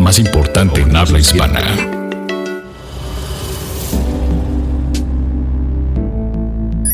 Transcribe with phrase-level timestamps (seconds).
[0.00, 1.60] más importante en habla hispana.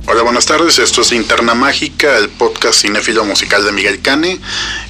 [0.09, 0.79] Hola, buenas tardes.
[0.79, 4.41] Esto es Interna Mágica, el podcast cinéfilo musical de Miguel Cane.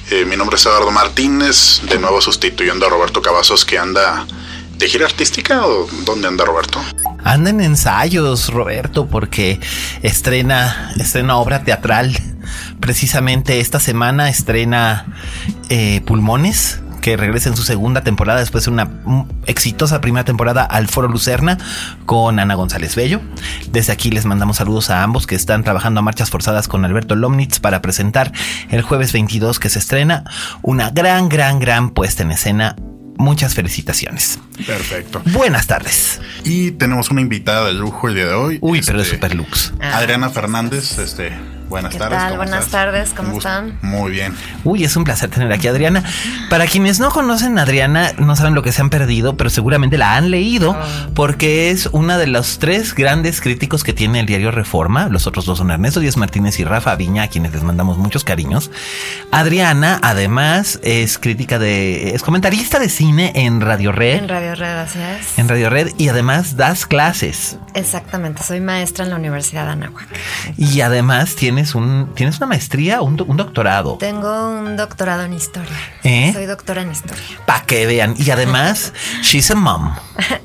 [0.09, 4.25] Eh, mi nombre es Eduardo Martínez, de nuevo sustituyendo a Roberto Cavazos, que anda
[4.77, 6.79] de gira artística o dónde anda Roberto?
[7.23, 9.59] Anda en ensayos, Roberto, porque
[10.01, 12.17] estrena, estrena obra teatral.
[12.79, 15.17] Precisamente esta semana estrena
[15.69, 18.89] eh, Pulmones, que regresa en su segunda temporada después de una
[19.45, 21.57] exitosa primera temporada al Foro Lucerna
[22.05, 23.21] con Ana González Bello.
[23.71, 27.15] Desde aquí les mandamos saludos a ambos que están trabajando a marchas forzadas con Alberto
[27.15, 28.31] Lomnitz para presentar
[28.69, 30.23] el jueves 22 que se estrena
[30.61, 32.75] una gran, gran, gran puesta en escena
[33.17, 34.39] muchas felicitaciones.
[34.65, 35.21] Perfecto.
[35.25, 36.21] Buenas tardes.
[36.43, 38.57] Y tenemos una invitada de lujo el día de hoy.
[38.61, 39.73] Uy, pero es super lux.
[39.81, 41.33] Adriana Fernández, este,
[41.69, 42.17] Buenas ¿Qué tardes.
[42.17, 42.37] Tal?
[42.37, 43.77] Buenas tardes, ¿cómo están?
[43.81, 44.33] Muy bien.
[44.63, 46.03] Uy, es un placer tener aquí a Adriana.
[46.49, 49.97] Para quienes no conocen a Adriana, no saben lo que se han perdido, pero seguramente
[49.97, 51.13] la han leído oh.
[51.13, 55.09] porque es una de los tres grandes críticos que tiene el diario Reforma.
[55.09, 58.23] Los otros dos son Ernesto Díaz Martínez y Rafa Viña, a quienes les mandamos muchos
[58.23, 58.71] cariños.
[59.31, 64.19] Adriana, además, es crítica de, es comentarista de cine en Radio Red.
[64.19, 65.37] En Radio Red, así es.
[65.37, 67.57] En Radio Red y además das clases.
[67.73, 70.07] Exactamente, soy maestra en la Universidad de Anáhuac.
[70.57, 73.97] Y además tiene tienes un tienes una maestría, un, un doctorado.
[73.97, 75.75] Tengo un doctorado en historia.
[76.03, 76.29] ¿Eh?
[76.31, 77.23] Soy doctora en historia.
[77.47, 78.13] Para que vean.
[78.15, 79.95] Y además, she's a mom.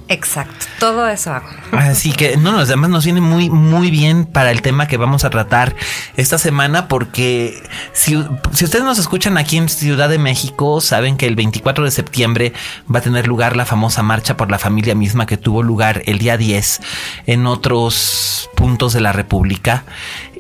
[0.09, 0.65] Exacto.
[0.79, 1.49] Todo eso hago.
[1.73, 5.25] Así que, no, los demás nos viene muy, muy bien para el tema que vamos
[5.25, 5.77] a tratar
[6.17, 7.63] esta semana, porque
[7.93, 11.91] si, si ustedes nos escuchan aquí en Ciudad de México, saben que el 24 de
[11.91, 12.55] septiembre
[12.93, 16.19] va a tener lugar la famosa marcha por la familia misma que tuvo lugar el
[16.19, 16.81] día 10
[17.27, 19.85] en otros puntos de la República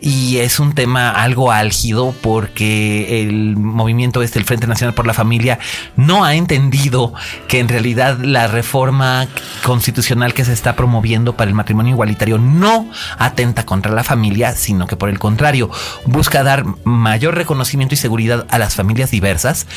[0.02, 5.14] y es un tema algo álgido porque el movimiento este, el Frente Nacional por la
[5.14, 5.60] Familia,
[5.96, 7.14] no ha entendido
[7.46, 9.28] que en realidad la reforma
[9.62, 14.88] constitucional que se está promoviendo para el matrimonio igualitario no atenta contra la familia, sino
[14.88, 15.70] que por el contrario
[16.04, 19.68] busca dar mayor reconocimiento y seguridad a las familias diversas.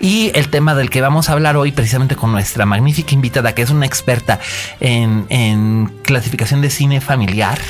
[0.00, 3.62] Y el tema del que vamos a hablar hoy precisamente con nuestra magnífica invitada, que
[3.62, 4.40] es una experta
[4.80, 7.60] en, en clasificación de cine familiar.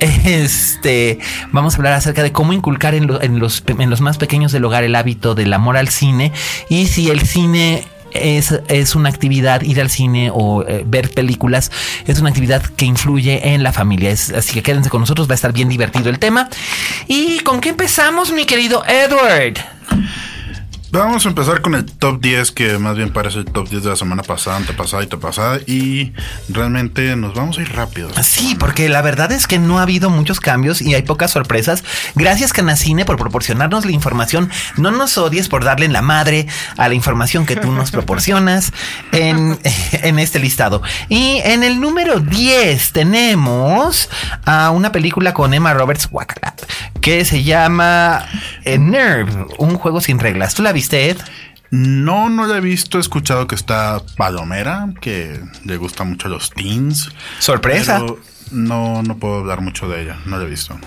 [0.00, 1.18] Este este,
[1.52, 4.84] vamos a hablar acerca de cómo inculcar en, los, en los más pequeños del hogar
[4.84, 6.32] el hábito del amor al cine
[6.70, 11.70] y si el cine es, es, una actividad, ir al cine o eh, ver películas,
[12.06, 14.12] es una actividad que influye en la familia.
[14.12, 16.48] así que quédense con nosotros, va a estar bien divertido el tema.
[17.06, 19.58] ¿Y con qué empezamos, mi querido Edward?
[20.90, 23.90] Vamos a empezar con el top 10, que más bien parece el top 10 de
[23.90, 25.58] la semana pasada, antepasada y pasada.
[25.66, 26.14] Y
[26.48, 28.10] realmente nos vamos a ir rápido.
[28.22, 31.84] Sí, porque la verdad es que no ha habido muchos cambios y hay pocas sorpresas.
[32.14, 34.50] Gracias, Canacine, por proporcionarnos la información.
[34.78, 36.46] No nos odies por darle en la madre
[36.78, 38.72] a la información que tú nos proporcionas
[39.12, 39.58] en,
[39.92, 40.80] en este listado.
[41.10, 44.08] Y en el número 10 tenemos
[44.46, 46.08] a una película con Emma Roberts,
[47.02, 48.26] que se llama
[48.64, 50.54] eh, Nerve, un juego sin reglas.
[50.54, 51.18] ¿Tú la viste, Ed?
[51.70, 52.98] No, no la he visto.
[52.98, 57.10] He escuchado que está Palomera, que le gusta mucho a los teens.
[57.40, 58.00] Sorpresa.
[58.52, 60.18] no, no puedo hablar mucho de ella.
[60.24, 60.78] No la he visto.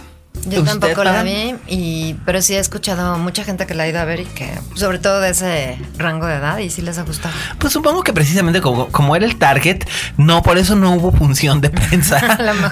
[0.46, 4.00] Yo tampoco la vi, y, pero sí he escuchado mucha gente que la ha ido
[4.00, 7.04] a ver y que, sobre todo de ese rango de edad, y sí les ha
[7.04, 7.34] gustado.
[7.60, 9.84] Pues supongo que precisamente como, como era el target,
[10.18, 12.20] no, por eso no hubo función de prensa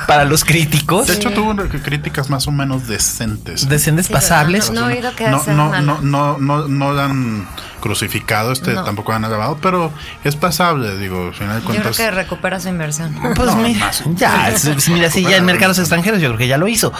[0.08, 1.08] para los críticos.
[1.08, 3.70] De hecho, tuvo críticas más o menos decentes.
[3.70, 4.72] Decentes, pasables.
[4.72, 7.48] No, no, he oído que no, no, no, no, no, no dan
[7.80, 9.92] crucificado, este tampoco han alabado, pero
[10.24, 11.98] es pasable, digo, al final de cuentas.
[11.98, 13.16] Yo creo que recupera su inversión.
[13.40, 14.54] Pues mira, ya,
[14.90, 16.92] mira, sí, ya en mercados extranjeros yo creo que ya lo hizo.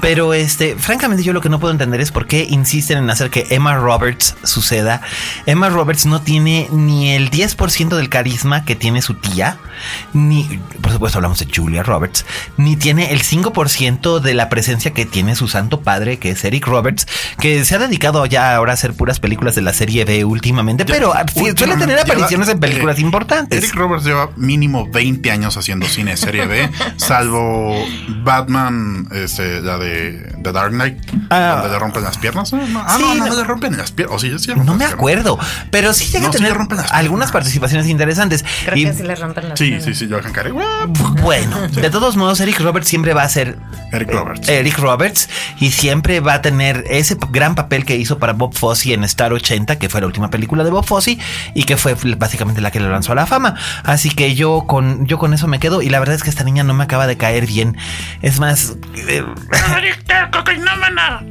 [0.00, 3.30] Pero este, francamente, yo lo que no puedo entender es por qué insisten en hacer
[3.30, 5.00] que Emma Roberts suceda.
[5.46, 9.58] Emma Roberts no tiene ni el 10% del carisma que tiene su tía,
[10.12, 15.06] ni, por supuesto, hablamos de Julia Roberts, ni tiene el 5% de la presencia que
[15.06, 17.06] tiene su santo padre, que es Eric Roberts,
[17.38, 20.84] que se ha dedicado ya ahora a hacer puras películas de la serie B últimamente,
[20.84, 23.58] pero ah, suele tener apariciones en películas importantes.
[23.58, 27.74] Eric Roberts lleva mínimo 20 años haciendo cine serie B, salvo
[28.22, 30.98] Batman, este, la de The Dark Knight,
[31.30, 31.58] ah.
[31.60, 32.52] donde le rompen las piernas.
[32.52, 34.24] ah, no, no, no, le rompen las piernas.
[34.64, 35.38] no me acuerdo,
[35.70, 36.56] pero sí llega a tener
[36.90, 38.44] algunas participaciones interesantes.
[38.64, 39.84] Creo que sí le rompen las piernas.
[39.84, 40.52] Sí, sí, sí, Johan Carey.
[41.22, 43.58] Bueno, de todos modos, Eric Roberts siempre va a ser
[43.92, 44.48] Eric Roberts.
[44.48, 45.28] Eric Roberts
[45.60, 49.32] y siempre va a tener ese gran papel que hizo para Bob Fosse en Star
[49.32, 51.18] 80, que fue la última película de Bob Fosse
[51.54, 53.54] y que fue básicamente la que le lanzó a la fama.
[53.84, 56.44] Así que yo con, yo con eso me quedo y la verdad es que esta
[56.44, 57.76] niña no me acaba de caer bien.
[58.22, 58.76] Es más...
[59.08, 59.24] Eh,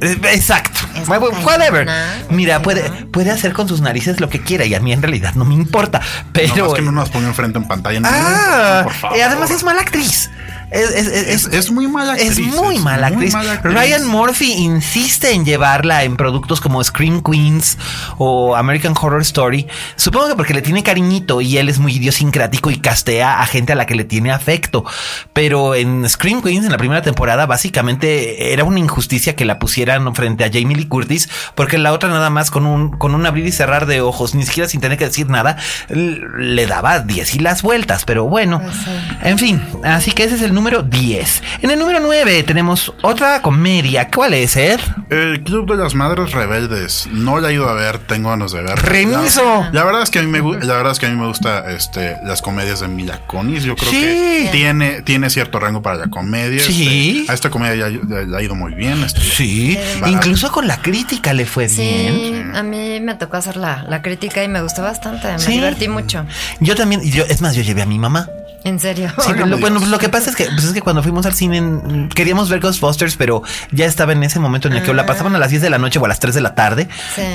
[0.32, 0.80] exacto.
[1.08, 1.88] Whatever.
[2.30, 5.34] Mira, puede, puede hacer con sus narices lo que quiera y a mí en realidad
[5.34, 6.00] no me importa.
[6.32, 6.68] Pero...
[6.68, 8.00] No, que no nos ponga enfrente en pantalla.
[8.04, 9.18] Ah, por favor.
[9.18, 10.30] Y además es mala actriz.
[10.70, 12.38] Es, muy mala actriz.
[12.38, 13.34] Es muy mala actriz.
[13.62, 17.78] Ryan Murphy insiste en llevarla en productos como Scream Queens
[18.18, 19.66] o American Horror Story.
[19.94, 23.72] Supongo que porque le tiene cariñito y él es muy idiosincrático y castea a gente
[23.72, 24.84] a la que le tiene afecto.
[25.32, 30.14] Pero en Scream Queens, en la primera temporada, básicamente era una injusticia que la pusieran
[30.14, 33.46] frente a Jamie Lee Curtis, porque la otra nada más con un, con un abrir
[33.46, 35.56] y cerrar de ojos, ni siquiera sin tener que decir nada,
[35.88, 38.04] le daba 10 y las vueltas.
[38.04, 38.76] Pero bueno, pues
[39.22, 41.42] en fin, así que ese es el número 10.
[41.62, 44.08] En el número 9 tenemos otra comedia.
[44.10, 44.80] ¿Cuál es, Ed?
[45.10, 47.06] El Club de las Madres Rebeldes.
[47.12, 48.76] No la he ido a ver, tengo ganas de ver.
[48.76, 49.66] ¡Remiso!
[49.72, 51.70] La, verdad es que a mí me la verdad es que a mí me gusta
[51.70, 53.64] este las comedias de Mila Kunis.
[53.64, 56.60] Yo creo que tiene, tiene cierto rango para la comedia.
[56.60, 57.18] Sí.
[57.20, 59.02] Este, a esta comedia ya, ha ido muy bien.
[59.04, 59.78] Este, sí.
[60.06, 62.56] Incluso con la crítica le fue bien.
[62.56, 65.28] A mí me tocó hacer la, la crítica y me gustó bastante.
[65.46, 66.24] Me divertí mucho.
[66.60, 68.26] Yo también, yo, es más, yo llevé a mi mamá.
[68.66, 69.12] ¿En serio?
[69.20, 72.08] Sí, lo, bueno, lo que pasa es que, pues es que cuando fuimos al cine
[72.12, 75.06] queríamos ver Ghostbusters, pero ya estaba en ese momento en el que la ah.
[75.06, 76.88] pasaban a las 10 de la noche o a las 3 de la tarde.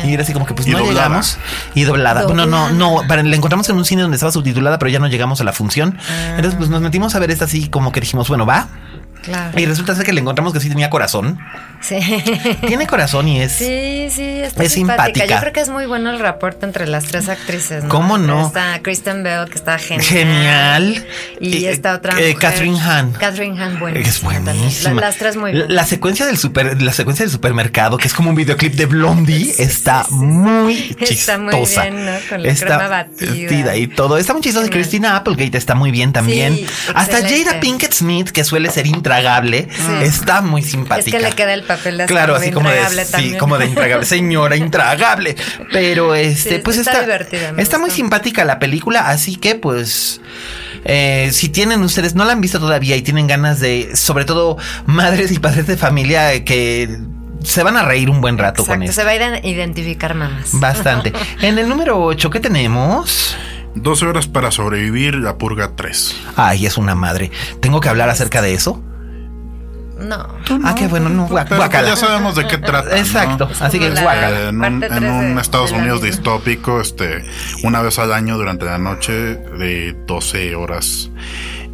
[0.03, 1.37] Y era así como que pues no llegamos.
[1.73, 2.23] Y doblada.
[2.23, 3.03] No, no, no.
[3.07, 5.53] Para, la encontramos en un cine donde estaba subtitulada, pero ya no llegamos a la
[5.53, 5.97] función.
[6.09, 6.33] Ah.
[6.35, 8.67] Entonces, pues nos metimos a ver esta así como que dijimos, bueno, va.
[9.55, 11.39] Y resulta ser que le encontramos que sí tenía corazón.
[11.81, 11.99] Sí.
[12.67, 13.53] Tiene corazón y es.
[13.53, 15.25] Sí, sí, está es simpática.
[15.25, 17.83] Yo creo que es muy bueno el reporte entre las tres actrices.
[17.83, 17.89] ¿no?
[17.89, 18.47] ¿Cómo no?
[18.47, 20.05] Está Kristen Bell, que está genial.
[20.05, 21.07] Genial.
[21.39, 22.19] Y, esta otra.
[22.19, 23.13] Eh, Catherine Hahn.
[23.13, 24.09] Catherine Hahn, buenísima.
[24.09, 25.01] Es buenísima.
[25.01, 25.69] las tres muy buenas.
[25.69, 29.53] La secuencia del super, la secuencia del supermercado, que es como un videoclip de Blondie,
[29.57, 31.35] está muy chistosa.
[31.35, 32.11] Está muy bien, ¿no?
[32.29, 33.75] Con la está crema batida.
[33.75, 34.17] y todo.
[34.17, 34.69] Está muy chistosa.
[34.69, 36.59] Christina Applegate está muy bien también.
[36.93, 39.67] Hasta Jada Pinkett Smith, que suele ser intragable,
[40.03, 41.17] está muy simpática.
[41.17, 44.05] Es que le queda el papel de Claro, así como de, sí, como de intragable.
[44.11, 45.35] Señora, intragable.
[45.71, 47.03] Pero este, pues está,
[47.57, 50.21] está, muy simpática la película, así que pues.
[50.83, 54.57] Eh, si tienen ustedes, no la han visto todavía y tienen ganas de, sobre todo
[54.87, 56.97] madres y padres de familia que
[57.43, 58.93] se van a reír un buen rato con eso.
[58.93, 60.49] Se va a identificar mamás.
[60.53, 61.13] Bastante.
[61.41, 63.35] en el número 8, ¿qué tenemos?
[63.75, 66.15] 12 horas para sobrevivir la purga 3.
[66.35, 67.31] Ay, es una madre.
[67.59, 68.83] ¿Tengo que hablar acerca de eso?
[70.01, 70.27] No.
[70.63, 71.87] Ah, qué bueno, no, guacala.
[71.87, 72.97] Ya sabemos de qué trata.
[72.97, 74.49] Exacto, así que guacala.
[74.49, 77.23] En un, en un Estados Unidos distópico, este,
[77.63, 81.11] una vez al año durante la noche de 12 horas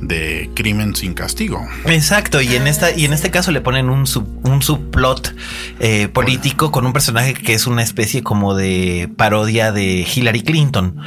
[0.01, 1.65] de crimen sin castigo.
[1.85, 4.05] Exacto, y en esta y en este caso le ponen un
[4.43, 5.35] un subplot
[5.79, 11.01] eh, político con un personaje que es una especie como de parodia de Hillary Clinton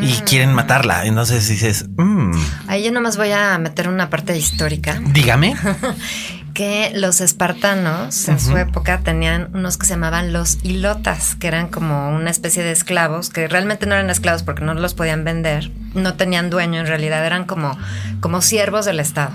[0.00, 0.24] y mm.
[0.24, 1.04] quieren matarla.
[1.04, 2.32] Entonces dices, mm".
[2.68, 5.00] ahí yo nomás voy a meter una parte histórica.
[5.04, 5.54] Dígame.
[6.60, 11.68] que los espartanos en su época tenían unos que se llamaban los ilotas, que eran
[11.68, 15.70] como una especie de esclavos, que realmente no eran esclavos porque no los podían vender,
[15.94, 17.78] no tenían dueño en realidad, eran como,
[18.20, 19.32] como siervos del Estado.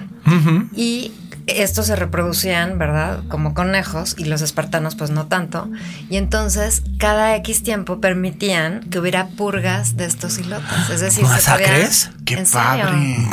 [0.75, 1.13] Y
[1.47, 3.19] estos se reproducían, ¿verdad?
[3.27, 5.69] Como conejos y los espartanos pues no tanto.
[6.09, 10.89] Y entonces cada X tiempo permitían que hubiera purgas de estos hilotas.
[10.89, 12.11] Es decir, ¿Masacres?
[12.25, 13.29] ¡Qué padre!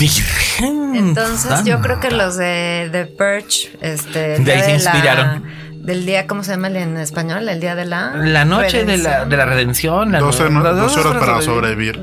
[0.61, 4.39] Entonces yo creo que los de, de Perch, este...
[4.39, 7.49] De ahí se inspiraron del día, ¿cómo se llama en español?
[7.49, 8.13] El día de la...
[8.17, 10.13] La noche de la, de la redención.
[10.13, 12.01] La dos, horas para sobrevivir.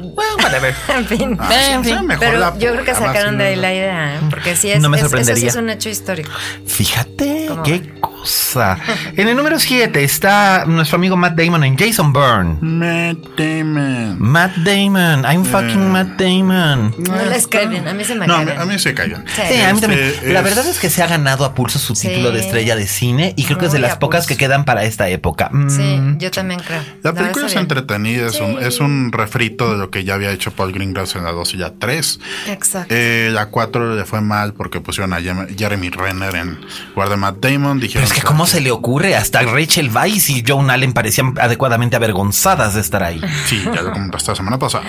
[0.90, 1.38] En fin.
[1.40, 2.08] Ah, en fin.
[2.20, 4.20] Pero yo creo que sacaron de ahí la idea, ¿eh?
[4.30, 6.32] porque sí es, no me es, eso sí es un hecho histórico.
[6.66, 8.78] Fíjate, qué cosa.
[9.16, 12.58] En el número 7 está nuestro amigo Matt Damon en Jason Bourne.
[12.62, 14.18] Matt Damon.
[14.20, 15.24] Matt Damon.
[15.26, 16.94] I'm fucking Matt Damon.
[16.98, 19.24] No les cae bien, a mí se me no, cae a mí se bien.
[19.28, 20.04] Sí, a mí también.
[20.04, 22.88] Este la verdad es que se ha ganado a pulso su título de estrella de
[22.88, 25.50] cine y creo que de las pocas que quedan para esta época.
[25.70, 26.18] Sí, mm.
[26.18, 26.82] yo también creo.
[27.04, 30.52] La película es entretenida, es, un, es un refrito de lo que ya había hecho
[30.52, 32.20] Paul Greengrass en la 2 y la 3.
[32.48, 32.94] Exacto.
[32.94, 36.60] Eh, la 4 le fue mal porque pusieron a Jeremy Renner en
[36.96, 37.80] lugar de Matt Matt Damon.
[37.80, 41.34] Dijeron Pero es que cómo se le ocurre, hasta Rachel Weisz y Joan Allen parecían
[41.40, 43.22] adecuadamente avergonzadas de estar ahí.
[43.46, 44.86] Sí, ya lo comentaste la semana pasada.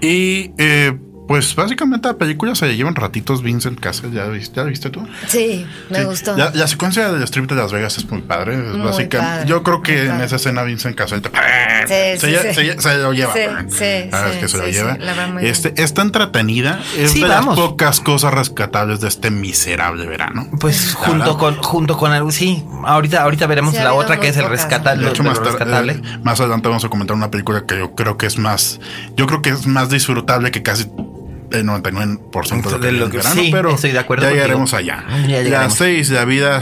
[0.00, 4.12] Y eh, pues básicamente la película se llevan ratitos Vincent Cassel.
[4.12, 5.06] ¿Ya viste, ¿Ya viste tú?
[5.26, 6.04] Sí, me Sí.
[6.04, 6.36] gustó.
[6.36, 8.54] La, la secuencia del strip de Las Vegas es muy padre.
[8.54, 10.24] Es Muy básica- padre, Yo creo que en padre.
[10.26, 12.54] esa escena Vincent Cassel te- Sí, se, sí, lle- sí.
[12.54, 13.32] se lle- se lo lleva.
[13.32, 13.78] Sí, sí,
[14.10, 14.92] verdad es que se lo lleva.
[14.94, 16.80] sí, la verdad, muy este, está entretenida.
[16.96, 17.56] Es Sí, de vamos.
[17.58, 20.48] las pocas cosas rescatables de este miserable verano.
[20.60, 21.38] Pues junto verdad.
[21.38, 24.94] con, junto con algo, sí, ahorita, ahorita veremos la otra que es el pocas, rescata,
[24.94, 25.00] ¿no?
[25.02, 25.92] lo- De hecho, de más, rescatable.
[25.92, 28.80] eh, más adelante vamos a comentar una película que yo creo que es más,
[29.16, 30.86] yo creo que es más disfrutable que casi
[31.50, 34.28] el 99% de lo que, De lo que- verano, sí, pero estoy de acuerdo ya
[34.30, 34.44] contigo.
[34.44, 35.04] llegaremos allá.
[35.08, 35.50] Ya llegaremos.
[35.50, 36.60] Las seis, la vida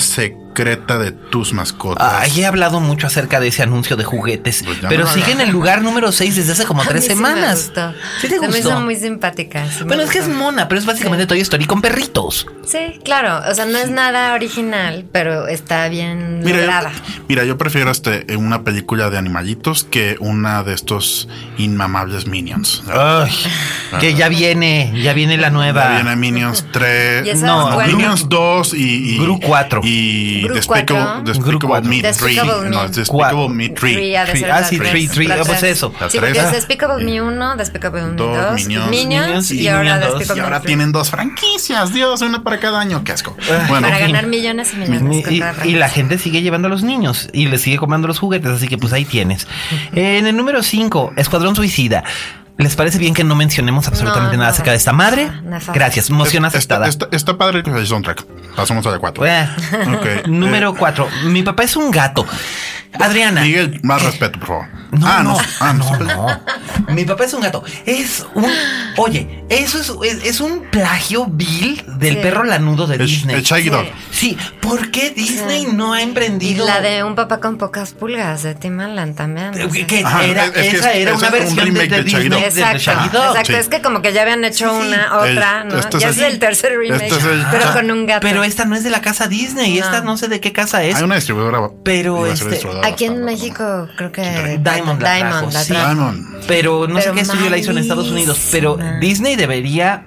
[0.55, 2.07] secreta de tus mascotas.
[2.23, 5.41] Ay, he hablado mucho acerca de ese anuncio de juguetes, Pues ya pero sigue en
[5.41, 7.73] el lugar número 6 desde hace como A tres mí sí semanas.
[7.75, 7.95] Me gustó.
[8.21, 8.59] ¿Sí te me gustó?
[8.69, 9.67] hizo muy simpática.
[9.69, 12.47] sí me Bueno, es que es mona, pero es básicamente Toy Story con perritos.
[12.65, 13.43] Sí, claro.
[13.51, 16.93] O sea, no es nada original, pero está bien Mira, lograda.
[16.93, 22.85] yo, mira, yo prefiero este, una película de animalitos que una de estos inmamables Minions.
[22.89, 23.33] Ay,
[23.99, 25.89] que ya viene, ya viene la Ya nueva.
[25.97, 27.77] viene Minions 3, Y esa No.
[27.89, 29.81] Minions 2 y, y Gru 4.
[29.83, 31.23] Y Gru Despicable, 4.
[31.25, 31.89] Despicable Gru 4.
[31.91, 32.03] Me 3.
[32.19, 32.85] Despicable No, Me.
[32.87, 33.49] es Despicable Cuatro.
[33.49, 33.95] Me 3.
[33.95, 34.41] Three, ha de Three.
[34.41, 35.27] ser Ah, sí, tres, three, three.
[35.27, 35.77] la Ah, pues tres.
[35.79, 35.93] eso.
[36.01, 38.91] La Sí, porque es Despicable Me 1, Despicable Me Dos, 2, Minions.
[38.91, 40.09] Minions y, y ahora Minions dos.
[40.15, 43.37] Y Despicable ahora Me tienen dos franquicias, Dios, una para cada año, qué asco.
[43.69, 45.27] Bueno, Para ganar millones y millones.
[45.31, 48.19] Y, y- y la gente sigue llevando a los niños y les sigue comprando los
[48.19, 49.47] juguetes, así que pues ahí tienes.
[49.93, 52.05] En el número 5, Escuadrón Suicida.
[52.57, 55.31] ¿Les parece bien que no mencionemos absolutamente No, nada no, acerca de esta madre?
[55.75, 56.89] Gracias, moción está, aceptada.
[56.89, 58.25] está, está padre el soundtrack.
[58.55, 59.27] Pasamos a la 4.
[59.27, 59.49] Eh,
[59.95, 61.09] Ok, número eh, 4.
[61.25, 62.25] Mi papá es un gato.
[62.99, 63.43] Adriana.
[63.43, 64.67] Miguel, más respeto, por favor.
[64.93, 65.99] No, ah, no, no, ah, no.
[65.99, 66.07] no,
[66.87, 66.95] no.
[66.95, 67.65] Mi papá es un gato.
[67.85, 68.47] Es un.
[68.99, 72.21] Oye, eso es, es, es un plagio vil del Sí.
[72.23, 73.43] perro lanudo de El, Disney.
[73.71, 73.87] Dog.
[74.11, 75.73] Sí, ¿por qué Disney Sí.
[75.73, 76.67] no ha Y emprendido?
[76.67, 79.55] la de un papá con pocas pulgas de Tim Allen también.
[79.55, 79.69] sea.
[79.87, 81.89] Que- Ajá, era, es- es que esa es- era es una un versión de, remake
[81.91, 83.45] de del Shaggy Disney de Exacto, exacto.
[83.47, 83.53] Sí.
[83.55, 84.89] Es que como que ya habían hecho Sí, sí.
[84.89, 85.79] una, otra, El- ¿no?
[85.79, 88.27] este es ya es el tercer remake, este es el- pero con un gato.
[88.27, 89.79] Pero esta no es de la casa Disney.
[89.79, 89.85] No.
[89.85, 90.97] Esta no sé de qué casa es.
[90.97, 91.71] Hay una distribuidora.
[91.85, 95.73] Pero este, distribuidora Aquí en México creo que Diamond la sí.
[95.73, 96.35] Diamond.
[96.47, 98.39] Pero no sé qué estudio la hizo en Estados Unidos.
[98.51, 99.34] Pero malísima.
[99.35, 100.07] Disney debería.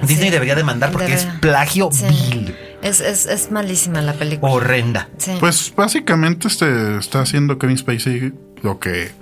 [0.00, 0.30] Disney Sí.
[0.30, 2.06] debería demandar porque es plagio Sí.
[2.06, 2.56] vil.
[2.82, 4.52] Es, es, es malísima la película.
[4.52, 5.08] Horrenda.
[5.18, 5.32] Sí.
[5.38, 8.32] Pues básicamente este está haciendo Kevin Spacey
[8.62, 9.12] lo que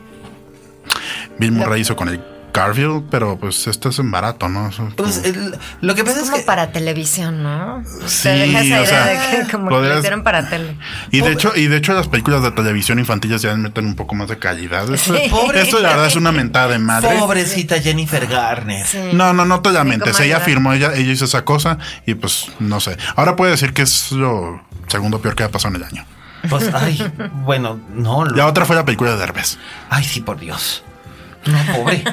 [1.39, 2.21] Bill Murray hizo con el
[2.53, 4.69] Garfield, pero pues este es en barato, ¿no?
[4.69, 6.43] Es Pues como- el- lo que es pasa es, como que.
[6.45, 7.83] para televisión, ¿no?
[8.07, 10.77] Sí, Te deja esa o idea sea, de que como que lo hicieron para tele.
[11.11, 14.15] y de hecho, y de hecho las películas de televisión infantiles ya meten un poco
[14.15, 14.93] más de calidad.
[14.93, 15.29] Esto, Sí.
[15.31, 17.19] Pobre- esto la verdad es una mentada de madre.
[17.19, 18.87] Pobrecita Jennifer Garner.
[18.87, 18.99] Sí.
[19.13, 20.17] No, no, no te la mentes.
[20.21, 20.43] Ella ayudar.
[20.43, 22.97] firmó, ella, ella hizo esa cosa y pues no sé.
[23.17, 26.05] Ahora puede decir que es lo segundo peor que ha pasado en el año.
[26.49, 26.99] Pues, ay,
[27.45, 28.25] bueno, no.
[28.25, 29.59] lo- La otra fue la película de Derbez.
[29.91, 30.83] Ay, sí, por Dios.
[31.47, 32.05] No, pobre.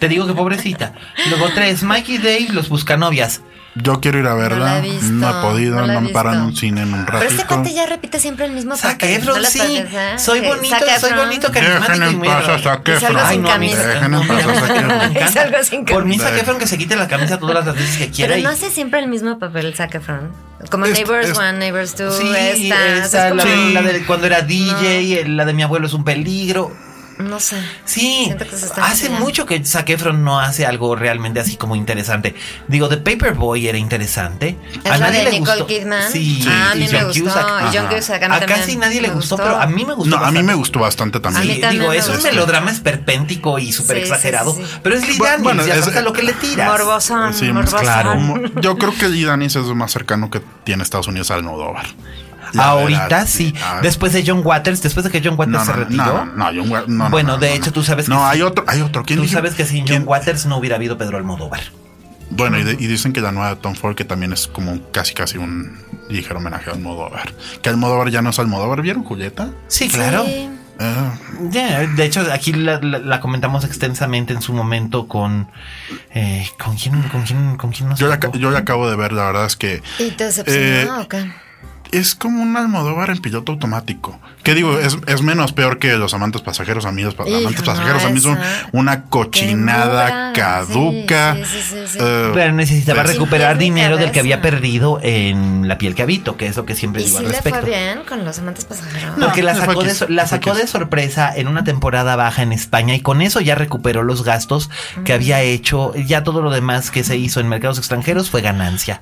[0.00, 0.92] Te digo que pobrecita.
[1.28, 3.40] Luego tres, Mikey Dave, los buscanovias.
[3.78, 4.64] Yo quiero ir a No verla.
[4.64, 6.94] la he visto, No he podido, no no, la he me paran un cine en
[6.94, 7.18] un ratito.
[7.18, 9.16] Pero este cuate ya repite siempre el mismo Zac papel.
[9.16, 9.58] Efron, ¿No sí.
[9.58, 10.18] parece?
[10.18, 12.58] Soy Que bonito, Zac soy bonito, Dejen carismático y en paz a.
[12.58, 13.28] Zac Efron.
[13.28, 13.86] sin no, camisa.
[13.86, 15.16] Dejen en paz a Zac Efron.
[15.16, 16.18] Es algo sin Por mí.
[16.18, 18.30] Zac Efron que se quite la camisa todas las veces que quiera.
[18.30, 20.30] Pero y- no hace siempre el mismo papel Zac Efron.
[20.70, 22.86] Como Este- Neighbors este- 1, Neighbors 2, Sí, esta.
[23.04, 26.02] esa, es la, de, la de cuando era DJ, la de mi abuelo es un
[26.02, 26.74] peligro.
[27.18, 27.56] No sé.
[27.86, 28.30] Sí,
[28.76, 29.24] hace enseñando.
[29.24, 32.34] mucho que Zac Efron no hace algo realmente así como interesante.
[32.68, 34.56] Digo, The Paperboy era interesante.
[34.84, 36.10] Es la de Nicole Kidman.
[36.12, 37.24] Sí, Ah, a mí y me John gustó.
[37.24, 37.46] Cusack.
[37.72, 37.86] Y John.
[37.88, 40.10] Cusack a mí A también casi nadie le me gustó, pero a mí me gustó.
[40.10, 40.42] No, a mí bastante.
[40.42, 41.46] me gustó bastante A también.
[41.48, 42.28] mí Sí, también digo, me es un gustó.
[42.28, 44.54] melodrama esperpéntico y súper Sí, exagerado.
[44.54, 44.78] sí, sí.
[44.82, 46.68] Pero es Lee Daniels, bueno, ya es- a lo que le tiras.
[46.70, 47.80] Morbosón, Sí, morbosón.
[47.80, 48.16] claro.
[48.60, 51.86] Yo creo que Lee Danis es lo más cercano que tiene Estados Unidos al Almodóvar.
[52.56, 53.54] La Ahorita verdad, sí.
[53.62, 56.04] Ah, Después de John Waters, después de que John Waters no, se retiró.
[56.04, 57.72] no, no, no, John no, no, Bueno, no, de no, hecho, no.
[57.72, 59.04] tú sabes que No, hay otro, hay otro.
[59.04, 59.34] ¿Quién Tú dijo?
[59.34, 60.00] sabes que sin ¿Quién?
[60.02, 61.60] John Waters no hubiera habido Pedro Almodóvar.
[62.30, 64.80] Bueno, y, de- y dicen que la nueva Tom Ford, que también es como un-
[64.92, 67.32] casi casi un ligero homenaje a Almodóvar.
[67.62, 68.82] Que Almodóvar ya no es Almodóvar.
[68.82, 69.50] ¿Vieron Julieta?
[69.68, 70.24] Sí, claro.
[70.26, 70.50] Sí.
[70.78, 75.48] Ah, de hecho, aquí la, la- la comentamos extensamente en su momento con.
[76.14, 77.00] eh, ¿Con quién?
[77.04, 77.56] ¿Con quién?
[77.56, 80.10] ¿Con quién nos yo, la, yo la acabo de ver, la verdad es que ¿Y
[80.10, 81.32] te decepcionó Eh, o qué?
[81.92, 84.18] Es como un Almodóvar en piloto automático.
[84.46, 84.78] ¿Qué digo?
[84.78, 88.04] Es, es menos peor que los amantes pasajeros, amigos, pa- Hijo, amantes no, pasajeros.
[88.04, 88.38] A mí son
[88.70, 91.34] una cochinada caduca.
[91.34, 91.98] sí, sí, sí, sí.
[92.00, 96.36] eh, Pero necesitaba pues, recuperar dinero del que había perdido en la piel que habito,
[96.36, 97.66] que es lo que siempre ¿Y digo si al le fue respecto.
[97.66, 99.16] bien con los amantes pasajeros?
[99.18, 103.22] Porque la sacó, de, la sacó sorpresa en una temporada baja en España y con
[103.22, 104.70] eso ya recuperó los gastos
[105.04, 105.92] que había hecho.
[105.94, 109.00] Ya todo lo demás que se hizo en mercados extranjeros fue ganancia.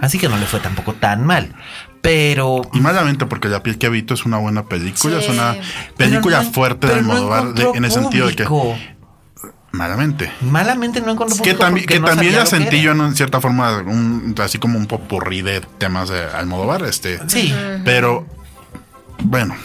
[0.00, 1.52] Así que no le fue tampoco tan mal.
[2.00, 5.24] Pero Y malamente porque La piel que habito es una buena película, Sí.
[5.24, 5.56] es una
[5.96, 8.44] película no- fuerte de no Almodóvar de- encontró en el sentido de que
[9.72, 10.30] malamente.
[10.40, 14.34] Malamente no encontró Que porque que no también ya sentí yo en cierta forma un,
[14.42, 17.20] así como un popurrí de temas de Almodóvar, este.
[17.28, 17.54] Sí.
[17.84, 18.26] Pero
[19.22, 19.56] bueno,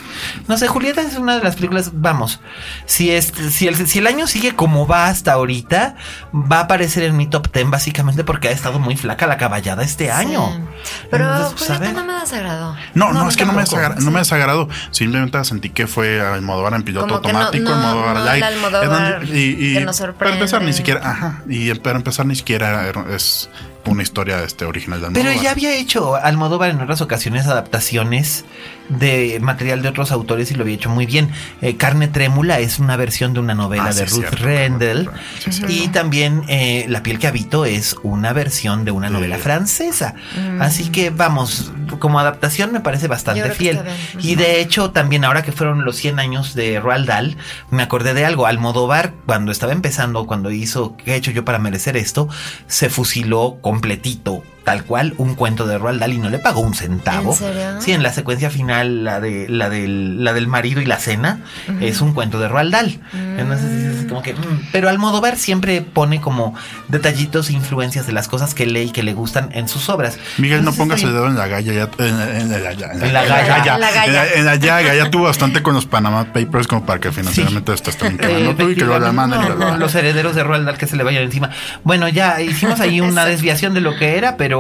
[0.48, 2.40] No sé, Julieta es una de las películas, vamos,
[2.86, 5.96] si, es, si, el, si el año sigue como va hasta ahorita,
[6.34, 9.84] va a aparecer en mi top 10 básicamente porque ha estado muy flaca la caballada
[9.84, 10.68] este año.
[11.12, 12.76] Pero Entonces, pues, Julieta no me desagradó.
[12.96, 13.78] no, No, no, es que no me, tampoco.
[13.82, 14.70] desagra- no me desagradó.
[14.92, 18.44] Simplemente sentí que fue Almodóvar en piloto Como automático, no, Almodóvar no light.
[18.44, 19.38] el Almodóvar y,
[19.72, 23.50] y que nos para empezar ni siquiera, ajá, y para empezar ni siquiera era- es
[23.86, 25.32] una historia este original de Almodóvar.
[25.32, 28.46] Pero ya había hecho Almodóvar en otras ocasiones adaptaciones
[28.90, 31.30] de material de otros autores y lo había hecho muy bien.
[31.62, 34.44] Eh, Carne Trémula es una versión de una novela Ah, de sí, Ruth cierto.
[34.44, 35.10] Rendell.
[35.40, 35.74] Sí, cierto.
[35.74, 40.16] y también eh, La piel que habito es una versión de una novela francesa.
[40.60, 43.82] Así que vamos, como adaptación me parece bastante fiel.
[44.20, 47.38] Y de hecho también ahora que fueron los 100 años de Roald Dahl,
[47.70, 48.46] me acordé de algo.
[48.48, 52.28] Almodóvar cuando estaba empezando, cuando hizo ¿Qué he hecho yo para merecer esto?
[52.68, 54.53] Se fusiló completito.
[54.64, 57.32] Tal cual, un cuento de Roald Dahl y no le pagó un centavo.
[57.34, 57.82] ¿En serio?
[57.82, 61.42] Sí, en la secuencia final, la de la del, la del marido y la cena,
[61.82, 63.00] es un cuento de Roald Dahl.
[63.38, 64.34] Entonces dices así como que.
[64.34, 66.56] mm, pero Almodóvar siempre pone como
[66.88, 70.18] detallitos e influencias de las cosas que lee y que le gustan en sus obras.
[70.38, 73.04] Miguel, no Entonces, pongas estoy- el dedo en la galla, ya, en, en- la, en
[73.04, 74.26] En la galla.
[74.36, 77.90] En la llaga, ya tuvo bastante con los Panama Papers como para que financieramente esto
[77.90, 79.78] esté Eh, tú y que lo no, bla.
[79.78, 81.50] los herederos de Roald Dahl que se le vayan encima.
[81.84, 84.53] Bueno, ya hicimos ahí una desviación de lo que era, pero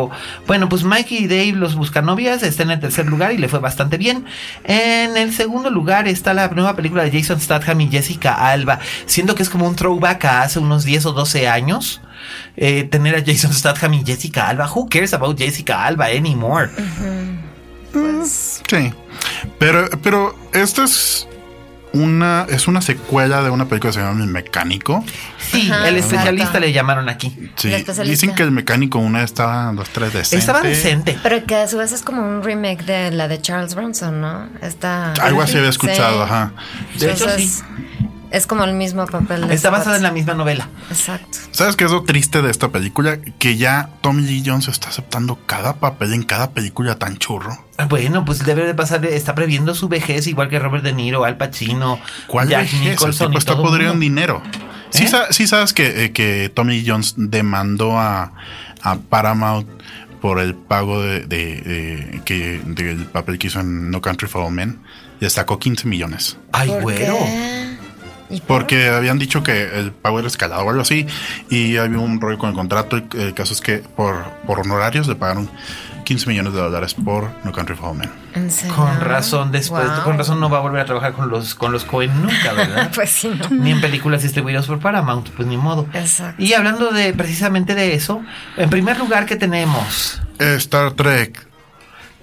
[0.47, 3.59] bueno, pues Mikey y Dave, los buscanovias, está en el tercer lugar y le fue
[3.59, 4.25] bastante bien.
[4.63, 9.35] En el segundo lugar está la nueva película de Jason Statham y Jessica Alba, siendo
[9.35, 12.01] que es como un throwback a hace unos 10 o 12 años.
[12.55, 14.69] eh, tener a Jason Statham y Jessica Alba.
[14.73, 16.69] Who cares about Jessica Alba anymore?
[18.23, 18.93] Sí.
[19.59, 21.27] Pero, pero esta es
[21.93, 25.03] una, es una secuela de una película que se llama El Mecánico.
[25.37, 26.15] Sí, Ajá, el exacto.
[26.15, 27.51] especialista le llamaron aquí.
[27.55, 27.71] Sí.
[28.03, 30.37] Dicen que El Mecánico una estaba, dos, tres decente.
[30.37, 31.17] Estaba decente.
[31.21, 34.49] Pero que a su vez es como un remake de la de Charles Bronson, ¿no?
[34.61, 35.13] Está.
[35.13, 36.23] Algo así había escuchado, Sí.
[36.31, 36.53] ajá.
[36.99, 37.63] De hecho, Entonces,
[38.33, 39.47] Es como el mismo papel.
[39.47, 40.67] de Está basada en la misma novela.
[40.89, 41.37] Exacto.
[41.51, 43.19] ¿Sabes qué es lo triste de esta película?
[43.37, 47.63] Que ya Tommy Lee Jones está aceptando cada papel en cada película tan churro.
[47.89, 51.37] Bueno, pues debe de pasar, está previendo su vejez, igual que Robert De Niro, Al
[51.37, 52.81] Pacino, ¿Cuál Jack vejez?
[52.81, 54.41] El Nicholson tipo y está el podrido en dinero.
[54.89, 55.07] Sí, ¿Eh?
[55.07, 58.33] sa- sí sabes que, eh, que Tommy Lee Jones demandó a,
[58.81, 59.67] a Paramount
[60.21, 64.41] por el pago de, de- de- que, del papel que hizo en No Country for
[64.41, 64.79] Old Men.
[65.19, 66.37] Le sacó 15 millones.
[66.51, 67.15] Ay, ¿Por güero.
[67.17, 67.72] qué?
[68.47, 71.05] Porque habían dicho que el pago era escalado o algo así.
[71.49, 72.97] Y había un rollo con el contrato.
[72.97, 75.49] y El caso es que por, por honorarios le pagaron
[76.03, 78.11] 15 millones de dólares por No Country for Old Men.
[78.75, 80.03] Con razón, después, Wow.
[80.03, 82.91] con razón no va a volver a trabajar con los, con los Cohen nunca, ¿verdad?
[82.95, 83.47] Pues sí, no.
[83.49, 85.87] Ni en películas distribuidas por Paramount, pues ni modo.
[85.93, 86.41] Exacto.
[86.43, 88.21] Y hablando de precisamente de eso,
[88.57, 91.47] en primer lugar que tenemos Star Trek.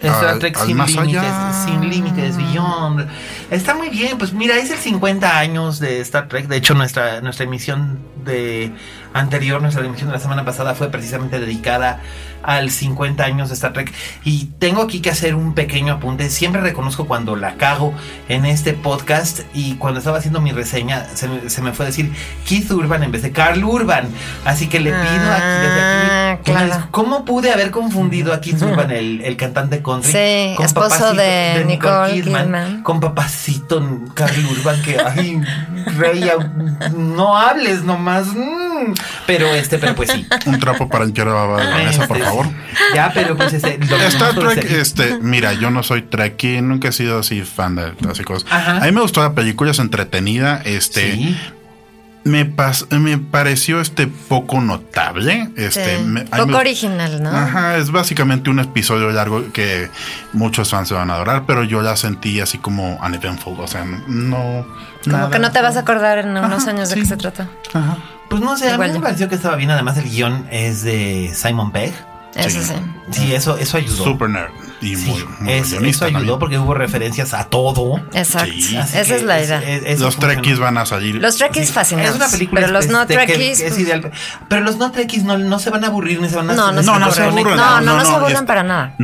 [0.09, 1.65] Star Al- Trek al sin más límites, allá.
[1.67, 3.07] sin límites, Beyond.
[3.51, 6.47] Está muy bien, pues mira, es el 50 años de Star Trek.
[6.49, 8.73] De hecho, nuestra, nuestra emisión de
[9.13, 12.01] anterior, nuestra emisión de la semana pasada fue precisamente dedicada
[12.43, 13.93] al 50 años de Star Trek.
[14.25, 16.31] Y tengo aquí que hacer un pequeño apunte.
[16.31, 17.93] Siempre reconozco cuando la cago
[18.29, 21.89] en este podcast y cuando estaba haciendo mi reseña se me, se me fue a
[21.89, 22.11] decir
[22.49, 24.09] Keith Urban en vez de Carl Urban.
[24.47, 25.13] Así que le pido aquí,
[25.61, 26.73] desde Ah, aquí, claro.
[26.73, 30.11] dis- ¿cómo pude haber confundido a Keith Urban, el, el cantante country?
[30.13, 32.83] Sí, con esposo papacito de Nicole Kidman.
[32.83, 33.83] Con papacito
[34.15, 35.43] Carl Urban, que, ay,
[35.99, 36.31] rey,
[36.97, 38.29] no hables nomás.
[38.29, 38.70] mm.
[39.27, 40.27] Pero este, pero pues sí.
[40.47, 41.05] Un trapo para
[41.59, 42.47] de la mesa, por Este, favor.
[42.95, 43.79] Ya, pero pues este.
[44.09, 48.25] Star Trek, este, mira, yo no soy Trekkie, nunca he sido así fan de así
[48.25, 48.51] cosas.
[48.51, 48.79] Ajá.
[48.79, 51.37] A mí me gustó la película, es entretenida, este, Sí.
[52.25, 56.03] Me pas- me pareció este poco notable, este, Sí.
[56.05, 57.31] me- Poco me- original, ¿no?
[57.31, 59.89] Ajá, es básicamente un episodio largo que
[60.33, 63.85] muchos fans se van a adorar, pero yo la sentí así como uneventful, o sea,
[63.85, 64.67] no.
[65.03, 65.31] Como nada.
[65.31, 67.49] que no te vas a acordar en unos Ajá, años de qué se trata.
[67.73, 67.97] Ajá.
[68.29, 69.71] Pues no sé, a mí Igual me pareció que estaba bien.
[69.71, 71.93] Además, el guion es de Simon Pegg.
[72.37, 72.67] Eso sí.
[72.67, 72.75] Sí,
[73.19, 74.05] eso, eso ayudó.
[74.05, 74.51] Super nerd.
[74.83, 76.39] y Sí, muy, muy es- guionista eso ayudó también.
[76.39, 78.01] porque hubo referencias a todo.
[78.15, 78.51] Exacto.
[78.51, 78.77] Sí.
[78.79, 79.61] Esa es la idea.
[79.63, 81.17] es- Los trekkies van a salir.
[81.17, 82.13] los trekkies Sí, fascinantes.
[82.13, 83.61] Es una película pero los no que- trekkies.
[83.61, 84.11] pues, ideal.
[84.49, 86.73] Pero los no trekkies no, no se van a aburrir ni se van a No,
[86.73, 87.39] no, se se van a no se aburrir.
[87.47, 87.57] aburren.
[87.59, 88.95] No, no, no, no, se es- para nada.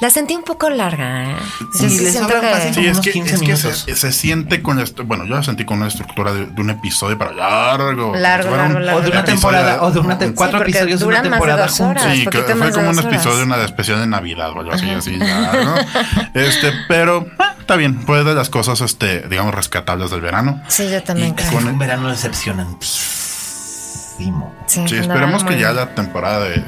[0.00, 1.36] La sentí un poco larga, ¿eh?
[1.72, 5.04] Sí, sí que- Sí, es que, 15 es que se, siente con esto.
[5.04, 8.14] Bueno, yo la sentí con una estructura de, de un episodio para largo.
[8.14, 8.98] Largo, largo, largo.
[9.00, 12.02] O de una un temporada, o de una Sí, cuatro episodios de una temporada juntos.
[12.12, 15.74] Sí, fue como un episodio una especial de Navidad o algo así, así, largo.
[16.34, 20.62] Este, pero ah, está bien, fue de las cosas, este, digamos, rescatables del verano.
[20.68, 21.52] Sí, yo también Y creo.
[21.52, 24.54] con- Un verano decepcionantísimo.
[24.66, 26.62] Sí, Sí, esperemos que ya la temporada de,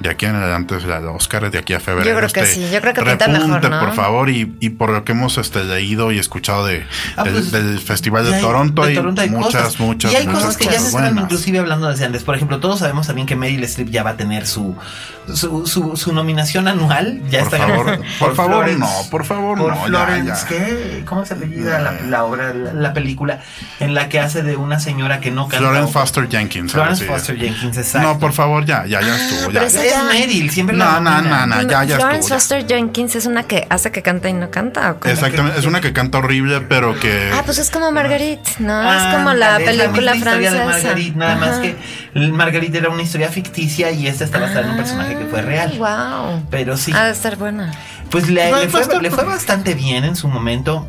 [0.00, 2.08] de aquí en adelante, o sea, los Oscars de aquí a febrero.
[2.10, 3.80] Yo creo que este, sí, yo creo que pinta mejor, repunte, ¿no?
[3.80, 6.86] por favor, y, y por lo que hemos este, leído y escuchado de,
[7.16, 9.80] Ah, del, pues, del Festival de Ya hay- Toronto, de hay Toronto hay muchas, cosas.
[9.80, 11.24] muchas, Y hay muchas cosas que ya se cosas buenas.
[11.24, 12.24] inclusive hablando desde antes.
[12.24, 14.76] Por ejemplo, todos sabemos también que Meryl Streep ya va a tener su
[15.34, 17.20] su, su, su nominación anual.
[17.30, 20.46] Ya Por está favor, por favor, no, por favor, por no, ya, Florence, ya.
[20.48, 21.04] ¿qué?
[21.06, 23.40] ¿Cómo se apellida la, la obra, la, la película
[23.78, 25.58] en la que hace de una señora que no canta?
[25.68, 26.72] Florence Foster Jenkins.
[26.72, 27.04] Florence.
[27.04, 28.08] Foster Jenkins, exacto.
[28.08, 29.52] No, por favor, ya, ya, ya estuvo.
[29.52, 29.60] Ya.
[29.90, 30.04] Es.
[30.04, 31.48] Meryl, siempre No, la no, nominan.
[31.48, 32.22] no, no, ya, ya ya.
[32.22, 34.96] Foster Jenkins es una que hace que canta y no canta.
[35.02, 35.08] ¿o?
[35.08, 37.30] Exactamente, es una que canta horrible, pero que.
[37.32, 38.80] Ah, pues es como Marguerite, ¿no?
[38.82, 40.88] es Ah, como la es película misma historia de francesa.
[40.88, 41.76] Marguerite, nada más que
[42.30, 45.74] Marguerite era una historia ficticia y esta está basada en un personaje que fue real.
[45.78, 46.46] Wow.
[46.50, 46.92] Pero sí.
[46.94, 47.72] Ha de estar buena.
[48.10, 50.86] Pues le, No, le fue, está- le fue bastante bien en su momento.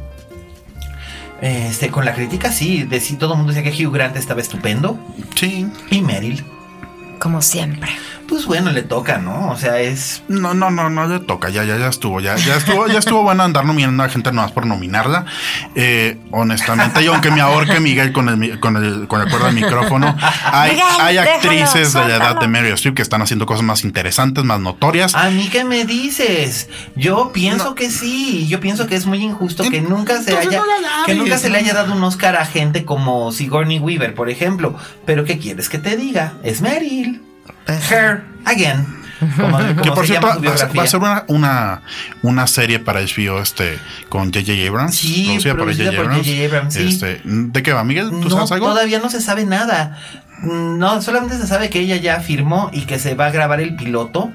[1.42, 4.42] Este, con la crítica, sí, de sí, todo el mundo decía que Hugh Grant estaba
[4.42, 5.00] estupendo.
[5.36, 5.68] Sí.
[5.90, 6.44] Y Meryl,
[7.20, 7.90] Como siempre.
[8.32, 9.50] Pues bueno, le toca, ¿no?
[9.50, 10.24] O sea, es.
[10.30, 13.24] No, no, no, no le toca, ya, ya, ya estuvo, ya, ya estuvo, ya estuvo
[13.24, 15.26] bueno andar nominando a gente nomás por nominarla.
[15.76, 19.56] Eh, honestamente, y aunque me ahorque Miguel con el, con el, con el cuerdo del
[19.56, 20.16] micrófono,
[20.46, 23.66] hay, Miguel, hay déjalo, actrices de la edad de Meryl Streep que están haciendo cosas
[23.66, 25.14] más interesantes, más notorias.
[25.14, 26.70] A mí, ¿qué me dices?
[26.96, 28.48] Yo pienso que sí.
[28.48, 30.58] Yo pienso que es muy injusto que nunca se haya.
[30.58, 33.80] no la laves, que nunca se le haya dado un Oscar a gente como Sigourney
[33.80, 34.74] Weaver, por ejemplo.
[35.06, 36.36] Pero, ¿qué quieres que te diga?
[36.44, 37.31] Es Meryl.
[37.68, 38.86] Her again.
[39.38, 41.82] Como, como que por cierto, va a ser- una, una,
[42.24, 43.78] una serie para HBO este,
[44.10, 44.68] con J.J.
[44.68, 44.96] Abrams.
[44.96, 46.46] Sí, producida por J.J.
[46.46, 46.88] Abrams, sí.
[46.88, 48.10] Este, ¿De qué va, Miguel?
[48.10, 48.70] ¿Tú No, sabes algo?
[48.70, 50.00] todavía no se sabe nada.
[50.42, 53.76] No, solamente se sabe que ella ya firmó y que se va a grabar el
[53.76, 54.32] piloto,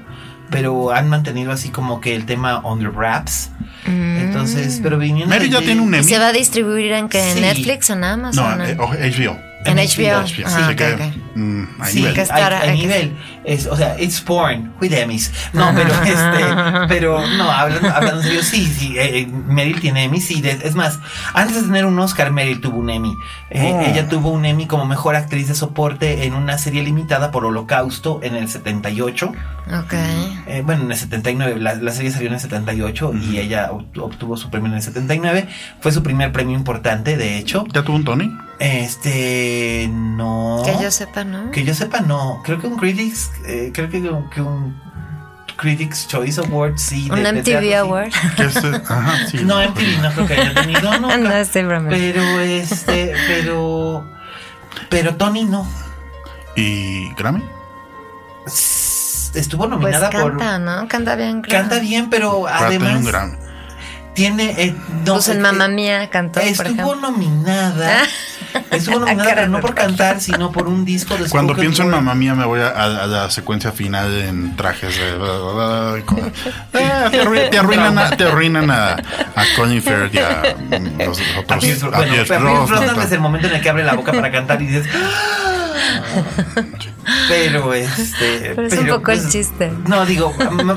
[0.49, 3.49] pero han mantenido así como que el tema on the wraps.
[3.85, 6.07] Entonces, pero viniendo Mary de- ya tiene un ¿Y Emmy.
[6.07, 7.29] se va a distribuir en qué?
[7.31, 7.41] ¿En Sí.
[7.41, 8.61] Netflix o en No, Amazon?
[8.61, 9.37] eh, oh, HBO.
[9.71, 10.21] En en HBO.
[10.21, 10.43] HBO.
[10.45, 11.01] Ah, Así ok, que, ok.
[11.35, 12.13] mm, hay Sí, nivel.
[12.13, 13.17] que estar- hay hay que- nivel.
[13.47, 15.31] Es, o sea, it's porn with Emmys.
[15.53, 16.45] No, pero este,
[16.89, 20.41] pero no, hablando, hablando en serio, sí, sí, eh, eh, Meryl tiene Emmy, sí.
[20.41, 20.99] de- es más,
[21.33, 23.13] antes de tener un Oscar, Meryl tuvo un Emmy.
[23.49, 23.81] Eh, Oh.
[23.81, 28.19] Ella tuvo un Emmy como mejor actriz de soporte en una serie limitada por Holocausto
[28.21, 29.27] en el 78.
[29.79, 29.93] Ok.
[30.47, 33.97] Eh, bueno, en el 79, la, la serie salió en el 78 y ella obt-
[34.01, 35.47] obtuvo su premio en el 79.
[35.79, 37.65] Fue su primer premio importante, de hecho.
[37.73, 38.29] ¿Ya tuvo un Tony?
[38.59, 40.61] Este, no.
[40.65, 41.51] Que yo sepa, ¿no?
[41.51, 42.41] Que yo sepa, no.
[42.43, 44.01] Creo que un Critics, eh, creo que,
[44.33, 44.79] que un
[45.57, 47.09] Critics Choice Award, sí.
[47.11, 47.73] Un de- de MTV sí.
[47.73, 48.11] Award.
[48.89, 49.37] Ajá, sí.
[49.43, 51.17] No, MTV no creo que haya tenido nunca.
[51.17, 51.63] no, estoy.
[51.63, 54.07] Pero este, pero,
[54.89, 55.67] pero Tony no.
[56.55, 57.43] ¿Y Grammy?
[59.33, 60.37] Estuvo Pues nominada por.
[60.37, 60.87] canta, ¿no?
[60.87, 61.41] Canta bien.
[61.41, 61.59] creo.
[61.61, 63.37] Canta bien, pero Para tener un además Grammy.
[64.15, 64.55] tiene.
[64.63, 68.03] eh, no, Pues en eh, Mamma Mía cantó, por Estuvo nominada.
[68.71, 71.89] Estuvo nominada, Cara pero no por cantar, sino por un disco de Cuando pienso en
[71.89, 75.09] mamá mía me voy a, a- a la secuencia final en trajes de...
[75.09, 76.03] Eh,
[77.11, 81.19] te, arruinan, te arruinan a, te arruinan a, a Colin Firth y a mm, los
[81.19, 81.83] A otros...
[81.83, 84.61] A bueno, Pierce Brosnan es el momento en el que abre la boca para cantar
[84.61, 84.87] y dices.
[87.27, 88.53] Pero este.
[88.55, 89.71] Pero es un poco el chiste.
[89.87, 90.33] No, digo,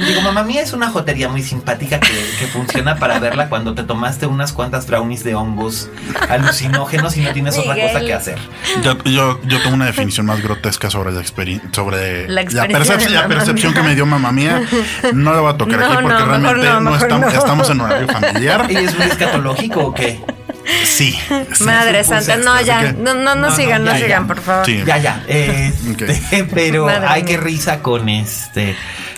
[0.07, 2.09] digo, mamá mía es una jotería muy simpática que,
[2.39, 5.89] que funciona para verla cuando te tomaste unas cuantas brownies de hongos
[6.29, 8.39] alucinógenos y no tienes otra cosa que hacer.
[8.83, 13.73] Yo, yo, yo tengo una definición más grotesca sobre la experiencia, sobre La percep- percepción
[13.73, 13.83] Mía.
[13.83, 14.63] que me dio mamá mía.
[15.13, 17.39] No la voy a tocar No, aquí porque no, realmente no, estamos, no.
[17.39, 18.67] estamos en horario familiar.
[18.71, 20.21] ¿Y es muy escatológico o qué?
[20.85, 21.19] Sí.
[21.53, 21.65] sí.
[21.65, 22.81] Madre santa, no, ya.
[22.81, 24.27] que- No, no, no, No, sigan, no, ya, sigan, ya.
[24.27, 24.67] por favor.
[24.67, 24.83] Sí.
[24.87, 25.25] Ya, ya.
[25.29, 28.77] este, pero Madre hay que risa con este.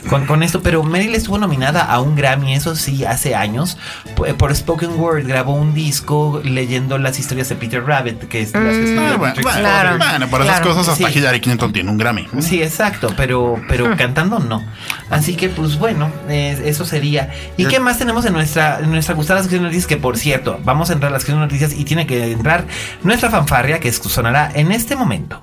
[0.09, 0.63] Con, con esto.
[0.63, 3.79] Pero Meryl estuvo nominada a un Grammy, eso sí, hace años.
[4.17, 8.53] Por, por Spoken Word grabó un disco leyendo las historias de Peter Rabbit, que es
[8.53, 9.99] las que escribió Ah, bueno, bueno, Claro.
[9.99, 10.75] bueno, por esas Claro.
[10.75, 11.19] cosas hasta Sí.
[11.19, 12.27] Hillary Clinton tiene un Grammy.
[12.41, 14.65] Sí, exacto, pero, pero cantando no.
[15.11, 17.31] Así que, pues bueno, eh, eso sería.
[17.57, 19.87] ¿Y qué más tenemos en nuestra, en nuestra gustada sección de noticias?
[19.87, 22.67] Que por cierto, vamos a entrar a la sección de noticias y tiene que entrar
[23.03, 25.43] nuestra fanfarria que sonará en este momento.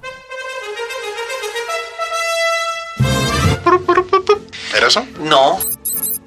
[4.76, 5.06] ¿Era eso?
[5.24, 5.60] No.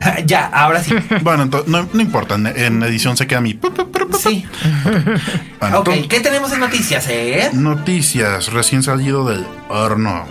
[0.27, 0.95] ya, ahora sí.
[1.23, 3.59] Bueno, entonces, no, no importa, en, edición se queda mi...
[4.19, 4.45] Sí.
[5.61, 7.51] Bueno, ok, ¿qué tenemos en noticias, eh?
[7.53, 10.27] Noticias recién salido del horno.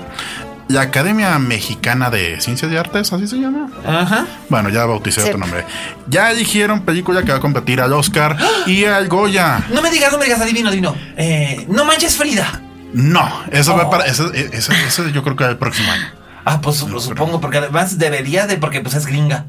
[0.71, 3.67] La Academia Mexicana de Ciencias y Artes, así se llama.
[3.85, 4.25] Ajá.
[4.49, 5.27] Bueno, ya bauticé Sí.
[5.27, 5.65] otro nombre.
[6.07, 9.63] Ya eligieron película que va a competir al Oscar y al Goya.
[9.73, 10.95] No me digas, no me digas, adivino, adivino.
[11.17, 12.61] Eh, no manches Frida.
[12.93, 13.89] No, eso va Oh.
[13.89, 14.05] para.
[14.05, 16.07] Eso, eso, eso yo creo que el próximo año.
[16.45, 19.45] Ah, pues lo supongo, porque además debería de, porque pues es gringa.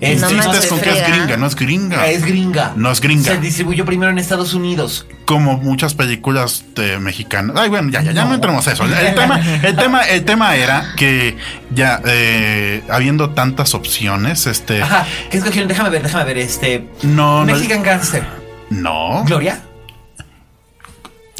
[0.00, 2.06] No manches, es con que es gringa, no es gringa.
[2.06, 2.72] Es gringa.
[2.74, 3.32] No es gringa.
[3.32, 5.06] Se distribuyó primero en Estados Unidos.
[5.26, 7.54] Como muchas películas de mexicanas.
[7.58, 8.34] Ay, bueno, ya, ya, ya no, No.
[8.36, 8.84] entremos a eso.
[8.84, 11.36] El tema, el tema, el tema era que
[11.74, 14.82] ya eh, habiendo tantas opciones, este.
[14.82, 15.06] Ajá.
[15.30, 15.68] ¿Qué escogieron?
[15.68, 16.38] Déjame ver, déjame ver.
[16.38, 16.86] Este.
[17.02, 17.52] No, no.
[17.52, 18.24] Mexican Gangster.
[18.70, 19.24] No.
[19.26, 19.60] Gloria.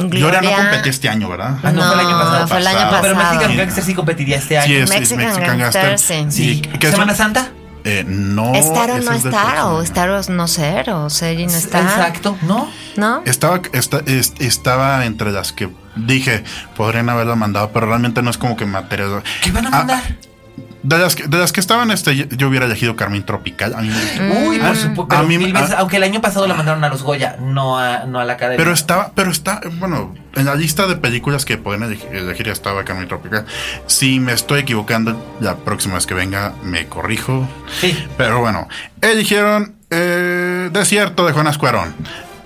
[0.09, 1.57] Gloria no competía este año, ¿verdad?
[1.63, 2.47] Ah, no, fue el año pasado.
[2.47, 3.01] fue el año Pasado.
[3.01, 3.15] Pero.
[3.15, 4.67] Mexican Gangster sí competiría este año.
[4.67, 6.31] Sí, es, es Mexican Mexican Gangster, Gangster.
[6.31, 6.61] sí.
[6.61, 6.69] Sí.
[6.79, 7.49] es ¿Semana Santa?
[7.83, 8.53] Eh, no.
[8.53, 9.45] ¿Estar o ese no es del estar?
[9.47, 9.81] próximo ¿O año.
[9.81, 10.89] estar o no ser?
[10.91, 11.81] ¿O ser y no estar?
[11.81, 12.37] Exacto.
[12.43, 12.69] ¿No?
[12.95, 13.23] ¿No?
[13.25, 16.43] Estaba, esta- es- estaba entre las que dije,
[16.77, 19.23] podrían haberla mandado, pero realmente no es como que material.
[19.41, 20.03] ¿Qué van a Ah, mandar?
[20.83, 23.73] De, las que, de las que estaban, este, yo- hubiera elegido Carmen Tropical.
[23.75, 24.49] A mí me gustó.
[24.49, 25.15] Uy, por supuesto.
[25.15, 28.05] a mí- veces, a- aunque el año pasado la mandaron a los Goya, no a,
[28.05, 28.57] no a la academia.
[28.57, 32.83] Pero estaba, pero está, bueno, en la lista de películas que pueden elegir, elegir estaba
[32.83, 33.45] Carmen Tropical.
[33.87, 37.47] Si me estoy equivocando, la próxima vez que venga me corrijo.
[37.79, 37.97] Sí.
[38.17, 38.67] Pero bueno,
[39.01, 41.93] eligieron eh, Desierto de Jonas Cuarón.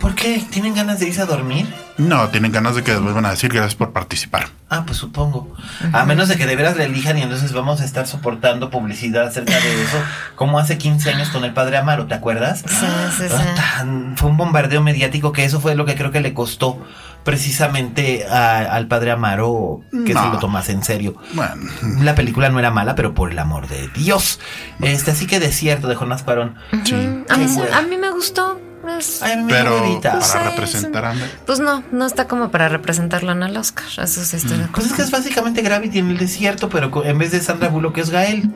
[0.06, 0.46] ¿Por qué?
[0.52, 1.66] ¿Tienen ganas de irse a dormir?
[1.98, 4.50] No, tienen ganas de que les vuelvan a decir gracias por participar.
[4.70, 5.52] Ah, pues supongo.
[5.94, 9.26] A menos de que de veras le elijan y entonces vamos a estar soportando publicidad
[9.26, 9.98] acerca de eso,
[10.36, 12.64] como hace 15 años con el padre Amaro, ¿te acuerdas?
[12.68, 12.86] Sí,
[13.18, 13.34] sí, sí.
[13.36, 16.80] Ah, tan- Fue un bombardeo mediático que eso fue lo que creo que le costó
[17.24, 20.22] precisamente a- al padre Amaro que No.
[20.24, 21.16] se lo tomase en serio.
[21.34, 21.56] Bueno,
[22.02, 24.40] La película no era mala, pero por el amor de Dios.
[24.82, 26.54] Este, así que desierto de Jonás Cuarón.
[26.84, 26.94] sí.
[27.28, 28.62] A mí, sí- a mí me gustó.
[28.90, 31.14] Es- Ay, mi Pero para sí, representar a
[31.46, 33.86] Pues no, no está como para representarlo en el Oscar.
[34.02, 34.90] Eso sí estoy de Pues acuerdo.
[34.90, 38.10] es que es básicamente Gravity en el desierto, pero en vez de Sandra Bullock es
[38.10, 38.50] Gael.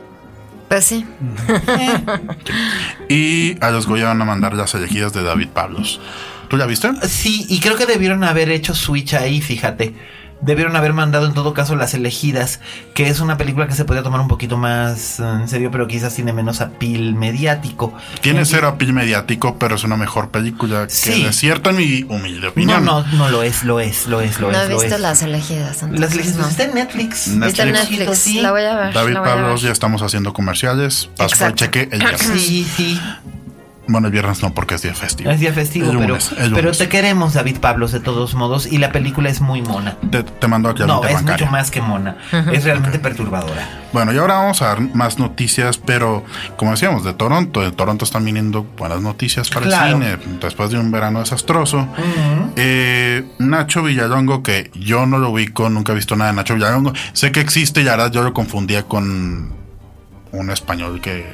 [0.68, 1.04] Pues sí.
[1.66, 2.04] Eh,
[3.08, 6.00] Y a los Goya van a mandar las elegidas de David Pablos.
[6.48, 6.90] ¿Tú la viste?
[7.08, 9.94] Sí, y creo que debieron haber hecho switch ahí, fíjate.
[10.42, 12.60] Debieron haber mandado en todo caso Las Elegidas,
[12.94, 15.86] que es una película que se podría tomar un poquito más eh, en serio, pero
[15.86, 17.92] quizás tiene menos apil mediático.
[18.22, 21.24] Tiene cero apil mediático, pero es una mejor película que Sí.
[21.24, 22.84] Desierto en mi humilde No, opinión.
[22.84, 24.66] no, no lo es, lo es, lo es, lo No es.
[24.66, 25.00] he lo visto es.
[25.00, 25.82] las elegidas.
[25.82, 26.48] entonces Las Elegidas no.
[26.48, 27.28] está en Netflix.
[27.28, 27.48] Netflix.
[27.50, 28.18] Está en Netflix.
[28.18, 28.40] Sí.
[28.40, 28.94] La voy a ver.
[28.94, 31.08] David Pablos, ya estamos haciendo comerciales.
[31.16, 32.02] Paso el cheque el.
[32.18, 33.00] Sí, sí.
[33.90, 35.30] Bueno, el viernes no, porque es día festivo.
[35.30, 36.78] Es día festivo, El pero, lunes, el pero lunes.
[36.78, 39.96] te queremos, David Pablos, de todos modos, y la película es muy mona.
[40.10, 42.16] Te, te mando aquí al No, es mucho más que mona.
[42.52, 43.68] Es realmente perturbadora.
[43.92, 46.24] Bueno, y ahora vamos a dar más noticias, pero
[46.56, 47.60] como decíamos, de Toronto.
[47.60, 49.96] De Toronto están viniendo buenas noticias para Claro.
[49.96, 51.88] el cine después de un verano desastroso.
[52.56, 56.92] Eh, Nacho Villalongo, que yo no lo ubico, nunca he visto nada de Nacho Villalongo.
[57.12, 59.58] Sé que existe y ahora yo lo confundía con
[60.32, 61.26] un español que.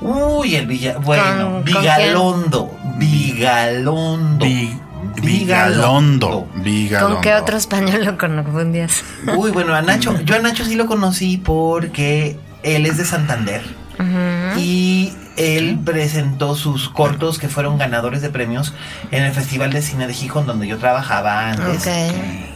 [0.00, 0.98] Uy, el Villa.
[0.98, 2.78] Bueno, ¿Con- con Vigalondo.
[2.96, 4.44] Vigalondo.
[4.46, 4.78] Vi-
[5.22, 6.48] Vigalondo.
[6.56, 7.14] Vigalondo.
[7.16, 9.02] ¿Con qué otro español lo confundías?
[9.36, 10.18] Uy, bueno, a Nacho.
[10.22, 13.62] Yo a Nacho sí lo conocí porque él es de Santander.
[14.58, 18.72] Y él presentó sus cortos que fueron ganadores de premios
[19.10, 21.86] en el Festival de Cine de Gijón, donde yo trabajaba antes.
[21.86, 21.92] Ok.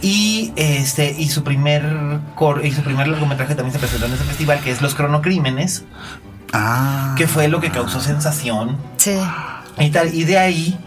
[0.01, 1.83] Y este, y su primer
[2.35, 5.83] cor- y su primer largometraje también se presentó en ese festival, que es Los Cronocrímenes,
[6.53, 7.15] Ah.
[7.17, 8.77] que fue lo que causó sensación.
[8.97, 9.17] Sí.
[9.79, 10.77] Y tal, y de ahí,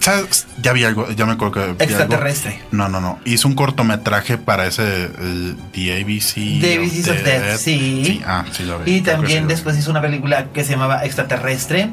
[0.00, 0.46] ¿Sabes?
[0.62, 1.60] Ya vi algo, ya me acuerdo que.
[1.60, 1.76] algo.
[1.78, 2.60] extraterrestre.
[2.70, 3.18] No, no, no.
[3.24, 5.04] Hizo un cortometraje para ese.
[5.04, 6.34] El, The ABC.
[6.60, 8.22] The ABCs of Death, sí.
[8.26, 8.92] Ah, sí, lo vi.
[8.92, 9.54] Y Creo también sí lo vi.
[9.54, 11.90] después hizo una película que se llamaba Extraterrestre,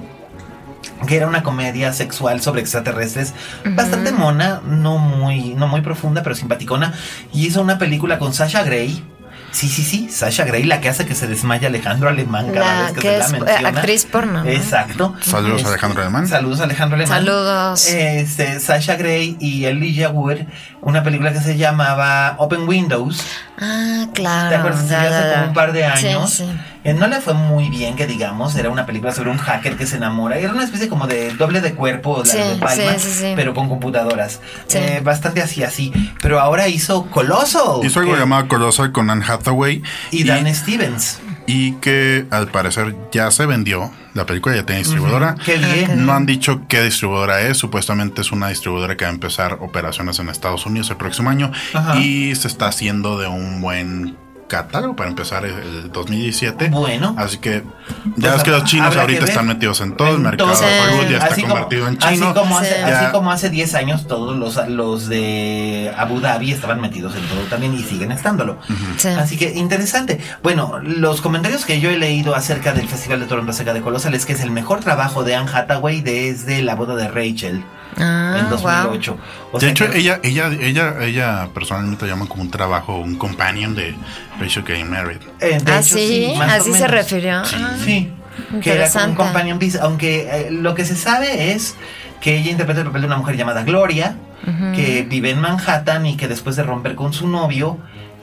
[1.08, 3.34] que era una comedia sexual sobre extraterrestres,
[3.66, 6.94] bastante mona, no muy, no muy profunda, pero simpaticona.
[7.34, 9.04] Y hizo una película con Sasha Grey.
[9.52, 12.82] Sí, sí, sí, Sasha Grey, la que hace que se desmaya Alejandro Alemán cada La
[12.84, 13.70] vez que, que se es la eh, menciona.
[13.70, 14.44] actriz porno.
[14.44, 14.50] ¿no?
[14.50, 15.16] Exacto.
[15.22, 16.28] Saludos a Este, Alejandro Alemán.
[16.28, 17.18] Saludos a Alejandro Alemán.
[17.20, 17.88] Saludos.
[17.90, 20.38] Este, Sasha Grey y Elijah Wood,
[20.82, 23.22] una película que se llamaba Open Windows.
[23.60, 24.50] Ah, claro.
[24.50, 24.90] ¿Te acuerdas?
[24.90, 26.34] ya, Salió ya, hace como un par de Sí, años.
[26.34, 26.46] sí.
[26.84, 28.56] Eh, no le fue muy bien, que digamos.
[28.56, 30.38] Era una película sobre un hacker que se enamora.
[30.38, 33.34] Era una especie como de doble de cuerpo, la Sí, de Palma, sí, sí, sí.
[33.36, 34.40] pero con computadoras.
[34.68, 34.78] Sí.
[34.80, 35.92] Eh, bastante así, así.
[36.22, 37.86] Pero ahora hizo Colossal.
[37.86, 39.84] Hizo algo que- llamado Colossal con Anne Hathaway.
[40.12, 41.20] Y Dan Stevens.
[41.48, 43.92] y que al parecer ya se vendió.
[44.14, 45.36] La película ya tiene distribuidora.
[45.46, 46.06] Qué bien.
[46.06, 47.58] No han dicho qué distribuidora es.
[47.58, 51.52] Supuestamente es una distribuidora que va a empezar operaciones en Estados Unidos el próximo año.
[51.74, 51.98] Ajá.
[52.00, 54.18] Y se está haciendo de un buen
[54.52, 56.70] catálogo para empezar el 2017.
[56.70, 57.16] Bueno.
[57.18, 57.64] Así que
[58.18, 61.18] ya es que los chinos ahorita están metidos en todo el mercado de Hollywood, ya
[61.20, 62.28] está convertido en chino.
[62.28, 66.82] Así como, hace, así como hace 10 años todos los, los de Abu Dhabi estaban
[66.82, 68.58] metidos en todo también y siguen estándolo.
[69.18, 70.20] Así que interesante.
[70.44, 74.14] Bueno, los comentarios que yo he leído acerca del Festival de Toronto Seca de Colosal
[74.16, 77.64] es que es el mejor trabajo de Anne Hathaway desde la boda de Rachel.
[77.98, 79.18] Ah, en 2008.
[79.60, 83.96] de hecho, ella, ella, ella, ella personalmente llama como un trabajo, un companion de
[84.40, 85.22] Rachel Gay Married.
[85.40, 87.44] Eh, ah, sí, así se refirió.
[87.46, 89.60] Sí, ah, que era como un companion.
[89.60, 91.76] Piece, aunque eh, lo que se sabe es
[92.22, 94.16] que ella interpreta el papel de una mujer llamada Gloria,
[94.76, 97.78] que vive en Manhattan y que después de romper con su novio,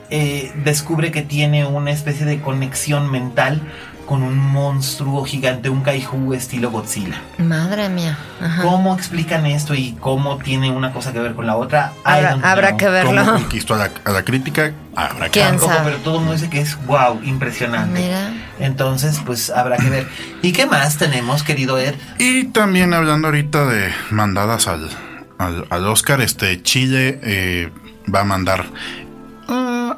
[0.09, 3.61] eh, descubre que tiene una especie de conexión mental
[4.09, 7.21] con un monstruo gigante, un kaiju estilo Godzilla.
[7.37, 8.17] Madre mía.
[8.63, 11.93] ¿Cómo explican esto y cómo tiene una cosa que ver con la otra?
[12.03, 13.23] Habrá, que verlo.
[13.23, 14.71] ¿Cómo conquistó a la, crítica?
[14.95, 15.69] Habrá que verlo.
[15.83, 18.01] Pero todo el mundo dice que es wow, impresionante.
[18.01, 18.33] Mira.
[18.57, 20.07] Entonces, pues habrá que ver.
[20.41, 21.93] ¿Y qué más tenemos, querido Ed?
[22.17, 24.89] Y también hablando ahorita de mandadas al,
[25.37, 27.69] al, Oscar, este Chile eh,
[28.11, 28.65] va a mandar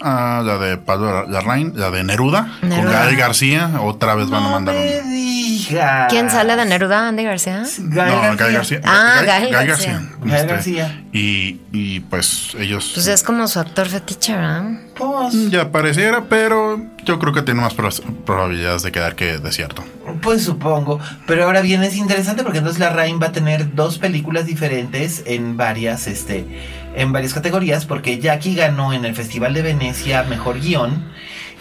[0.01, 3.71] Ah, la de Pablo Larraín, la de Neruda, con Gael García.
[3.81, 6.07] Otra vez van a mandar una.
[6.09, 7.07] ¿Quién sale de Neruda?
[7.07, 7.63] ¿Andy García?
[7.79, 8.81] Gael no, Gael García.
[8.83, 10.01] Ah, Gael, García.
[10.21, 11.03] Gael este, García.
[11.13, 12.91] Y, y, pues ellos.
[12.93, 14.63] Pues es como su actor fetiche, ¿verdad?
[14.95, 17.73] Pues, ya pareciera, pero yo creo que tiene más
[18.25, 19.83] probabilidades de quedar que desierto.
[20.21, 20.99] Pues supongo.
[21.27, 25.57] Pero ahora bien, es interesante porque entonces Larraín va a tener dos películas diferentes en
[25.57, 26.45] varias, este
[26.95, 31.03] en varias categorías porque Jackie ganó en el Festival de Venecia mejor guion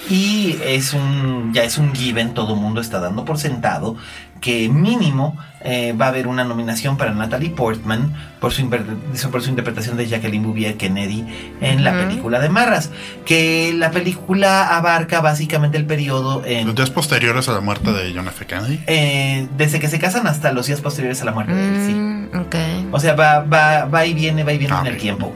[0.09, 3.97] y es un ya es un given todo el mundo está dando por sentado
[4.41, 9.51] que mínimo eh, va a haber una nominación para Natalie Portman por su, por su
[9.51, 11.27] interpretación de Jacqueline Bouvier Kennedy
[11.61, 12.91] en la película de Marras.
[13.27, 16.67] Que la película abarca básicamente el periodo en.
[16.67, 18.47] Los días posteriores a la muerte de John F.
[18.47, 18.83] Kennedy.
[18.87, 21.93] Eh, desde que se casan hasta los días posteriores a la muerte de él, sí.
[21.93, 22.89] Mm, okay.
[22.91, 25.33] O sea, va, va, va y viene, va y viene ah, en el tiempo.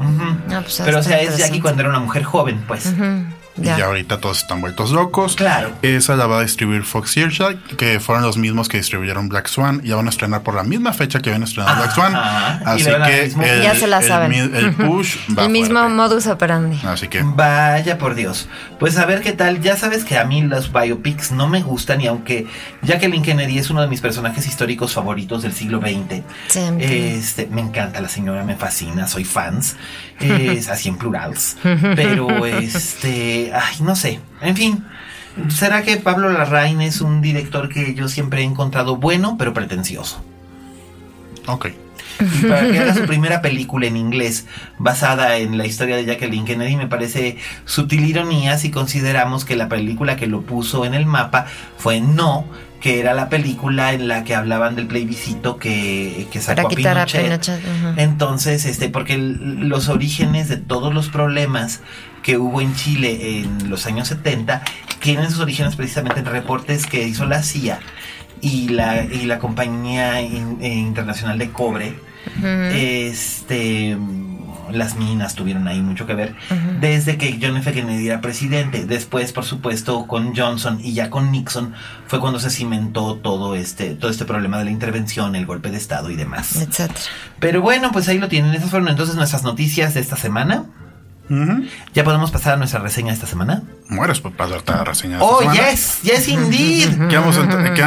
[0.50, 2.92] Ah, pues Pero o sea, es Jackie cuando era una mujer joven, pues.
[3.56, 5.36] Y ya ahorita todos están vueltos locos.
[5.36, 5.72] Claro.
[5.82, 9.80] Esa la va a distribuir Fox Searchlight, que fueron los mismos que distribuyeron Black Swan.
[9.84, 12.14] Y ya van a estrenar por la misma fecha que habían estrenado Black Swan.
[12.14, 14.32] Así que el, ya se la saben.
[14.32, 16.80] El, push va El mismo modus operandi.
[16.84, 17.22] Así que.
[17.22, 18.48] Vaya por Dios.
[18.78, 19.60] Pues a ver qué tal.
[19.60, 22.00] Ya sabes que a mí los biopics no me gustan.
[22.00, 22.46] Y aunque
[22.82, 26.22] Jacqueline Kennedy es uno de mis personajes históricos favoritos del siglo XX.
[26.80, 29.76] Este, me encanta la señora, me fascina, soy fans.
[30.20, 31.56] Es así en plurals.
[31.62, 34.20] Pero este ay, no sé.
[34.40, 34.84] En fin,
[35.48, 40.24] ¿será que Pablo Larraín es un director que yo siempre he encontrado bueno, pero pretencioso?
[41.46, 41.68] Ok.
[42.20, 44.46] Y para que haga su primera película en inglés
[44.78, 49.68] basada en la historia de Jacqueline Kennedy me parece sutil ironía si consideramos que la
[49.68, 51.46] película que lo puso en el mapa
[51.76, 52.46] fue No,
[52.84, 56.98] que era la película en la que hablaban del plebiscito que, que sacó Para quitar
[56.98, 57.62] a Pinochet.
[57.96, 61.80] Entonces, este, porque los orígenes de todos los problemas
[62.22, 64.62] que hubo en Chile en los años 70
[65.00, 67.80] tienen sus orígenes precisamente en reportes que hizo la CIA
[68.42, 71.94] y la, y la Compañía Internacional de Cobre.
[72.74, 73.96] Este
[74.72, 76.34] las minas tuvieron ahí mucho que ver
[76.80, 77.72] desde que John F.
[77.72, 78.86] Kennedy era presidente.
[78.86, 81.74] Después, por supuesto, con Johnson y ya con Nixon
[82.06, 85.78] fue cuando se cimentó todo este, todo este problema de la intervención, el golpe de
[85.78, 86.56] Estado y demás.
[86.56, 87.00] Etcétera.
[87.38, 88.54] Pero bueno, pues ahí lo tienen.
[88.54, 90.66] Esas fueron entonces nuestras noticias de esta semana.
[91.94, 93.62] ¿Ya podemos pasar a nuestra reseña esta semana?
[93.88, 97.08] Mueres por pasarte a la reseña esta oh, yes, yes indeed.
[97.08, 97.42] ¿Qué vamos a,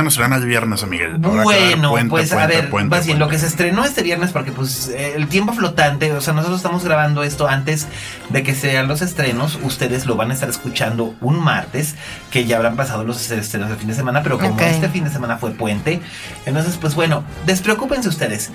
[0.08, 1.18] estrenar el viernes, Miguel?
[1.18, 5.28] Bueno, pues a ver, más bien, lo que se estrenó este viernes, porque pues el
[5.28, 7.88] tiempo flotante, o sea, nosotros estamos grabando esto antes
[8.30, 11.96] de que sean los estrenos, ustedes lo van a estar escuchando un martes,
[12.32, 15.12] que ya habrán pasado los estrenos de fin de semana, pero como este fin de
[15.12, 16.02] semana fue puente,
[16.46, 18.52] entonces pues bueno, despreocúpense ustedes.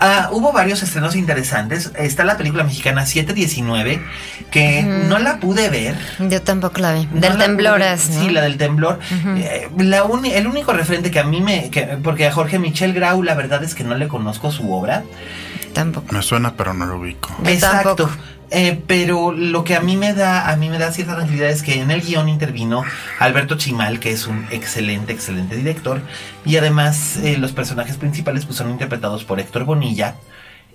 [0.00, 1.92] Ah, hubo varios estrenos interesantes.
[1.96, 4.02] Está la película mexicana 719,
[4.50, 5.96] que no la pude ver.
[6.18, 7.06] Yo tampoco la vi.
[7.12, 8.02] del temblor es.
[8.02, 8.98] Sí, la del temblor.
[9.36, 11.70] Eh, el único referente que a mí me.
[12.02, 15.04] porque a Jorge Michel Grau, la verdad es que no le conozco su obra.
[15.72, 16.12] Tampoco.
[16.12, 17.34] Me suena, pero no lo ubico.
[17.44, 18.10] Exacto.
[18.54, 21.64] Eh, pero lo que a mí me da, a mí me da cierta tranquilidad es
[21.64, 22.84] que en el guion intervino
[23.18, 26.00] Alberto Chimal, que es un excelente, excelente director,
[26.44, 30.14] y además eh, los personajes principales pues, son interpretados por Héctor Bonilla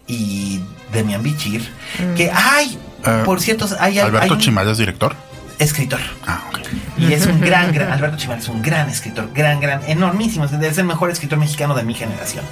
[0.08, 0.60] y
[0.92, 2.16] Demian Bichir, mm.
[2.16, 5.16] que hay, eh, por cierto, hay Alberto Chimal es director.
[5.58, 6.02] Escritor.
[6.28, 6.60] Ah, ok.
[6.98, 10.78] Y es un gran, gran, Alberto Chimal es un gran escritor, gran, gran, enormísimo, es
[10.78, 12.44] el mejor escritor mexicano de mi generación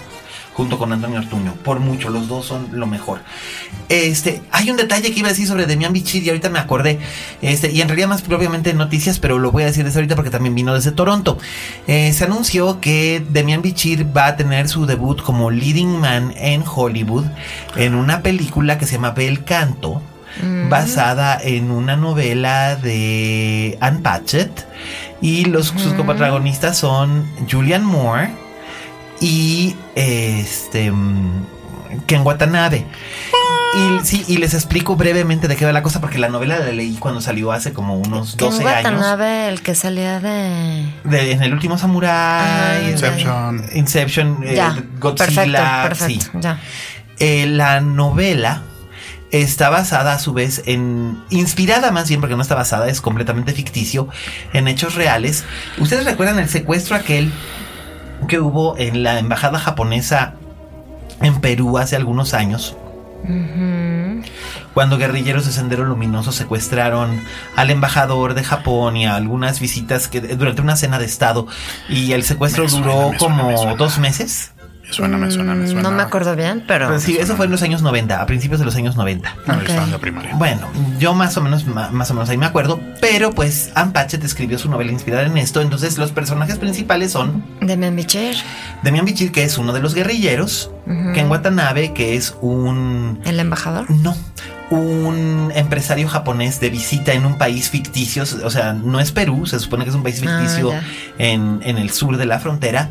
[0.58, 1.54] junto con Antonio Ortuño.
[1.63, 3.19] Por mucho, los dos son lo mejor.
[3.90, 6.98] Este, hay un detalle que iba a decir sobre Demian Bichir y ahorita me acordé.
[7.44, 10.31] Este, y en realidad más propiamente noticias, pero lo voy a decir desde ahorita porque
[10.31, 11.38] también vino desde Toronto.
[11.86, 16.63] Eh, se anunció que Demian Bichir va a tener su debut como leading man en
[16.65, 17.25] Hollywood
[17.75, 20.02] en una película que se llama Bel Canto
[20.42, 20.69] mm.
[20.69, 24.65] basada en una novela de Anne Patchett
[25.21, 28.46] y los sus coprotagonistas son Julian Moore
[29.20, 30.92] y este
[32.06, 32.86] Ken Watanabe.
[33.76, 36.72] Y, sí, y les explico brevemente de qué va la cosa, porque la novela la
[36.72, 40.86] leí cuando salió hace como unos 12 Ken Watanabe, el que salía de...
[41.04, 42.92] En el último Samurai.
[42.92, 43.65] Inception.
[43.74, 44.62] Inception, eh,
[45.00, 45.84] Godzilla.
[45.84, 46.40] Perfecto, sí.
[46.40, 46.60] ya.
[47.20, 48.63] Eh, la novela
[49.32, 53.54] está basada a su vez en, inspirada más bien porque no está basada, es completamente
[53.54, 54.08] ficticio,
[54.54, 55.44] en hechos reales.
[55.78, 57.32] ¿Ustedes recuerdan el secuestro aquel
[58.28, 60.34] que hubo en la embajada japonesa
[61.22, 62.76] en Perú hace algunos años?
[64.74, 67.22] Cuando guerrilleros de Sendero Luminoso secuestraron
[67.56, 71.48] al embajador de Japón y a algunas visitas que durante una cena de estado
[71.90, 74.52] y el secuestro duró como dos meses.
[74.88, 75.81] Me suena, me suena, me suena.
[75.81, 76.88] No me acuerdo bien, pero.
[76.88, 79.35] Pues sí, eso fue en los años 90, a principios de los años 90.
[79.92, 80.33] la primaria.
[80.35, 84.23] Bueno, yo más o menos, más o menos ahí me acuerdo, pero pues Anne Patchett
[84.23, 87.44] escribió su novela inspirada en esto, entonces los personajes principales son.
[87.60, 88.38] Demian Bichir.
[88.83, 90.71] Demian Bichir, que es uno de los guerrilleros.
[91.13, 93.19] Ken Watanabe, que es un.
[93.25, 93.92] ¿El embajador?
[93.92, 94.15] No
[94.69, 99.60] un empresario japonés de visita en un país ficticio, o sea, no es Perú, se
[99.60, 100.73] supone que es un país ah, ficticio
[101.17, 102.90] en, en, el sur de la frontera,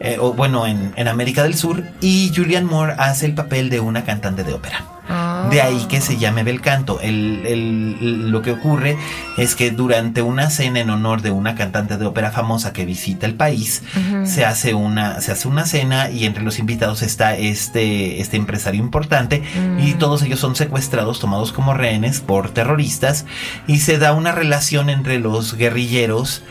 [0.00, 3.80] eh, o bueno, en, en, América del Sur, y Julian Moore hace el papel de
[3.80, 4.84] una cantante de ópera.
[5.08, 5.48] Ah.
[5.50, 6.98] De ahí que se llame Bel Canto.
[7.00, 8.96] El, el, lo que ocurre
[9.36, 13.26] es que durante una cena en honor de una cantante de ópera famosa que visita
[13.26, 13.82] el país,
[14.24, 18.80] se, hace una, se hace una cena y entre los invitados está este, este empresario
[18.80, 19.42] importante
[19.78, 19.98] y mm.
[19.98, 23.26] todos ellos son secuestrados, tomados como rehenes por terroristas
[23.66, 26.42] y se da una relación entre los guerrilleros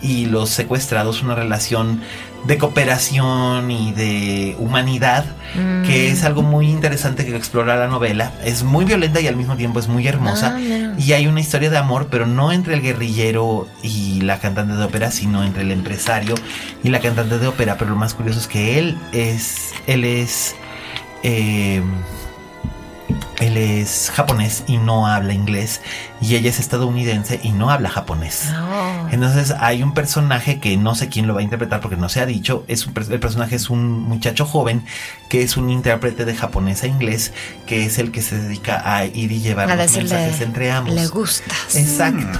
[0.00, 2.00] y los secuestrados, una relación
[2.46, 5.24] de cooperación y de humanidad,
[5.84, 8.32] que es algo muy interesante que explora la novela.
[8.44, 10.56] Es muy violenta y al mismo tiempo es muy hermosa.
[10.56, 14.74] Ah, y hay una historia de amor, pero no entre el guerrillero y la cantante
[14.74, 16.34] de ópera, sino entre el empresario
[16.82, 17.76] y la cantante de ópera.
[17.78, 20.54] Pero lo más curioso es que él es, él es
[21.22, 21.82] eh,
[23.40, 25.80] él es japonés y no habla inglés
[26.20, 28.50] y ella es estadounidense y no habla japonés.
[28.54, 29.08] Oh.
[29.10, 32.20] Entonces hay un personaje que no sé quién lo va a interpretar porque no se
[32.20, 32.64] ha dicho.
[32.68, 34.84] Es el personaje es un muchacho joven
[35.28, 37.32] que es un intérprete de japonés a inglés
[37.66, 40.94] que es el que se dedica a ir y llevar los mensajes entre ambos.
[40.94, 41.76] Le gustas.
[41.76, 42.38] Exacto.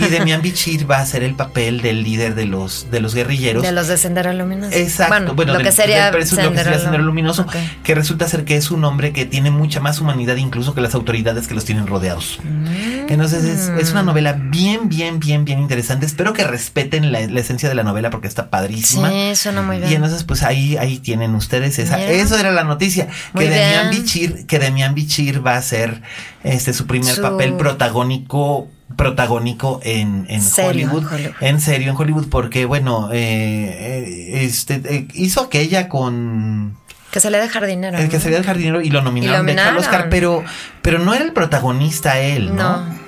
[0.00, 3.62] Y Demian Bichir va a ser el papel del líder de los de los guerrilleros.
[3.62, 4.74] De los de Sendero Luminoso.
[4.76, 5.34] Exacto.
[5.34, 7.46] Bueno, lo, que sería Sendero, Luminoso,
[7.82, 10.94] que resulta ser que es un hombre que tiene mucha más humanidad incluso que las
[10.94, 12.38] autoridades que los tienen rodeados.
[12.42, 13.06] Mm.
[13.24, 16.06] Entonces es, una novela bien, bien, bien, bien interesante.
[16.06, 19.10] Espero que respeten la, esencia de la novela porque está padrísima.
[19.10, 19.90] Sí, suena muy bien.
[19.90, 22.00] Y entonces pues ahí, ahí tienen ustedes esa.
[22.00, 23.08] Eso era la noticia.
[23.36, 26.00] que Demian Bichir, que Demian Bichir va a ser
[26.44, 31.04] este su primer papel protagónico protagónico en, en Hollywood,
[31.40, 36.78] En serio, en Hollywood, porque bueno, eh, eh este eh, hizo aquella con
[37.10, 37.98] que salía de jardinero.
[37.98, 40.44] El que salía de jardinero y lo nominaron, de Oscar, pero,
[40.82, 43.07] pero no era el protagonista él, ¿no?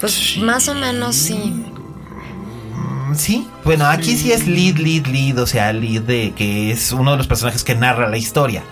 [0.00, 1.64] Pues más o menos sí.
[2.74, 6.92] Mm, sí, bueno, aquí sí es lead, lead, lead, o sea, lead de que es
[6.92, 8.62] uno de los personajes que narra la historia.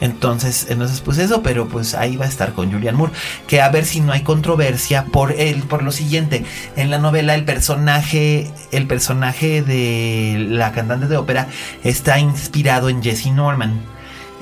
[0.00, 3.12] Entonces, entonces, pues eso, pero pues ahí va a estar con Julian Moore.
[3.46, 6.44] Que a ver si no hay controversia por él, por lo siguiente.
[6.76, 11.48] En la novela, el personaje, el personaje de la cantante de ópera
[11.84, 13.80] está inspirado en Jessie Norman.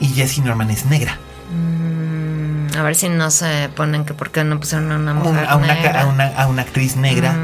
[0.00, 1.18] Y Jessie Norman es negra.
[1.52, 5.46] Mm, a ver si no se ponen que por qué no pusieron a una mujer
[5.48, 6.02] a una, negra.
[6.36, 7.34] A una, actriz negra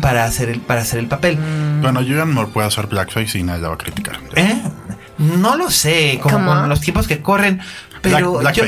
[0.00, 1.38] para hacer el para hacer el papel.
[1.38, 1.82] Mm.
[1.82, 4.18] Bueno, Julian Moore puede hacer blackface y nadie la va a criticar.
[4.36, 4.62] ¿Eh?
[5.18, 7.60] No lo sé, como con los tiempos que corren.
[8.02, 8.64] Pero yo,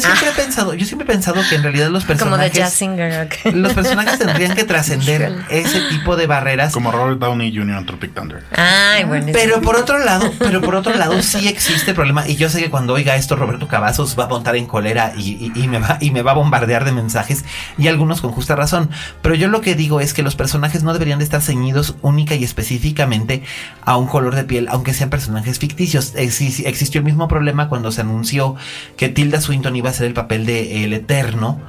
[0.00, 0.36] siempre he ah.
[0.36, 2.52] pensado, yo siempre he pensado que en realidad los personajes,
[3.52, 6.72] los personajes tendrían que trascender ese tipo de barreras.
[6.72, 7.78] Como Robert Downey Jr.
[7.78, 8.42] en Tropic Thunder.
[8.56, 9.26] Ay, bueno.
[9.32, 12.70] Pero por otro lado, pero por otro lado sí existe problema y yo sé que
[12.70, 16.22] cuando oiga esto Roberto Cavazos va a montar en cólera y, me va y me
[16.22, 17.44] va a bombardear de mensajes
[17.78, 18.90] y algunos con justa razón.
[19.22, 22.34] Pero yo lo que digo es que los personajes no deberían de estar ceñidos única
[22.34, 23.42] y específicamente
[23.82, 26.14] a un color de piel, aunque sean personajes ficticios.
[26.16, 28.56] existió el mismo problema cuando se anunció
[28.96, 31.60] que Tilda Swinton iba a ser el papel de El Eterno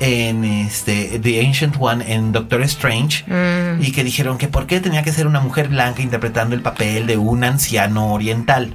[0.00, 3.82] en este The Ancient One en Doctor Strange mm.
[3.82, 7.06] y que dijeron que por qué tenía que ser una mujer blanca interpretando el papel
[7.06, 8.74] de un anciano oriental.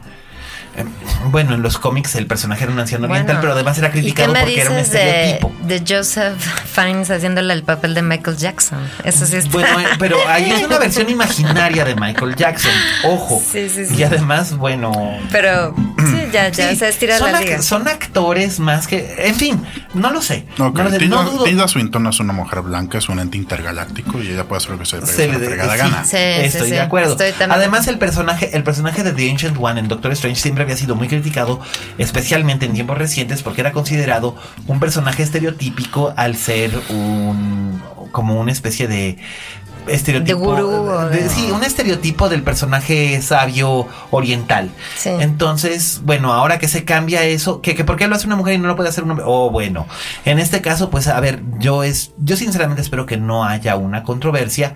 [0.78, 0.86] Eh,
[1.26, 3.92] bueno, en los cómics el personaje era un anciano Bueno, oriental, pero además era ¿y
[3.92, 5.68] qué criticado porque era un dices de, estereotipo.
[5.68, 8.80] de Joseph Fiennes haciéndole el papel de Michael Jackson?
[9.04, 9.52] Eso sí está.
[9.52, 12.72] Bueno, eh, pero ahí es una versión imaginaria de Michael Jackson,
[13.04, 13.42] ojo.
[13.46, 13.96] Sí, sí, sí.
[13.96, 14.94] Y además, bueno,
[15.30, 17.62] Pero sí, ya, ya, Sí, o sea, estira son, la liga.
[17.62, 19.16] son actores más que.
[19.28, 19.62] En fin,
[19.94, 20.46] no lo sé.
[20.58, 20.98] No lo sé.
[21.00, 21.44] Tilda, No dudo.
[21.44, 24.80] Tilda Swinton es una mujer blanca, es un ente intergaláctico y ella puede hacer lo
[24.80, 26.04] que se le Se pegue de- fregada sí, gana.
[26.04, 27.12] Sí, Estoy sí, de acuerdo.
[27.12, 30.64] Estoy también- Además, el personaje, el personaje de The Ancient One en Doctor Strange siempre
[30.64, 31.60] había sido muy criticado,
[31.98, 34.36] especialmente en tiempos recientes, porque era considerado
[34.68, 39.18] un personaje estereotípico al ser un como una especie de
[39.88, 45.10] estereotipo De gurú o de- de- sí un estereotipo del personaje sabio oriental Sí.
[45.20, 48.54] entonces bueno ahora que se cambia eso que, que por qué lo hace una mujer
[48.56, 49.88] y no lo puede hacer un hombre oh bueno
[50.26, 54.04] en este caso pues a ver yo es yo sinceramente espero que no haya una
[54.04, 54.76] controversia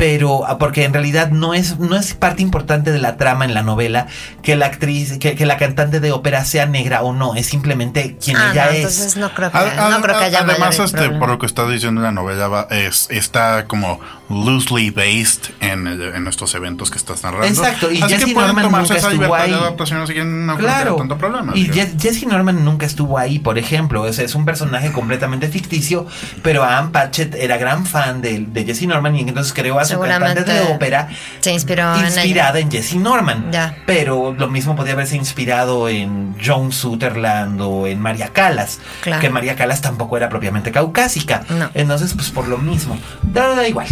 [0.00, 3.52] pero ah, porque en realidad no es no es parte importante de la trama en
[3.52, 4.06] la novela
[4.42, 8.16] que la actriz que, que la cantante de ópera sea negra o no es simplemente
[8.16, 10.96] quien Ah, ella no, es entonces no creo que, no creo que haya además, este,
[10.96, 11.18] problema.
[11.20, 16.26] por lo que está diciendo la novela, va- es, está como loosely based en, en
[16.28, 17.46] estos eventos que estás narrando.
[17.48, 19.50] Exacto, y Así Jesse que pueden Norman tomarse nunca esa estuvo libertad ahí.
[19.50, 20.96] de adaptación, así que no creo que haya Claro.
[20.96, 21.52] tanto problema.
[21.56, 21.66] Y.
[21.68, 24.02] Je- Jesse Norman nunca estuvo ahí, por ejemplo.
[24.02, 26.06] O sea, es un personaje completamente ficticio,
[26.42, 29.98] pero Anne Patchett era gran fan de, de Jesse Norman y entonces creó a su
[30.00, 31.08] cantante de ópera
[31.40, 33.50] se inspiró en inspirada en, Jesse Norman.
[33.50, 33.76] Ya.
[33.86, 39.20] Pero lo mismo podía haberse inspirado en Joan Sutherland o en María Callas, Claro.
[39.20, 41.42] que María Callas tampoco era propiamente caucásica.
[41.48, 41.68] No.
[41.74, 42.96] Entonces, pues por lo mismo.
[43.22, 43.88] Da, da igual.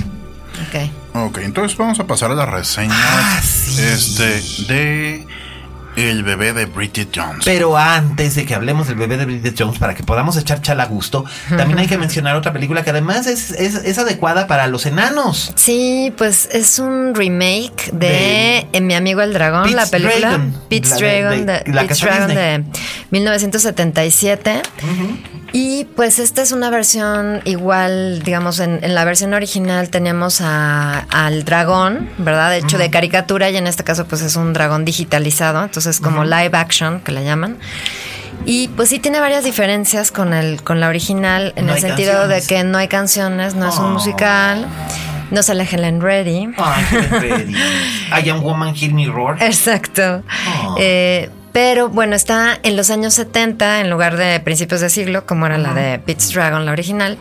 [0.69, 0.91] Ok.
[1.27, 3.81] Ok, entonces vamos a pasar a las reseñas Ah, sí.
[3.83, 4.43] este,
[4.73, 5.27] de
[5.97, 7.45] El bebé de Bridget Jones.
[7.45, 10.85] Pero antes de que hablemos del bebé de Bridget Jones, para que podamos echar chala
[10.85, 11.25] a gusto,
[11.57, 15.51] también hay que mencionar otra película que además es, es, es adecuada para los enanos.
[15.57, 20.55] Sí, pues es un remake de, De Mi amigo el dragón, Pete's la película Dragon.
[20.69, 22.65] Pete's La de- Dragon de- de, la Pete's Dragon de
[23.11, 24.63] 1977.
[25.53, 31.01] Y pues esta es una versión igual, digamos, en, en la versión original teníamos a-
[31.11, 32.51] al dragón, ¿verdad?
[32.51, 36.25] De hecho, de caricatura y en este caso pues es un dragón digitalizado, entonces como
[36.25, 37.57] live action que le llaman.
[38.45, 42.13] Y pues sí tiene varias diferencias con el con la original en No el sentido
[42.13, 42.47] canciones.
[42.47, 43.87] de que no hay canciones, no es Oh.
[43.87, 44.67] un musical,
[45.31, 46.51] no sale Helen Reddy.
[46.57, 47.53] Ay, qué pretty.
[47.55, 49.37] I am woman, hear me roar.
[49.43, 50.23] Exacto.
[50.65, 50.77] Oh.
[50.79, 51.31] Eh,
[51.61, 55.59] pero bueno, está en los años 70 en lugar de principios de siglo, como era
[55.59, 57.19] la de Pete's Dragon, la original.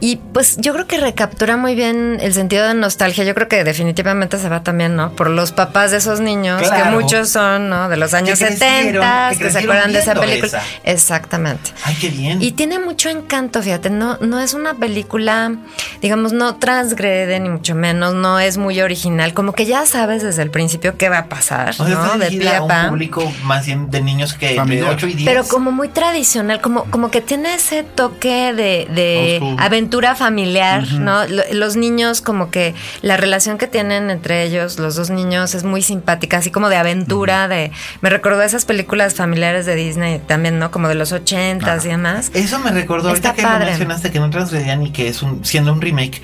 [0.00, 3.22] Y pues yo creo que recaptura muy bien el sentido de nostalgia.
[3.24, 5.12] Yo creo que definitivamente se va también, ¿no?
[5.12, 7.88] Por los papás de esos niños, que muchos son, ¿no?
[7.88, 10.46] De los años Que crecieron, 70, que que, se acuerdan de esa película.
[10.46, 10.62] esa.
[10.84, 11.70] Exactamente.
[11.84, 12.40] Ay, qué bien.
[12.40, 15.56] Y tiene mucho encanto, fíjate, no, no es una película,
[16.00, 20.42] digamos, no transgrede ni mucho menos, no es muy original, como que ya sabes desde
[20.42, 22.18] el principio qué va a pasar, o sea, ¿no?
[22.18, 22.88] De dirigida pie a un pa.
[22.88, 24.94] público más bien de niños que entre Familiar.
[24.94, 25.30] 8 y 10.
[25.30, 29.56] Pero como muy tradicional, como, como que tiene ese toque de, de school.
[29.90, 31.26] Aventura familiar, ¿no?
[31.26, 35.64] Lo- Los niños, como que la relación que tienen entre ellos, los dos niños, es
[35.64, 37.72] muy simpática, así como de aventura, de...
[38.00, 40.70] Me recordó esas películas familiares de Disney también, ¿no?
[40.70, 42.30] Como de los ochentas y demás.
[42.34, 43.64] Eso me recordó Está ahorita que padre.
[43.66, 46.22] mencionaste que no transgredían y que es un siendo un remake.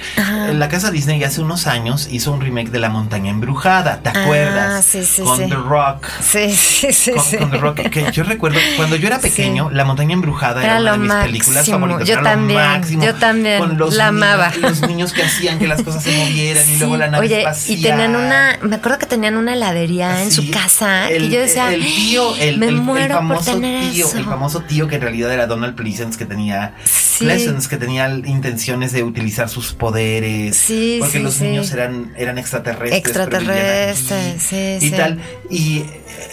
[0.54, 4.22] La casa Disney hace unos años hizo un remake de La montaña embrujada, ¿te Ah,
[4.22, 4.84] acuerdas?
[4.84, 5.48] sí, sí, con sí.
[5.48, 6.06] The Rock.
[6.20, 10.12] Sí, sí, sí, Con, The Rock, que yo recuerdo cuando yo era pequeño, La montaña
[10.14, 11.78] embrujada era, Era una de mis películas máximo.
[11.80, 12.06] favoritas.
[12.06, 13.04] Yo era lo también, máximo.
[13.04, 14.52] yo también, Con los la niños- amaba.
[14.56, 17.78] Los niños que hacían que las cosas se movieran y luego la nave Oye, espacial.
[17.78, 21.40] y tenían una, me acuerdo que tenían una heladería en su casa el, y yo
[21.40, 24.18] decía, el tío, el, me el- muero famoso por tener tío, eso.
[24.18, 27.24] el famoso tío que en realidad era Donald Pleasence que tenía Sí.
[27.24, 32.98] Pleasence, que tenía intenciones de utilizar sus poderes, Sí, porque los niños eran eran extraterrestres,
[32.98, 35.18] Extraterrestres, sí, y tal.
[35.50, 35.84] Y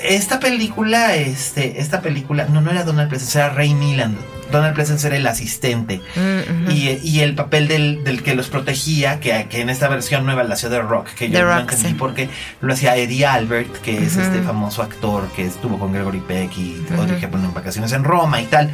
[0.04, 4.18] esta película, este, esta película, no, no era Donald Pleasence, era Ray Milland.
[4.54, 6.72] Donald Pleasence era el asistente Mm, ujú.
[6.72, 10.44] y, y el papel del, del que los protegía, que, que en esta versión nueva
[10.44, 11.96] la hacía The Rock, que yo The no Rock, entendí sí.
[11.98, 12.30] porque
[12.62, 16.86] lo hacía Eddie Albert, que es este famoso actor que estuvo con Gregory Peck y
[16.98, 18.72] Audrey Hepburn en vacaciones en Roma y tal.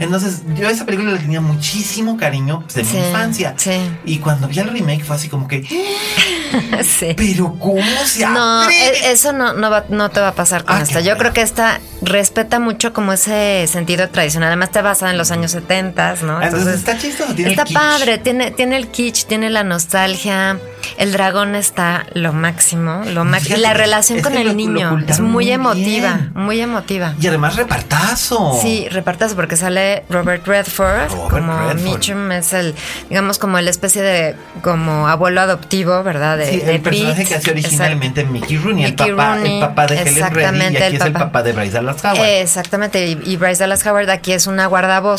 [0.00, 3.54] Entonces, yo a esa película le tenía muchísimo cariño pues, de Sí, mi infancia.
[3.56, 3.72] sí.
[4.04, 5.62] Y cuando vi el remake fue así como que,
[6.82, 7.14] sí.
[7.16, 9.08] pero ¿cómo se No, atreve?
[9.08, 11.00] e- eso no, no, va- no te va a pasar con Ah, esta.
[11.00, 14.48] Yo creo que esta respeta mucho como ese sentido tradicional.
[14.48, 16.42] Además, está basada en los años 70, ¿no?
[16.42, 20.58] Entonces, está chistoso, tiene está padre, tiene, tiene el kitsch, tiene la nostalgia.
[20.98, 23.56] El dragón está lo máximo, lo máximo.
[23.58, 26.32] La relación es con el lo- lo niño es muy muy emotiva, bien.
[26.34, 27.14] muy emotiva.
[27.20, 28.58] Y además repartazo.
[28.60, 31.80] Sí, repartas porque sale Robert Redford Robert como Redford.
[31.80, 32.74] Mitchum es el,
[33.08, 36.38] digamos como el especie de como abuelo adoptivo, ¿verdad?
[36.38, 39.60] De, Sí, de el personaje que hacía originalmente Mickey Rooney, Mickey el, papá, Rooney, el
[39.60, 41.24] papá de Helen Reddy, y aquí el es el papá.
[41.26, 42.26] papá de Bryce Dallas Howard.
[42.26, 45.11] Exactamente, y, y Bryce Dallas Howard aquí es una guardabosques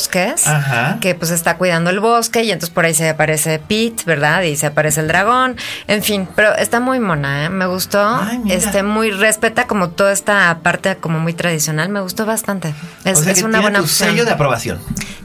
[0.47, 0.97] Ajá.
[1.01, 4.41] que pues está cuidando el bosque y entonces por ahí se aparece Pete, ¿verdad?
[4.43, 5.55] Y se aparece el dragón,
[5.87, 7.49] en fin, pero está muy mona, ¿eh?
[7.49, 12.25] me gustó, Ay, este muy respeta como toda esta parte como muy tradicional, me gustó
[12.25, 12.73] bastante.
[13.05, 14.09] Es, o sea es que una tiene buena tu opción.
[14.09, 14.79] sello de aprobación.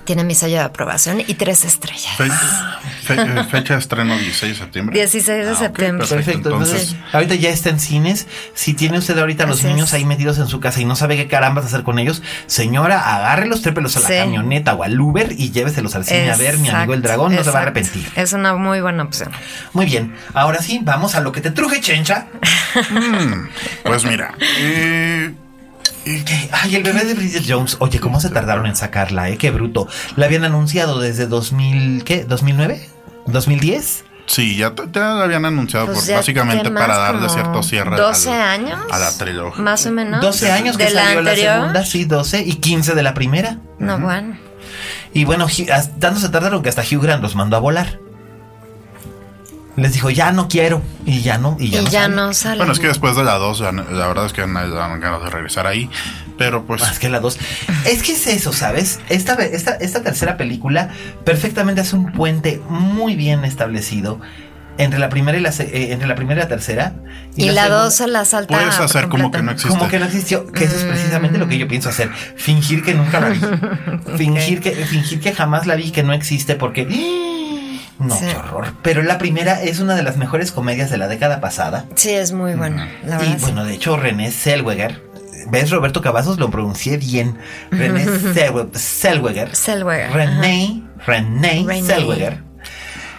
[0.09, 2.15] Tiene mi sello de aprobación y tres estrellas.
[2.17, 2.31] Fe-
[3.05, 4.97] fe- eh, fecha de estreno 16 de septiembre.
[4.97, 6.07] 16 de Ah, septiembre.
[6.07, 6.49] Perfecto.
[6.49, 8.27] Entonces, ahorita ya está en cines.
[8.55, 9.95] Si tiene usted ahorita los niños es.
[9.95, 13.61] ahí metidos en su casa y no sabe qué carambas hacer con ellos, señora, agárrelos,
[13.61, 14.15] trépelos a la Sí.
[14.15, 16.57] camioneta o al Uber y lléveselos al cine a ver.
[16.57, 18.11] Mi amigo el Exacto, dragón no se va a arrepentir.
[18.17, 19.31] Es una muy buena opción.
[19.75, 20.15] Muy bien.
[20.33, 22.29] Ahora sí, vamos a lo que te truje, chencha.
[23.85, 25.35] Pues mira, eh,
[26.53, 27.77] Ay, el bebé de Bridget Jones.
[27.81, 29.37] Oye, ¿cómo se tardaron en sacarla, eh?
[29.37, 29.87] Qué bruto.
[30.17, 32.27] La habían anunciado desde 2000, ¿qué?
[32.27, 32.81] ¿2009?
[33.27, 34.03] ¿2010?
[34.27, 37.93] sí, ya, ya lo habían anunciado Pues por, ya, básicamente para darle cierto cierre.
[37.93, 38.79] al- 12 años.
[38.91, 39.63] A la trilogía.
[39.63, 40.21] Más o menos.
[40.21, 41.55] 12 años que de la salió la anterior.
[41.55, 43.59] segunda, sí, 12 y 15 de la primera.
[43.79, 44.37] No, bueno.
[45.15, 48.01] Y bueno, Hugh- as- tanto se tardaron que hasta Hugh Grant los mandó a volar.
[49.79, 50.83] Les dijo, ya no quiero.
[51.07, 51.57] Y ya no.
[51.59, 52.15] Y ya, Y no ya sale.
[52.17, 52.57] no sale.
[52.59, 55.31] Bueno, es que después de la 2, la verdad es que nadie dan ganas de
[55.31, 55.89] regresar ahí.
[56.37, 56.81] Pero pues.
[56.83, 57.39] Más que la dos.
[57.85, 59.01] Es que es eso, ¿sabes?
[59.09, 60.89] Esta, esta, esta tercera película
[61.25, 64.21] perfectamente hace un puente muy bien establecido
[64.79, 66.95] entre la primera y la, se- eh, entre la primera y la tercera.
[67.35, 68.57] Y la 2 se la salta.
[68.57, 69.77] Puedes hacer como que no existe.
[69.77, 72.11] Como que no existió, que eso es precisamente lo que yo pienso hacer.
[72.37, 73.41] Fingir que nunca la vi.
[74.17, 76.87] Fingir que, fingir que jamás la vi, que no existe, porque.
[77.99, 78.25] No, Sí.
[78.31, 78.69] qué horror.
[78.83, 81.85] Pero la primera es una de las mejores comedias de la década pasada.
[81.97, 82.89] Sí, es muy buena.
[83.05, 83.35] La verdad.
[83.35, 83.43] Y sí.
[83.43, 85.03] bueno, de hecho, René Zellweger.
[85.51, 86.39] ¿Ves, Roberto Cavazos?
[86.39, 87.39] Lo pronuncié bien.
[87.71, 89.55] René Zellwe- Zellweger.
[89.57, 91.83] Zellweger, René, René René.
[91.83, 92.43] Zellweger.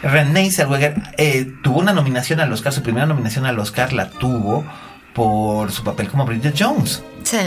[0.02, 2.72] René Zellweger eh, tuvo una nominación al Oscar.
[2.72, 4.64] Su primera nominación al Oscar la tuvo
[5.14, 7.04] por su papel como Bridget Jones.
[7.24, 7.38] Sí.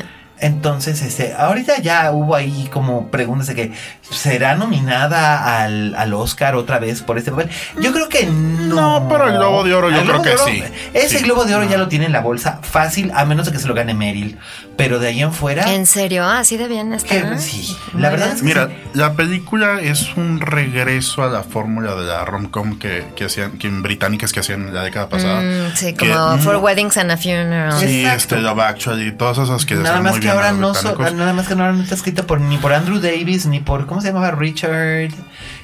[0.43, 3.73] Entonces, este, ahorita ya hubo ahí como preguntas de que
[4.11, 7.49] será nominada al, al Oscar otra vez por este papel.
[7.81, 9.01] Yo creo que no.
[9.01, 10.63] No, pero el Globo de Oro yo creo que Oro- sí.
[10.95, 11.25] Ese Sí.
[11.25, 13.69] Globo de Oro ya lo tiene en la bolsa fácil, a menos de que se
[13.69, 14.39] lo gane Meryl.
[14.77, 15.73] Pero de ahí en fuera.
[15.75, 16.25] ¿En serio?
[16.27, 17.39] Así de bien que- está.
[17.39, 18.37] sí, la verdad bien.
[18.37, 23.05] es que Mira, la película es un regreso a la fórmula de la rom-com que,
[23.15, 25.41] que hacían, que en británicas que hacían en la década pasada.
[25.43, 27.73] Mm, sí, Que como Weddings and a Funeral.
[27.79, 28.17] Sí, Exacto.
[28.17, 30.97] este Love Actually, todas esas que Nada hacen más muy que bien ahora no, so-
[31.15, 34.01] nada más que ahora no está escrita por ni por Andrew Davis ni por ¿cómo
[34.01, 35.11] se llamaba Richard?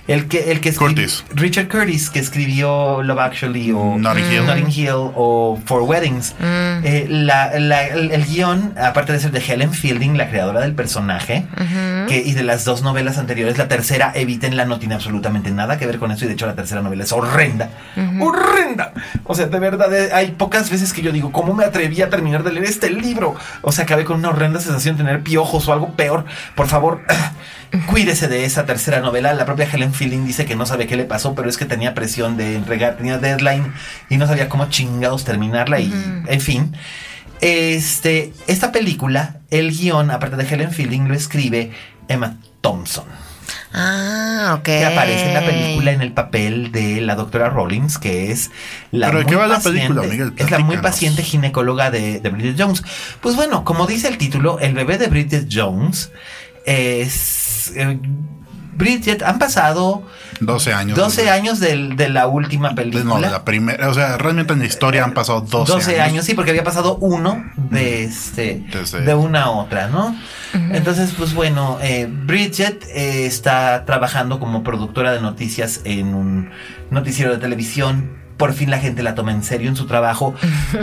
[0.09, 1.23] El que el que Curtis.
[1.35, 4.47] Richard Curtis que escribió Love Actually o Notting Hill.
[4.47, 6.35] Notting Hill o For Weddings.
[6.41, 10.73] Eh, la- la- el, el guion, aparte de ser de Helen Fielding, la creadora del
[10.75, 11.45] personaje,
[12.09, 15.87] que, y de las dos novelas anteriores, la tercera, evítenla, no tiene absolutamente nada que
[15.87, 16.25] ver con eso.
[16.25, 17.69] Y de hecho, la tercera novela es horrenda.
[18.21, 18.93] ¡Horrenda!
[19.25, 22.09] O sea, de verdad, eh, hay pocas veces que yo digo, ¿cómo me atreví a
[22.09, 23.35] terminar de leer este libro?
[23.63, 26.25] O sea, acabé con una horrenda sensación de tener piojos o algo peor.
[26.55, 27.03] Por favor,
[27.91, 29.35] cuídese de esa tercera novela.
[29.35, 31.93] La propia Helen Fielding dice que no sabe qué le pasó, pero es que tenía
[31.95, 33.73] presión de entregar, tenía deadline
[34.09, 35.81] y no sabía cómo chingados terminarla.
[35.81, 35.93] Y,
[36.27, 36.73] en fin.
[37.41, 41.71] Este, esta película, el guion, aparte de Helen Fielding, lo escribe
[42.09, 43.05] Emma Thompson,
[43.73, 44.63] Ah, ok.
[44.65, 48.51] que aparece en la película en el papel de la doctora Rollins, que es
[48.91, 50.33] la ¿Pero de muy qué va la paciente- película, Miguel?
[50.37, 52.83] Es la muy paciente ginecóloga de, de Bridget Jones.
[53.21, 56.11] Pues bueno, como dice el título, el bebé de Bridget Jones
[56.67, 57.73] es...
[57.77, 57.99] eh,
[58.79, 60.05] Bridget, han pasado
[60.41, 60.97] 12 años.
[60.97, 63.05] 12 años del- de la última película.
[63.05, 63.89] No, de la primera.
[63.91, 66.25] O sea, realmente en la historia han pasado 12, 12 años.
[66.25, 70.17] sí, porque había pasado uno de este Desde- de una a otra, ¿no?
[70.55, 76.51] Entonces, pues bueno, eh, Bridget eh, está trabajando como productora de noticias en un
[76.91, 78.17] noticiero de televisión.
[78.39, 80.35] Por fin la gente la toma en serio en su trabajo.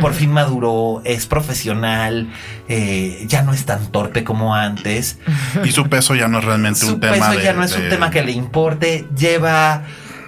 [0.02, 2.30] Por fin maduró, es profesional,
[2.68, 5.18] eh, ya no es tan torpe como antes.
[5.64, 7.14] Y su peso ya no es realmente Su un tema.
[7.30, 9.08] peso ya de- no es un tema que le importe.
[9.18, 9.82] Lleva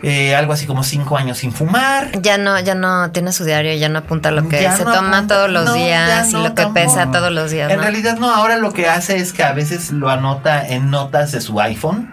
[0.04, 2.12] eh, algo así como cinco años sin fumar.
[2.22, 4.94] Ya no, ya no tiene su diario, ya no apunta lo que Ya se no
[4.94, 7.70] toma apunta- todos los no, días y lo que pesa todos los días.
[7.72, 7.82] En ¿no?
[7.84, 11.42] realidad no, ahora lo que hace es que a veces lo anota en notas de
[11.42, 12.10] su iPhone.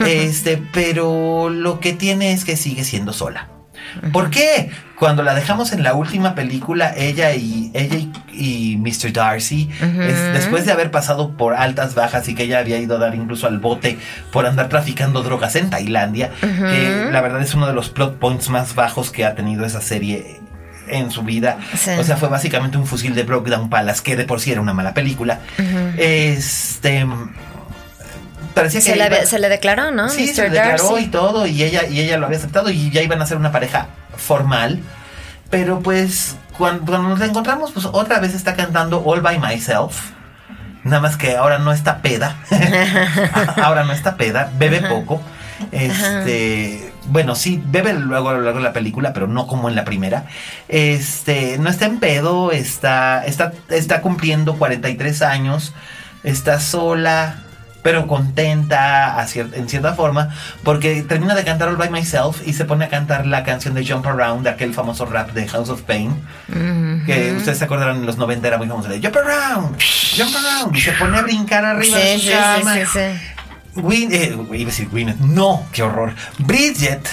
[0.00, 3.48] Este, pero lo que tiene es que sigue siendo sola.
[4.12, 4.70] ¿Por qué?
[4.96, 9.12] Cuando la dejamos en la última película, ella y ella y, y Mr.
[9.12, 9.68] Darcy,
[10.32, 13.46] después de haber pasado por altas, bajas y que ella había ido a dar incluso
[13.46, 13.98] al bote
[14.32, 18.48] por andar traficando drogas en Tailandia, que la verdad es uno de los plot points
[18.50, 20.40] más bajos que ha tenido esa serie
[20.88, 21.58] en su vida.
[21.98, 24.74] O sea, fue básicamente un fusil de Brokedown Palace, que de por sí era una
[24.74, 25.40] mala película.
[25.96, 27.06] Este
[28.54, 30.08] parecía que se, le, se le declaró, ¿no?
[30.08, 33.02] Sí, se le declaró y todo, y ella, y ella lo había aceptado, y ya
[33.02, 34.80] iban a ser una pareja formal.
[35.50, 40.10] Pero pues cuando, nos encontramos, pues otra vez está cantando All by Myself.
[40.84, 42.36] Nada más que ahora no está peda.
[43.62, 45.20] ahora no está peda, bebe poco.
[45.72, 49.76] Este, bueno, sí, bebe luego a lo largo de la película, pero no como en
[49.76, 50.26] la primera.
[50.68, 55.72] Este, no está en pedo, está, está, está cumpliendo 43 años,
[56.22, 57.36] está sola,
[57.84, 62.86] pero contenta en cierta forma, porque termina de cantar All By Myself y se pone
[62.86, 66.16] a cantar la canción de Jump Around, de aquel famoso rap de House of Pain,
[67.04, 69.76] que ustedes se acordarán en los 90 era muy famoso, de Jump Around,
[70.16, 72.74] Jump Around, y se pone a brincar arriba de su cama.
[72.74, 76.14] Sí, sí, eh, iba a decir Gwyneth, no, qué horror.
[76.38, 77.06] Bridget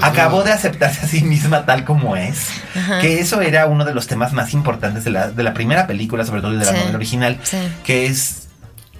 [0.00, 2.48] acabó de aceptarse a sí misma tal como es,
[3.02, 6.24] que eso era uno de los temas más importantes de la, de la primera película,
[6.24, 7.38] sobre todo de la novela original,
[7.84, 8.45] que es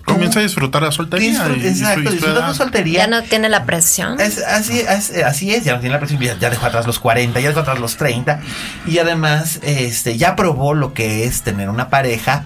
[0.07, 1.47] Comienza a disfrutar la soltería.
[1.47, 3.01] exacto, soltería.
[3.01, 4.19] Ya no tiene la presión.
[4.21, 7.39] Es, así, es, así es, ya no tiene la presión, ya, dejó atrás los 40,
[7.41, 8.41] ya dejó atrás los 30.
[8.87, 12.45] Y además, este, ya probó lo que es tener una pareja.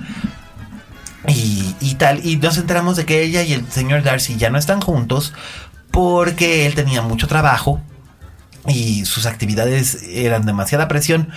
[1.28, 4.58] Y, y tal, y nos enteramos de que ella y el señor Darcy ya no
[4.58, 5.34] están juntos
[5.90, 7.82] porque él tenía mucho trabajo
[8.66, 11.28] y sus actividades eran demasiada presión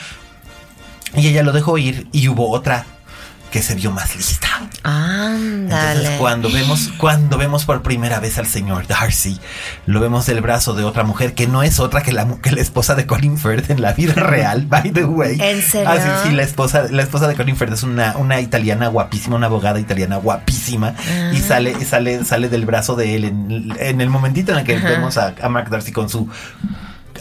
[1.16, 2.86] y ella lo dejó ir y hubo otra
[3.54, 4.48] que se vio más lista.
[4.82, 5.92] Ándale.
[5.92, 9.40] Entonces, cuando vemos, cuando vemos por primera vez al señor Darcy,
[9.86, 12.62] lo vemos del brazo de otra mujer que no es otra que la, que la
[12.62, 15.38] esposa de Colin Firth en la vida real, by the way.
[15.40, 15.88] ¿En serio?
[15.88, 19.46] Ah, sí, la esposa, la esposa de Colin Firth es una, una italiana guapísima, una
[19.46, 20.96] abogada italiana guapísima.
[21.32, 21.42] Y ah.
[21.48, 25.36] sale, sale, sale del brazo de él en, el momentito en el que vemos a,
[25.40, 26.28] a Mark Darcy con su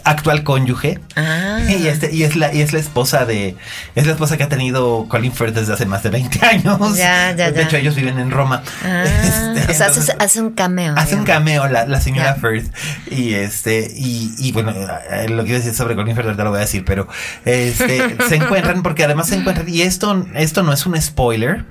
[0.03, 0.99] actual cónyuge.
[1.15, 1.59] Ah.
[1.67, 3.55] Y, este, y, es la, y es la esposa de.
[3.95, 6.97] Es la esposa que ha tenido Colin Firth desde hace más de 20 años.
[6.97, 8.63] Ya, ya, de hecho, ellos viven en Roma.
[8.83, 9.03] Ah,
[9.55, 10.93] este, o sea, hace, un cameo.
[10.97, 12.73] Hace un cameo la, la señora Firth.
[13.09, 16.43] Y este, y, y bueno, eh, lo que iba a decir sobre Colin Firth, ahorita
[16.43, 17.07] lo voy a decir, pero
[17.45, 21.65] este, se encuentran, porque además se encuentran, y esto, esto no es un spoiler.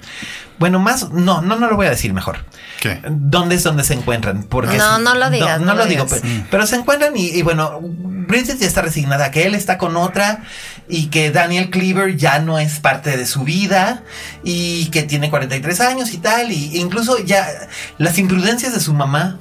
[0.63, 2.45] Bueno, más, no, no, no lo voy a decir mejor.
[2.81, 3.01] ¿Qué?
[3.11, 4.45] ¿Dónde es donde se encuentran?
[4.45, 5.61] Porque no, no lo digas.
[5.61, 6.07] No, lo, digo,
[6.53, 10.45] pero, se encuentran y, y bueno, Bridget ya está resignada, que él está con otra
[10.89, 14.05] y que Daniel Cleaver ya no es parte de su vida
[14.45, 17.45] y que tiene 43 años y tal, y incluso ya
[17.99, 19.41] las imprudencias de su mamá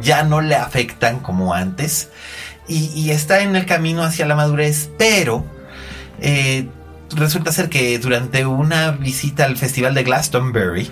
[0.00, 2.08] ya no le afectan como antes
[2.68, 5.44] y, está en el camino hacia la madurez, pero
[6.20, 6.68] eh,
[7.16, 10.90] resulta ser que durante una visita al festival de Glastonbury,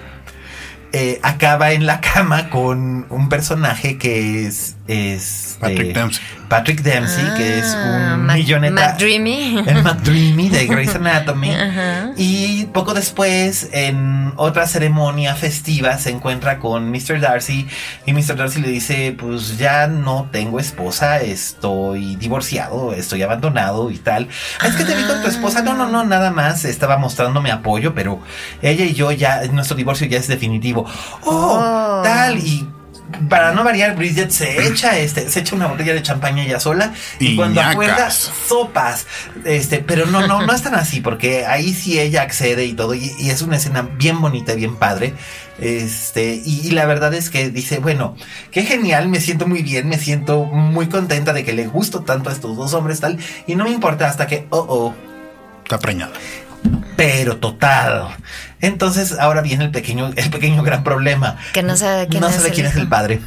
[0.92, 6.24] eh, acaba en la cama con un personaje que es, es Patrick Dempsey.
[6.48, 8.88] Patrick Dempsey, que es ah, un milloneta.
[8.90, 9.62] McDreamy.
[9.66, 11.52] El McDreamy de Grey's Anatomy.
[12.16, 17.20] Y poco después, en otra ceremonia festiva, se encuentra con Mr.
[17.20, 17.68] Darcy.
[18.04, 18.36] Y Mr.
[18.36, 24.28] Darcy le dice: Pues ya no tengo esposa, estoy divorciado, estoy abandonado y tal.
[24.60, 25.62] Ah, es que te vi con tu esposa.
[25.62, 26.64] No, no, no, nada más.
[26.64, 28.20] Estaba mostrándome apoyo, pero
[28.60, 30.79] ella y yo ya, nuestro divorcio ya es definitivo.
[30.80, 31.58] Oh.
[31.58, 32.02] oh.
[32.02, 32.38] tal.
[32.38, 32.66] Y
[33.28, 36.92] para no variar, Bridget se echa, este, se echa una botella de champaña ella sola
[37.18, 39.06] y, cuando acuerda sopas,
[39.44, 42.94] este, pero no, no, no es tan así porque ahí sí ella accede y todo
[42.94, 45.14] y, es una escena bien bonita, bien padre,
[45.58, 48.16] este, y, la verdad es que dice, bueno,
[48.50, 52.30] qué genial, me siento muy bien, me siento muy contenta de que le gusto tanto
[52.30, 54.94] a estos dos hombres tal y no me importa hasta que, oh, oh,
[55.64, 56.12] está preñada
[56.96, 58.08] pero total.
[58.60, 61.36] Entonces ahora viene el pequeño, el pequeño gran problema.
[61.52, 63.20] Que no sabe quién, no es, sabe el quién es el padre.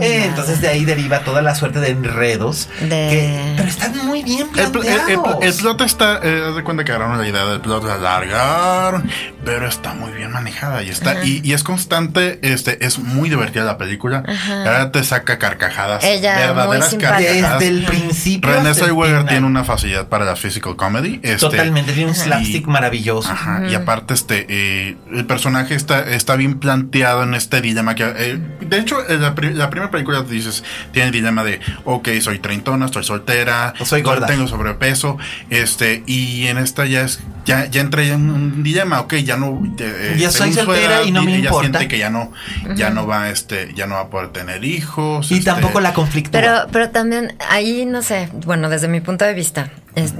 [0.00, 2.68] Eh, entonces de ahí deriva toda la suerte de enredos.
[2.78, 5.42] pero están muy bien planteados.
[5.42, 9.10] El, plot está, eh, de cuenta que agarraron la idea del plot, la alargaron,
[9.44, 12.38] pero está muy bien manejada y está y, es constante.
[12.42, 14.22] Este es muy divertida la película.
[14.48, 17.58] Ahora te saca carcajadas, verdaderas carcajadas.
[17.58, 18.50] Desde el principio.
[18.50, 21.20] René Zellweger tiene una facilidad para la physical comedy.
[21.22, 23.30] Este, Totalmente, tiene un slapstick maravilloso.
[23.30, 28.04] Ajá, y aparte este eh, el personaje está está bien planteado en este dilema que
[28.04, 30.62] de hecho la la, primera película dices,
[30.92, 34.26] tiene el dilema de, ok, soy treintona, estoy soltera, soy gorda.
[34.26, 35.18] tengo sobrepeso,
[35.50, 39.60] este, y en esta ya es ya, ya entré en un dilema, ok, ya no.
[39.78, 41.60] Eh, ya soy soltera y no me importa.
[41.60, 42.32] siente que ya no,
[42.76, 45.30] ya no va, este, ya no va a poder tener hijos.
[45.30, 46.30] Y este, tampoco la conflicto.
[46.30, 49.70] Pero, pero también ahí no sé, bueno, desde mi punto de vista,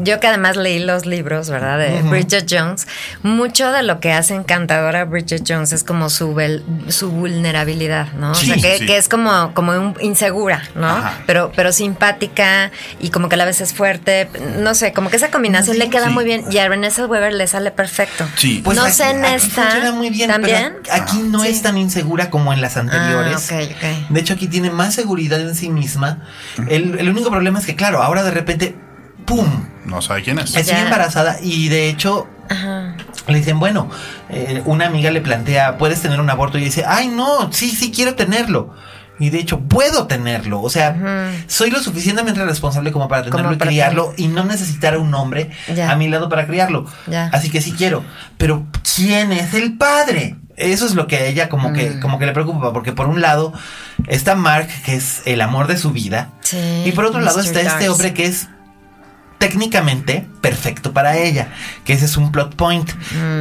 [0.02, 1.78] yo que además leí los libros, ¿verdad?
[1.78, 2.86] De Bridget Jones,
[3.22, 6.36] mucho de lo que hace encantadora Bridget Jones es como su,
[6.88, 8.32] su vulnerabilidad, ¿no?
[8.32, 11.02] o sea, que, es como, como insegura, ¿no?
[11.26, 12.70] Pero, pero simpática
[13.00, 14.28] y como que a la vez es fuerte.
[14.58, 17.46] No sé, como que esa combinación le queda muy bien y a Renée Weber le
[17.46, 18.26] sale perfecto.
[18.36, 18.60] Sí.
[18.62, 19.92] Pues no sé en esta.
[19.92, 20.30] muy bien.
[20.30, 20.74] ¿También?
[20.90, 23.50] aquí no es tan insegura como en las anteriores.
[23.50, 23.60] Ah,
[24.08, 26.18] de hecho, aquí tiene más seguridad en sí misma.
[26.68, 28.76] El, el único problema es que, claro, ahora de repente
[29.24, 29.46] ¡pum!
[29.84, 30.54] No sabe quién es.
[30.54, 32.28] Está embarazada y de hecho
[33.28, 33.88] le dicen, bueno,
[34.28, 36.58] eh, una amiga le plantea, ¿puedes tener un aborto?
[36.58, 38.74] Y dice, ay, no, sí, sí quiero tenerlo.
[39.18, 40.60] Y de hecho, puedo tenerlo.
[40.60, 44.98] O sea, soy lo suficientemente responsable como para tenerlo y criarlo y no necesitar a
[44.98, 45.50] un hombre
[45.86, 46.86] a mi lado para criarlo.
[47.30, 48.04] Así que sí quiero.
[48.36, 48.66] Pero,
[48.96, 50.36] ¿quién es el padre?
[50.56, 52.00] Eso es lo que a ella como que, mm.
[52.00, 53.52] como que le preocupa, porque por un lado
[54.06, 56.30] está Mark, que es el amor de su vida,
[56.84, 58.48] y por otro lado está este hombre que es
[59.42, 61.48] técnicamente perfecto para ella,
[61.84, 62.90] que ese es un plot point.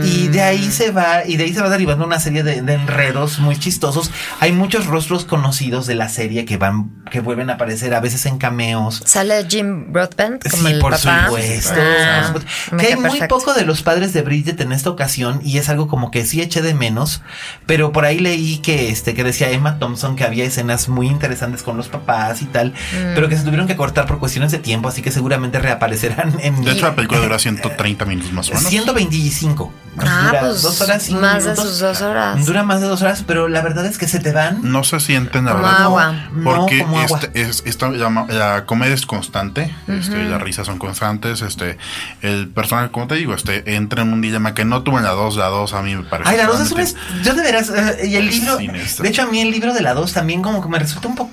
[0.06, 0.72] Y de ahí mm.
[0.72, 4.12] se va, y de ahí se va derivando una serie de, enredos muy chistosos.
[4.40, 8.26] Hay muchos rostros conocidos de la serie que van, que vuelven a aparecer a veces
[8.28, 9.02] en cameos.
[9.06, 11.26] Sale Jim Broadbent como sí, el por papá.
[11.26, 11.82] supuesto.
[11.82, 12.34] Ah,
[12.78, 15.88] que hay muy poco de los padres de Bridget en esta ocasión, y es algo
[15.88, 17.24] como que sí eché de menos.
[17.66, 21.64] Pero por ahí leí que este, que decía Emma Thompson que había escenas muy interesantes
[21.64, 23.16] con los papás y tal, mm.
[23.16, 26.64] pero que se tuvieron que cortar por cuestiones de tiempo, así que seguramente reaparecerán en.
[26.64, 28.70] De hecho, la película dura 130 minutos más o menos.
[28.70, 29.74] 125.
[29.98, 32.46] Ah, dura pues, dos horas y Más de sus dos horas.
[32.46, 34.60] Dura más de dos horas, pero la verdad es que se te van.
[34.64, 35.84] No se sienten, la como verdad.
[35.84, 36.30] Agua.
[36.44, 41.42] Porque este, es, esta, la, comedia es constante, este, las risas son constantes.
[41.42, 41.78] Este,
[42.22, 45.12] el personaje, como te digo, este, entra en un dilema que no tuve en la
[45.12, 45.36] 2.
[45.36, 46.30] La 2 a mí me parece.
[46.30, 47.70] Ay, la 2 es Yo de veras.
[47.70, 48.58] Eh, y el libro.
[48.58, 51.16] De hecho, a mí el libro de la 2 también como que me resulta un
[51.16, 51.32] poco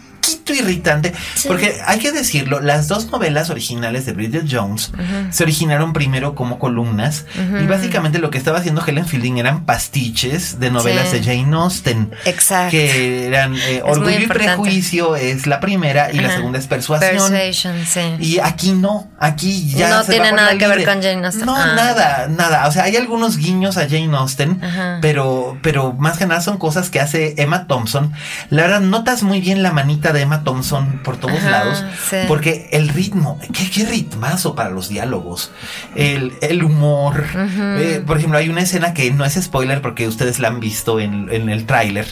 [0.55, 1.13] irritante,
[1.47, 4.93] porque hay que decirlo, las dos novelas originales de Bridget Jones
[5.31, 7.25] se originaron primero como columnas
[7.61, 12.11] y básicamente lo que estaba haciendo Helen Fielding eran pastiches de novelas de Jane Austen.
[12.25, 12.71] Exacto.
[12.71, 17.33] Que eran eh, Orgullo y Prejuicio es la primera y la segunda es Persuasión.
[18.21, 21.47] Y aquí no, aquí ya no tiene nada que ver con Jane Austen.
[21.47, 21.73] No, ah.
[21.75, 22.67] nada, nada.
[22.67, 24.61] O sea, hay algunos guiños a Jane Austen,
[25.01, 28.13] pero, pero más que nada son cosas que hace Emma Thompson.
[28.51, 31.85] La verdad, notas muy bien la manita de Emma Thompson por todos lados,
[32.27, 35.51] porque el ritmo, qué, ritmazo para los diálogos,
[35.95, 37.25] el, humor.
[37.35, 41.01] Eh, por ejemplo, hay una escena que no es spoiler porque ustedes la han visto
[41.01, 42.07] en, el tráiler,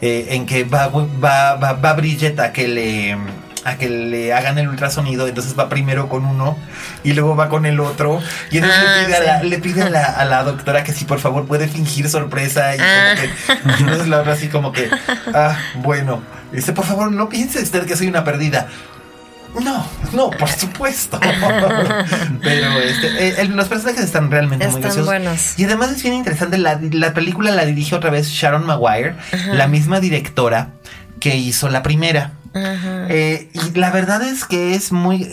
[0.00, 3.16] eh, en que va, va, va, va Bridget a que le
[3.64, 6.56] a que le hagan el ultrasonido, entonces va primero con uno
[7.02, 10.44] y luego va con el otro y entonces le ah, pide, a, la, a, la,
[10.44, 13.78] doctora que si por favor puede fingir sorpresa y, como ah.
[13.78, 14.90] entonces la otra así como que,
[15.34, 18.68] ah, bueno, dice por favor no piense usted que soy una perdida.
[19.62, 21.20] No, no, por supuesto.
[22.42, 25.06] Pero este, eh, los personajes están realmente muy graciosos.
[25.06, 25.56] buenos.
[25.58, 29.14] Y además es bien interesante, la, la película la dirige otra vez Sharon Maguire,
[29.52, 30.70] la misma directora
[31.20, 32.32] que hizo la primera.
[32.54, 35.28] Eh, y la verdad es que es muy...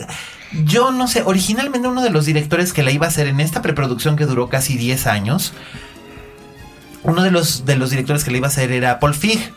[0.64, 3.62] Yo no sé, originalmente uno de los directores que la iba a hacer en esta
[3.62, 5.54] preproducción que duró casi 10 años,
[7.04, 9.52] uno de los, de los directores que la iba a hacer era Paul Fig.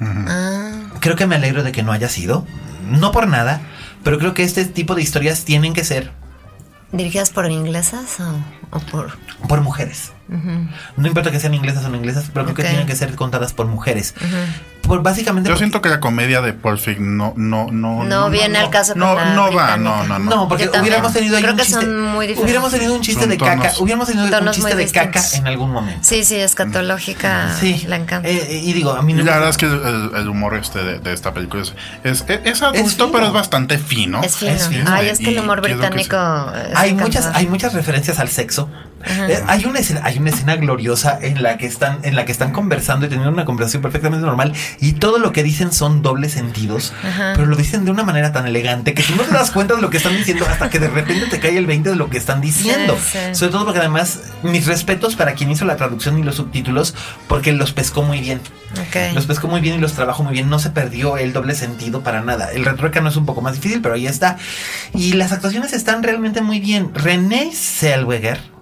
[0.00, 0.72] Ah.
[1.00, 2.46] Creo que me alegro de que no haya sido.
[2.90, 3.60] No por nada,
[4.04, 6.12] pero creo que este tipo de historias tienen que ser.
[6.92, 8.16] ¿Dirigidas por inglesas
[8.70, 9.18] o, por...?
[9.48, 10.12] Por mujeres.
[10.28, 13.52] No importa que sean inglesas o no inglesas, pero creo que tienen que ser contadas
[13.52, 14.14] por mujeres
[14.96, 15.48] básicamente.
[15.48, 18.04] Yo siento que la comedia de Paul no, no, no.
[18.04, 18.94] No, viene al caso.
[18.94, 20.30] No, no va, no, no, no.
[20.30, 21.86] No, porque hubiéramos tenido ahí un chiste.
[21.86, 23.72] Hubiéramos tenido un chiste de caca.
[23.78, 26.00] Hubiéramos tenido un chiste de caca en algún momento.
[26.02, 27.54] Sí, sí, escatológica.
[27.58, 27.84] Sí.
[27.86, 28.28] La encanta.
[28.28, 29.22] Eh, y digo, a mí no.
[29.22, 33.32] la verdad es que el, humor este de, esta película es, es, adulto, pero es
[33.32, 34.22] bastante fino.
[34.22, 34.54] Es fino.
[34.86, 36.16] Ay, es que el humor británico.
[36.74, 38.68] Hay muchas, hay muchas referencias al sexo.
[39.04, 42.32] Eh, hay una escena, hay una escena gloriosa en la que están, en la que
[42.32, 46.32] están conversando y teniendo una conversación perfectamente normal y todo lo que dicen son dobles
[46.32, 46.92] sentidos,
[47.34, 49.82] pero lo dicen de una manera tan elegante que tú no te das cuenta de
[49.82, 52.18] lo que están diciendo hasta que de repente te cae el 20 de lo que
[52.18, 52.98] están diciendo.
[53.32, 56.94] Sobre todo porque además mis respetos para quien hizo la traducción y los subtítulos
[57.28, 58.40] porque los pescó muy bien.
[59.14, 60.48] Los pescó muy bien y los trabajó muy bien.
[60.50, 62.50] No se perdió el doble sentido para nada.
[62.52, 64.36] El no es un poco más difícil, pero ahí está.
[64.94, 66.90] Y las actuaciones están realmente muy bien.
[66.94, 68.57] René Selweger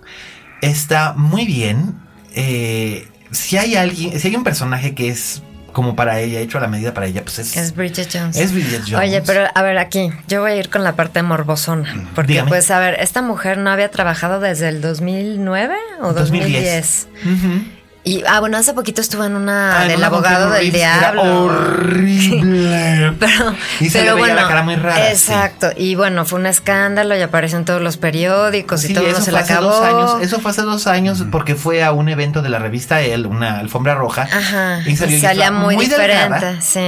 [0.61, 1.95] está muy bien.
[2.35, 5.43] Eh, si hay alguien, si hay un personaje que es
[5.77, 7.55] como para ella, hecho a la medida para ella, pues es.
[7.55, 8.37] Es Bridget Jones.
[8.39, 8.99] Es Bridget Jones.
[8.99, 12.09] Oye, pero a ver, aquí, yo voy a ir con la parte morbosona.
[12.15, 12.49] Porque, Dígame.
[12.49, 17.09] pues, a ver, esta mujer no había trabajado desde el 2009 o 2010.
[17.25, 17.76] 2010.
[18.09, 21.23] Y, ah, bueno, hace poquito estuvo en una Ah, del abogado del diablo.
[21.45, 23.13] Horrible.
[23.19, 25.11] Pero, Y se pero le veía bueno, la cara muy rara, sí.
[25.33, 25.71] Exacto.
[25.77, 29.37] Y bueno, fue un escándalo y apareció en todos los periódicos y todo eso se
[29.37, 29.69] hace acabó.
[29.71, 30.17] dos años.
[30.23, 33.59] Eso fue hace dos años porque fue a un evento de la revista El, una
[33.59, 34.23] alfombra roja.
[34.23, 34.81] Ajá.
[34.87, 36.61] Y Y, salió y salía muy, diferente, delgada.
[36.61, 36.81] sí.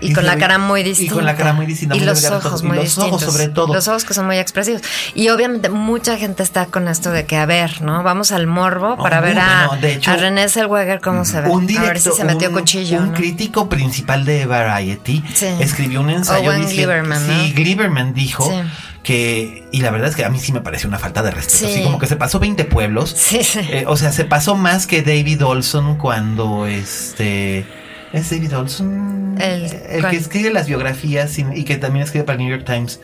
[0.00, 1.22] Y, Y con la cara muy y con distinta.
[1.22, 3.72] la cara muy distinta, Y muy los ojos y muy los ojos sobre todo.
[3.74, 4.82] Los ojos que son muy expresivos.
[5.14, 8.02] Y obviamente mucha gente está con esto de que, a ver, ¿no?
[8.02, 11.48] Vamos al morbo para ver a, bueno, de hecho, a René Zellweger cómo se ve.
[11.48, 12.98] Un a directo, ver si se metió un, cuchillo.
[13.00, 13.14] un ¿no?
[13.14, 15.46] crítico principal de Variety Sí.
[15.60, 17.26] escribió un ensayo Owen diciendo Gleiberman,
[18.06, 18.12] ¿no?
[18.12, 18.60] sí, dijo Sí.
[19.02, 21.66] que y la verdad es que a mí sí me pareció una falta de respeto,
[21.66, 21.72] Sí.
[21.74, 23.14] así como que se pasó 20 pueblos.
[23.16, 23.60] Sí, sí.
[23.70, 27.64] Eh, o sea, se pasó más que David Olson cuando este
[28.12, 32.38] es David Olson El- el que escribe las biografías y, y que también escribe para
[32.38, 33.00] el New York Times.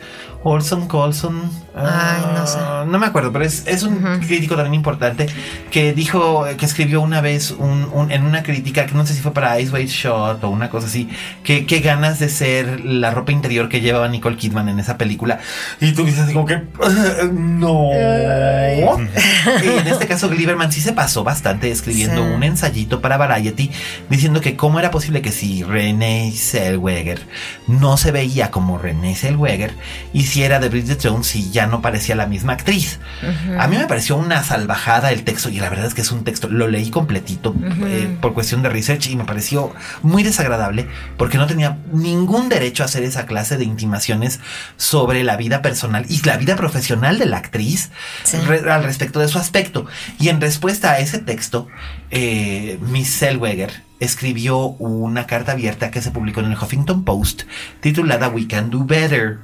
[0.47, 1.41] Olson, Colson.
[1.75, 2.89] Ay, no ah, sé.
[2.89, 5.25] No me acuerdo, pero es, es un crítico también importante
[5.71, 9.21] que dijo, que escribió una vez un, un- en una crítica, que no sé si
[9.21, 11.09] fue para Ice White Shot o una cosa así,
[11.43, 15.39] que qué ganas de ser la ropa interior que llevaba Nicole Kidman en esa película.
[15.81, 16.61] Y tú dices así como que,
[17.33, 17.89] no.
[19.63, 22.21] y en este caso, Gliberman sí se pasó bastante escribiendo Sí.
[22.21, 23.71] un ensayito para Variety
[24.09, 27.25] diciendo que cómo era posible que si Renee Zellweger
[27.67, 29.73] no se veía como Renee Zellweger,
[30.35, 32.99] hiciera de Bridget Jones y ya no parecía la misma actriz.
[33.57, 36.25] A mí me pareció una salvajada el texto y la verdad es que es un
[36.25, 37.55] texto, lo leí completito
[37.85, 42.83] eh, por cuestión de research y me pareció muy desagradable porque no tenía ningún derecho
[42.83, 44.41] a hacer esa clase de intimaciones
[44.75, 47.91] sobre la vida personal y la vida profesional de la actriz
[48.23, 48.35] Sí.
[48.45, 49.85] re- al respecto de su aspecto.
[50.19, 51.67] Y en respuesta a ese texto,
[52.11, 57.43] eh, Miss Zellweger escribió una carta abierta que se publicó en el Huffington Post
[57.79, 59.37] titulada We Can Do Better.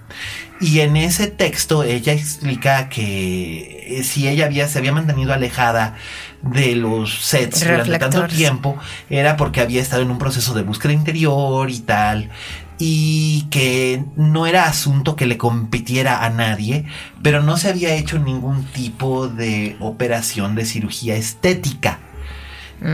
[0.61, 5.95] Y en ese texto ella explica que eh, si ella había, se había mantenido alejada
[6.43, 8.77] de los sets durante tanto tiempo,
[9.09, 12.29] era porque había estado en un proceso de búsqueda interior y tal.
[12.77, 16.85] Y que no era asunto que le compitiera a nadie,
[17.23, 21.99] pero no se había hecho ningún tipo de operación de cirugía estética.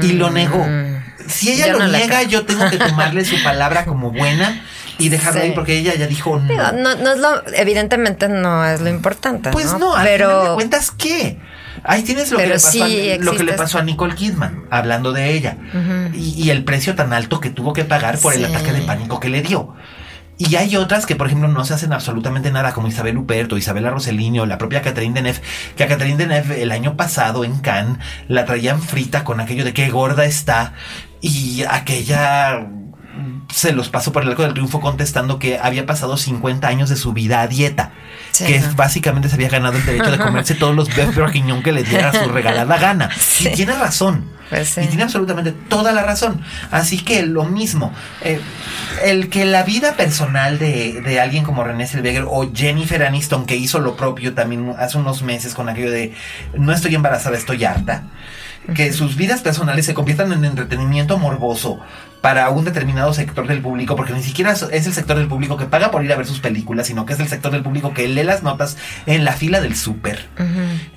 [0.02, 0.66] Y lo negó.
[1.28, 1.70] Si ella Mm.
[1.70, 4.62] Yo lo no niega, yo tengo que tomarle su palabra como buena
[5.00, 5.48] y dejarla Sí.
[5.48, 6.48] ahí porque ella ya dijo no.
[6.48, 9.52] Digo, no, no es lo, evidentemente no es lo importante.
[9.52, 9.96] Pues no, ¿no?
[9.96, 11.40] al final de pero cuentas, ¿qué?
[11.84, 13.64] Ahí tienes lo, que Pero le, pasó sí a, lo que existe le esto.
[13.64, 15.58] pasó a Nicole Kidman, hablando de ella.
[16.14, 19.20] y, y el precio tan alto que tuvo que pagar por el ataque de pánico
[19.20, 19.76] que le dio.
[20.40, 23.90] Y hay otras que, por ejemplo, no se hacen absolutamente nada, como Isabel Huperto, Isabela
[23.90, 25.42] Rossellini o la propia Catherine Deneuve,
[25.76, 29.74] que a Catherine Deneuve el año pasado en Cannes la traían frita con aquello de
[29.74, 30.74] que gorda está
[31.22, 32.68] y aquella
[33.54, 36.96] se los pasó por el arco del triunfo contestando que había pasado 50 años de
[36.96, 37.92] su vida a dieta.
[38.32, 38.76] Sí, que no.
[38.76, 41.16] básicamente se había ganado el derecho de comerse todos los beef
[41.64, 43.10] que le diera su regalada gana.
[43.20, 43.50] Sí.
[43.50, 44.26] Y tiene razón.
[44.50, 44.82] Pues sí.
[44.82, 46.42] Y tiene absolutamente toda la razón.
[46.72, 47.94] Así que lo mismo.
[48.22, 48.40] eh,
[49.04, 53.56] el que la vida personal de, de alguien como René Zellweger o Jennifer Aniston, que
[53.56, 56.14] hizo lo propio también hace unos meses con aquello de
[56.58, 58.04] no estoy embarazada, estoy harta.
[58.76, 61.80] Que sus vidas personales se conviertan en entretenimiento morboso
[62.28, 65.64] para un determinado sector del público, porque ni siquiera es el sector del público que
[65.64, 68.06] paga por ir a ver sus películas, sino que es el sector del público que
[68.10, 68.76] lee las notas
[69.06, 70.26] en la fila del súper.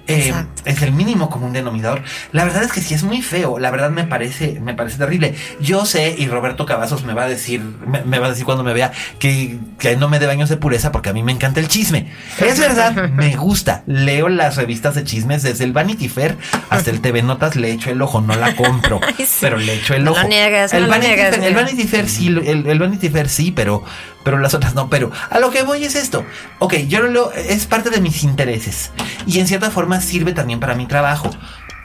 [0.09, 2.03] Eh, es el mínimo común denominador.
[2.33, 3.61] La verdad es que sí es muy feo.
[3.61, 5.37] La verdad me parece, me parece terrible.
[5.61, 8.65] Yo sé, y Roberto Cavazos me va a decir, me, me va a decir cuando
[8.65, 11.61] me vea que, que no me dé baños de pureza porque a mí me encanta
[11.61, 12.11] el chisme.
[12.41, 13.85] Es verdad, me gusta.
[13.87, 16.37] Leo las revistas de chismes desde el Vanity Fair
[16.71, 18.99] hasta el TV Notas, le echo el ojo, no la compro.
[19.07, 19.39] Ay, sí.
[19.43, 20.23] Pero le echo el No ojo.
[20.23, 21.55] lo niegues, el no lo Vanity niegues, Fair, el.
[21.55, 23.85] Vanity Fair sí, el, el Vanity Fair sí, pero,
[24.25, 24.89] pero las otras no.
[24.91, 26.25] Pero a lo que voy es esto.
[26.59, 28.91] Ok, yo lo, es parte de mis intereses
[29.27, 31.31] y en cierta forma sirve también para mi trabajo.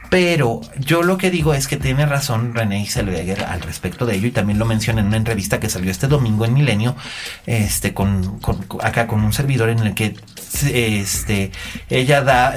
[0.08, 4.28] Pero yo lo que digo es que tiene razón René Zellweger al respecto de ello
[4.28, 6.96] y también lo menciona en una entrevista que salió este domingo en Milenio,
[7.48, 10.16] este, con, con- acá con un servidor en el que
[10.72, 11.52] este,
[11.90, 12.54] ella da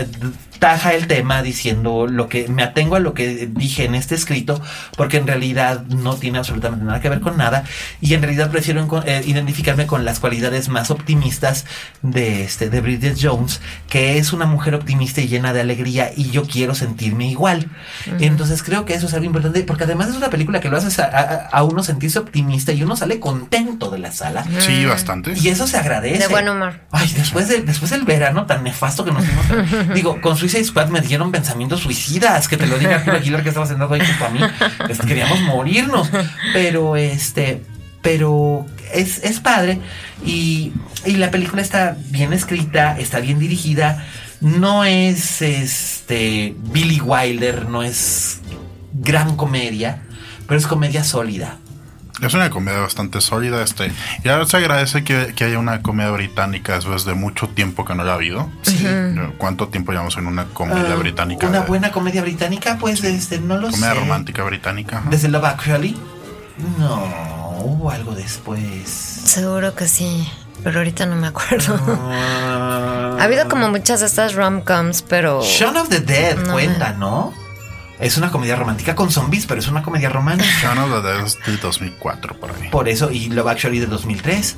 [0.58, 4.60] taja el tema diciendo lo que me atengo a lo que dije en este escrito
[4.96, 7.64] porque en realidad no tiene absolutamente nada que ver con nada
[8.00, 11.64] y en realidad prefiero eh, identificarme con las cualidades más optimistas
[12.02, 16.30] de este de Bridget Jones que es una mujer optimista y llena de alegría y
[16.30, 17.68] yo quiero sentirme igual
[18.20, 21.02] entonces creo que eso es algo importante porque además es una película que lo hace
[21.02, 25.34] a, a- a uno sentirse optimista y uno sale contento de la sala Sí, bastante.
[25.40, 26.80] y eso se agradece De buen humor.
[26.90, 29.46] Ay, después, de, después del verano tan nefasto que nos dimos.
[29.94, 33.42] digo, con su Suicide Squad me dieron pensamientos suicidas, que te lo diga Arturo Aguilar
[33.42, 34.40] que estaba sentado ahí junto a mí.
[35.06, 36.10] Queríamos morirnos.
[36.54, 37.62] Pero este,
[38.00, 39.78] pero es, es padre
[40.24, 40.72] y,
[41.04, 44.06] y la película está bien escrita, está bien dirigida.
[44.40, 48.40] No es este Billy Wilder, no es
[48.94, 50.02] gran comedia,
[50.46, 51.58] pero es comedia sólida.
[52.22, 53.62] Es una comedia bastante sólida.
[53.62, 53.92] Este,
[54.24, 57.94] y ahora se agradece que, que haya una comedia británica después de mucho tiempo que
[57.94, 58.50] no la ha habido.
[59.38, 61.46] ¿Cuánto tiempo llevamos en una comedia Ah, británica?
[61.46, 64.00] Una de- buena comedia británica, pues este, no lo comedia sé.
[64.00, 64.98] romántica británica.
[64.98, 65.10] ajá.
[65.10, 65.96] ¿Desde Love Actually?
[66.78, 68.88] No, hubo algo después.
[68.88, 70.28] Seguro que sí,
[70.64, 71.78] pero ahorita no me acuerdo.
[71.88, 73.16] Ah.
[73.20, 75.40] ha habido como muchas de estas rom-coms, pero...
[75.42, 77.32] Shaun of the Dead No cuenta, ¿no?
[78.00, 80.50] Es una comedia romántica con zombies, pero es una comedia romántica.
[80.62, 82.68] Shaun of the Dead es del 2004 por ahí.
[82.70, 84.56] Por eso, y Love Actually de 2003.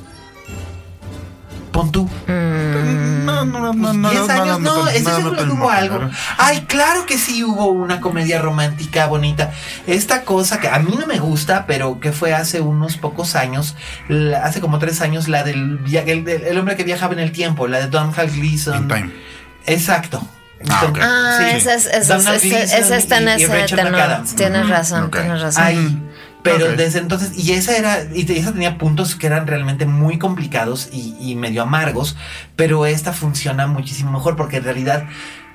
[1.71, 2.07] Pon tú.
[2.27, 6.09] No, no, no, no, 10 años, no, estoy seguro que hubo algo.
[6.37, 9.51] Ay, claro que sí hubo una comedia romántica bonita.
[9.87, 13.75] Esta cosa que a mí no me gusta, pero que fue hace unos pocos años,
[14.09, 17.31] la- hace como tres años, la del el, del- el hombre que viajaba en el
[17.31, 18.83] tiempo, la de Domhnall Gleeson.
[18.83, 19.11] In Time.
[19.65, 20.27] Exacto.
[20.69, 20.91] Ah.
[21.01, 21.57] Ah, Sí.
[21.57, 24.23] esa, es, esa, esa- está en ese tenor.
[24.35, 25.63] Tienes razón, tienes razón.
[25.63, 26.07] Ahí.
[26.43, 30.89] Pero desde entonces, y esa era, y esa tenía puntos que eran realmente muy complicados
[30.91, 32.15] y, y medio amargos,
[32.55, 35.03] pero esta funciona muchísimo mejor porque en realidad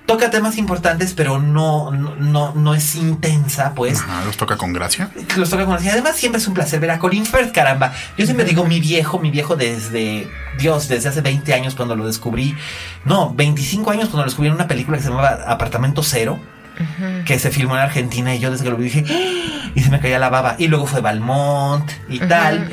[0.07, 3.99] toca temas importantes, pero no, no, no, no es intensa, pues.
[4.01, 5.11] Ajá, los toca con gracia.
[5.37, 5.89] Los toca con así.
[5.89, 7.93] Además, siempre es un placer ver a Colin Firth, caramba.
[8.17, 12.07] Yo siempre digo mi viejo, mi viejo desde, Dios, desde hace 20 años cuando lo
[12.07, 12.55] descubrí.
[13.05, 16.39] No, 25 años cuando lo descubrí en una película que se llamaba Apartamento Cero.
[17.25, 19.89] Que se filmó en Argentina y yo desde que lo vi dije "Ah", y se
[19.91, 22.69] me caía la baba y luego fue Valmont y tal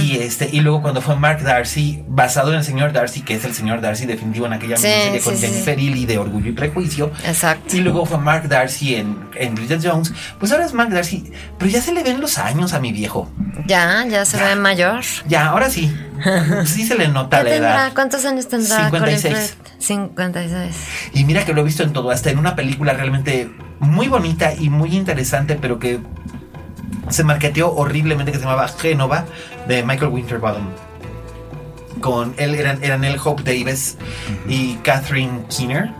[0.00, 3.44] y este y luego cuando fue Mark Darcy basado en el señor Darcy que es
[3.44, 5.46] el señor Darcy definitivo en aquella Sí, miniserie con sí.
[5.48, 7.76] Jennifer de Orgullo y Prejuicio Exacto.
[7.76, 10.12] y luego fue Mark Darcy en, en Bridget Jones.
[10.38, 11.32] Pues ahora es Mark Darcy.
[11.58, 13.28] Pero ya se le ven los años a mi viejo.
[13.66, 15.00] Ya, ya se ve mayor.
[15.26, 15.92] Ya, ahora sí.
[16.66, 17.74] Sí se le nota ¿Qué la tendrá?
[17.74, 17.92] edad.
[17.94, 19.22] ¿Cuántos años tendrá 56.
[19.22, 19.72] Colin Firth?
[19.78, 20.76] 56.
[21.14, 23.50] Y mira que lo he visto en todo, hasta en una película realmente
[23.80, 26.00] muy bonita y muy interesante, pero que
[27.10, 29.24] se marketeó horriblemente, que se llamaba Génova,
[29.66, 30.66] de Michael Winterbottom.
[32.00, 33.96] Con él eran, eran el Hope Davis
[34.48, 35.90] y Catherine Keener.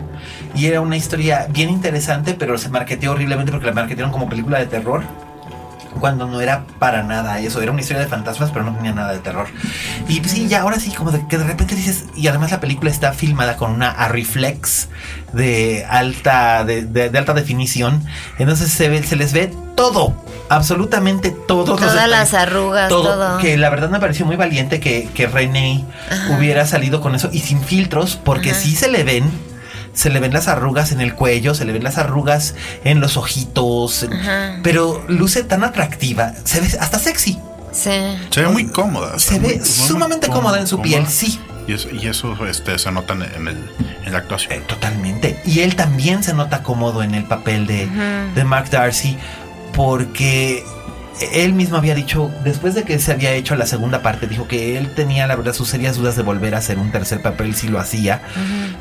[0.55, 4.59] Y era una historia bien interesante, pero se marketeó horriblemente porque la marketearon como película
[4.59, 5.03] de terror.
[5.99, 9.11] Cuando no era para nada eso, era una historia de fantasmas, pero no tenía nada
[9.13, 9.47] de terror.
[10.07, 12.59] Y pues, sí, ya ahora sí, como de, que de repente dices, y además la
[12.59, 14.87] película está filmada con una Arriflex
[15.33, 18.03] de alta, de, de- de alta definición.
[18.37, 20.13] Entonces se ve, se les ve todo,
[20.49, 21.75] absolutamente todo.
[21.75, 23.37] Todas las arrugas, todo.
[23.37, 25.85] Que la verdad me pareció muy valiente que, que René
[26.37, 29.48] hubiera salido con eso y sin filtros, porque sí se le ven.
[29.99, 33.17] Se le ven las arrugas en el cuello, se le ven las arrugas en los
[33.17, 34.59] ojitos, Ajá.
[34.63, 37.37] pero luce tan atractiva, se ve hasta sexy.
[37.73, 37.91] Sí.
[38.29, 39.19] Se ve muy cómoda.
[39.19, 41.39] Se ve muy- muy sumamente cómoda, cómoda en su piel, sí.
[41.67, 43.57] Y eso, y eso este, se nota en, en el,
[44.05, 44.53] en la actuación.
[44.53, 45.39] Eh, totalmente.
[45.45, 47.87] Y él también se nota cómodo en el papel de,
[48.33, 49.17] de Mark Darcy
[49.73, 50.63] porque
[51.33, 54.77] él mismo había dicho, después de que se había hecho la segunda parte, dijo que
[54.77, 57.67] él tenía la verdad sus serias dudas de volver a hacer un tercer papel si
[57.67, 58.21] lo hacía,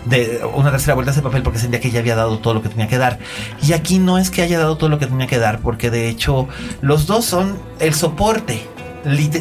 [0.04, 2.62] de una tercera vuelta a ese papel porque sentía que ya había dado todo lo
[2.62, 3.18] que tenía que dar.
[3.62, 6.08] Y aquí no es que haya dado todo lo que tenía que dar, porque de
[6.08, 6.48] hecho
[6.80, 8.66] los dos son el soporte.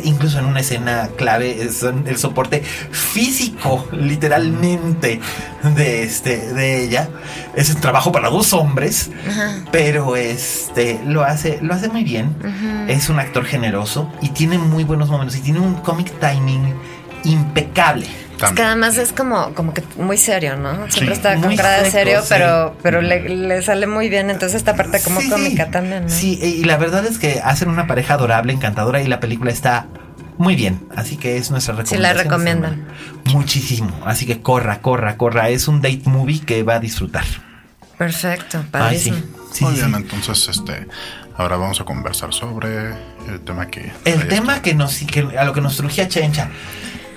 [0.03, 5.19] Incluso en una escena clave eh, son el soporte físico literalmente
[5.75, 7.09] de este de ella.
[7.55, 9.09] Es un trabajo para dos hombres
[9.71, 12.35] pero este lo hace lo hace muy bien.
[12.87, 16.73] Es un actor generoso y tiene muy buenos momentos y tiene un comic timing
[17.23, 18.07] impecable
[18.45, 20.73] Es que además es como, como que muy serio, ¿no?
[20.91, 21.21] Siempre Sí.
[21.21, 22.27] está con cara de serio, sí.
[22.29, 24.29] pero, pero le, le sale muy bien.
[24.29, 26.09] Entonces esta parte como Sí, cómica también, ¿no?
[26.09, 29.87] Sí, y la verdad es que hacen una pareja adorable, encantadora y la película está
[30.37, 30.87] muy bien.
[30.95, 32.01] Así que es nuestra Sí, recomendación.
[32.03, 32.87] la esta recomiendan.
[33.33, 33.91] Muchísimo.
[34.05, 35.49] Así que corra, corra, corra.
[35.49, 37.25] Es un date movie que va a disfrutar.
[37.97, 39.09] Perfecto, Ay, sí.
[39.11, 39.17] padrísimo.
[39.51, 40.01] Sí, Muy sí, bien, sí.
[40.03, 40.87] entonces este,
[41.35, 42.89] ahora vamos a conversar sobre
[43.27, 43.91] el tema que...
[44.05, 46.49] El tema que nos, que, a lo que nos trujía Chencha.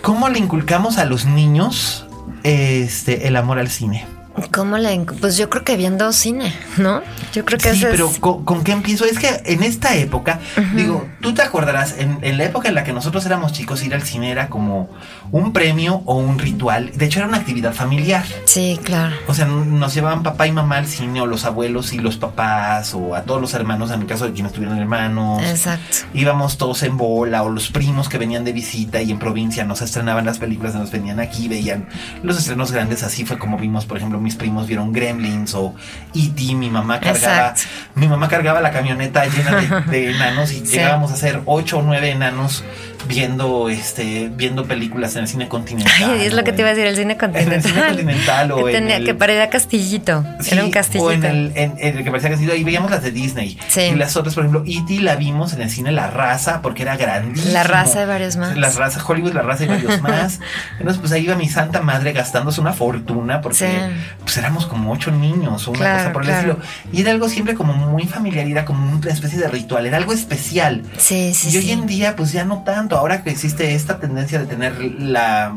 [0.02, 2.06] ¿Cómo le inculcamos a los niños
[2.42, 4.06] este el amor al cine?
[4.52, 7.02] ¿Cómo inc- Pues yo creo que viendo cine, ¿no?
[7.32, 8.18] Yo creo que Sí, pero es.
[8.18, 9.04] ¿con, con qué empiezo?
[9.04, 10.40] Es que en esta época,
[10.74, 13.94] digo, tú te acordarás, en, en la época en la que nosotros éramos chicos, ir
[13.94, 14.88] al cine era como
[15.32, 16.90] un premio o un ritual.
[16.94, 18.24] De hecho, era una actividad familiar.
[18.44, 19.14] Sí, claro.
[19.28, 22.94] O sea, nos llevaban papá y mamá al cine, o los abuelos y los papás,
[22.94, 25.42] o a todos los hermanos, en el caso de quienes tuvieran hermanos.
[25.42, 25.98] Exacto.
[26.14, 29.82] Íbamos todos en bola, o los primos que venían de visita y en provincia nos
[29.82, 31.88] estrenaban las películas, nos venían aquí, veían
[32.22, 33.02] los estrenos grandes.
[33.02, 35.74] Así fue como vimos, por ejemplo, mis primos vieron Gremlins o
[36.14, 37.54] E.T., mi mamá cargaba,
[37.94, 42.10] mi mamá cargaba la camioneta llena de, enanos y llegábamos a ser ocho o nueve
[42.10, 42.64] enanos
[43.08, 46.10] viendo este viendo películas en el cine continental.
[46.10, 47.52] Ay, es lo que te iba a decir, el cine continental.
[47.52, 50.24] En el cine continental o que, en el, que parecía castillito.
[50.50, 51.06] era un castillito.
[51.06, 52.56] O en el, en, el que parecía castillito.
[52.56, 53.58] Y veíamos las de Disney.
[53.68, 53.82] Sí.
[53.82, 55.00] Y las otras, por ejemplo, E.T.
[55.02, 57.52] la vimos en el cine La Raza porque era grandísimo.
[57.52, 58.56] La Raza y varios más.
[58.56, 60.40] La Raza, Hollywood, La Raza y varios más.
[60.78, 63.90] Entonces, pues ahí iba mi santa madre gastándose una fortuna porque
[64.20, 66.58] pues éramos como ocho niños o una cosa por el estilo.
[66.92, 70.12] Y era algo siempre como muy familiar, era como una especie de ritual, era algo
[70.12, 70.82] especial.
[70.96, 71.50] Sí, sí.
[71.50, 72.96] Y hoy en día, pues ya no tanto.
[72.96, 75.54] Ahora que existe esta tendencia de tener la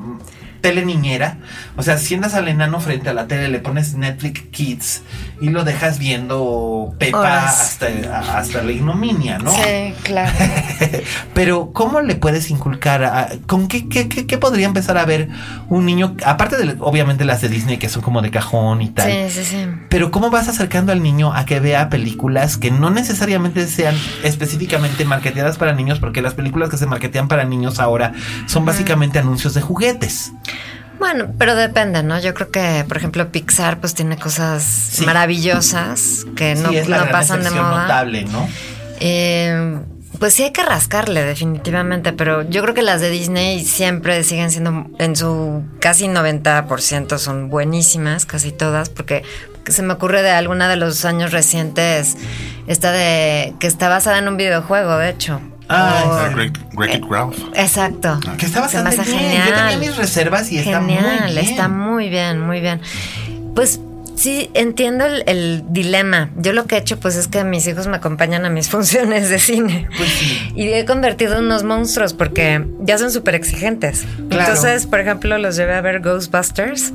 [0.64, 1.40] tele niñera.
[1.76, 5.02] O sea, sientas al enano frente a la tele, le pones Netflix Kids
[5.42, 7.88] y lo dejas viendo Pepa hasta,
[8.38, 9.52] hasta la ignominia, ¿no?
[9.52, 10.32] Sí, claro.
[11.34, 13.40] Pero, ¿cómo le puedes inculcar?
[13.46, 15.28] ¿Con qué, qué, qué, podría empezar a ver
[15.68, 16.16] un niño?
[16.26, 19.12] Aparte de, obviamente, las de Disney que son como de cajón y tal.
[19.12, 19.68] Sí, sí, sí.
[19.90, 25.04] Pero, ¿cómo vas acercando al niño a que vea películas que no necesariamente sean específicamente
[25.04, 26.00] marketeadas para niños?
[26.00, 28.14] Porque las películas que se marketean para niños ahora
[28.46, 30.32] son básicamente anuncios de juguetes.
[31.00, 32.20] Bueno, pero depende, ¿no?
[32.20, 36.72] Yo creo que, por ejemplo, Pixar pues tiene cosas maravillosas que no,
[37.12, 37.82] pasan de moda.
[37.82, 38.48] notable, ¿no?
[39.00, 39.80] Eh,
[40.20, 44.52] pues sí hay que rascarle definitivamente, pero yo creo que las de Disney siempre siguen
[44.52, 49.24] siendo en su casi 90% son buenísimas, casi todas, porque
[49.68, 52.16] se me ocurre de alguna de los años recientes
[52.68, 55.42] esta de que está basada en un videojuego, de hecho.
[55.74, 56.30] Ah,
[56.74, 57.38] Great Ralph.
[57.56, 58.20] Exacto.
[58.38, 59.20] Que está bastante bien.
[59.20, 59.48] Genial.
[59.48, 61.38] Yo tenía mis reservas y está muy bien.
[61.38, 62.82] Está muy bien, muy bien.
[63.56, 63.80] Pues
[64.16, 66.30] sí, entiendo el, dilema.
[66.38, 69.30] Yo lo que he hecho, pues, es que mis hijos me acompañan a mis funciones
[69.30, 69.88] de cine.
[69.98, 70.52] Pues sí.
[70.56, 74.06] Y he convertido en unos monstruos porque ya son súper exigentes.
[74.18, 76.94] Entonces, por ejemplo, los llevé a ver Ghostbusters.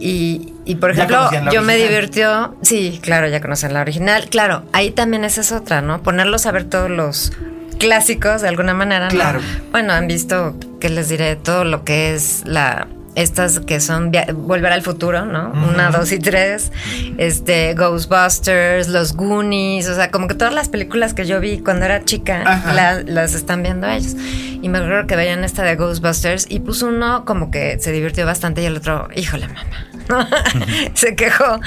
[0.00, 2.56] y, y, por ejemplo, yo me divirtió.
[2.62, 4.28] Sí, claro, ya conocen la original.
[4.30, 6.02] Claro, ahí también esa es otra, ¿no?
[6.02, 7.32] Ponerlos a ver todos los
[7.78, 9.08] clásicos de alguna manera.
[9.08, 9.40] Claro.
[9.70, 12.88] Bueno, han visto, que les diré, todo lo que es la
[13.18, 15.50] estas que son Volver al futuro, ¿no?
[15.50, 16.70] Una, dos y tres.
[17.18, 21.84] Este, Ghostbusters, Los Goonies, o sea, como que todas las películas que yo vi cuando
[21.84, 22.62] era chica
[23.06, 24.14] las están viendo ellos.
[24.60, 28.24] Y me acuerdo que veían esta de Ghostbusters y puso uno como que se divirtió
[28.24, 29.88] bastante y el otro, híjole, mamá.
[30.94, 31.60] se quejó.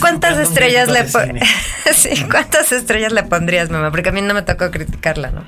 [0.00, 1.06] ¿Cuántas estrellas le
[1.94, 3.90] sí, ¿cuántas estrellas le pondrías, mamá?
[3.90, 5.44] Porque a mí no me tocó criticarla, ¿no?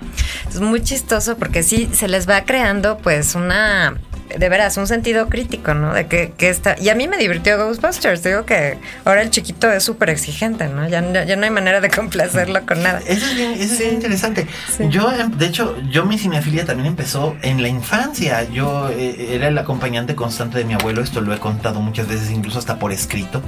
[0.48, 3.96] Es muy chistoso porque sí se les va creando pues una
[4.38, 5.94] de veras, un sentido crítico, ¿no?
[5.94, 6.76] De que, que está.
[6.80, 8.22] Y a mí me divirtió Ghostbusters.
[8.22, 10.88] Digo que ahora el chiquito es súper exigente, ¿no?
[10.88, 13.00] Ya, ya, no hay manera de complacerlo con nada.
[13.06, 14.46] Eso es bien, eso es interesante.
[14.88, 18.44] Yo, em, de hecho, yo mi cinefilia también empezó en la infancia.
[18.50, 21.02] Yo eh, era el acompañante constante de mi abuelo.
[21.02, 23.42] Esto lo he contado muchas veces, incluso hasta por escrito.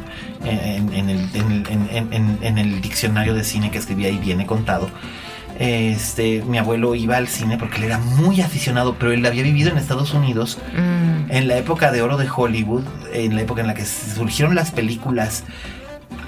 [0.44, 4.90] En, en, el, en, en el diccionario de cine que escribí ahí viene contado
[5.59, 9.70] este, mi abuelo iba al cine porque él era muy aficionado, pero él había vivido
[9.70, 11.31] en Estados Unidos mm.
[11.31, 14.70] en la época de oro de Hollywood, en la época en la que surgieron las
[14.70, 15.44] películas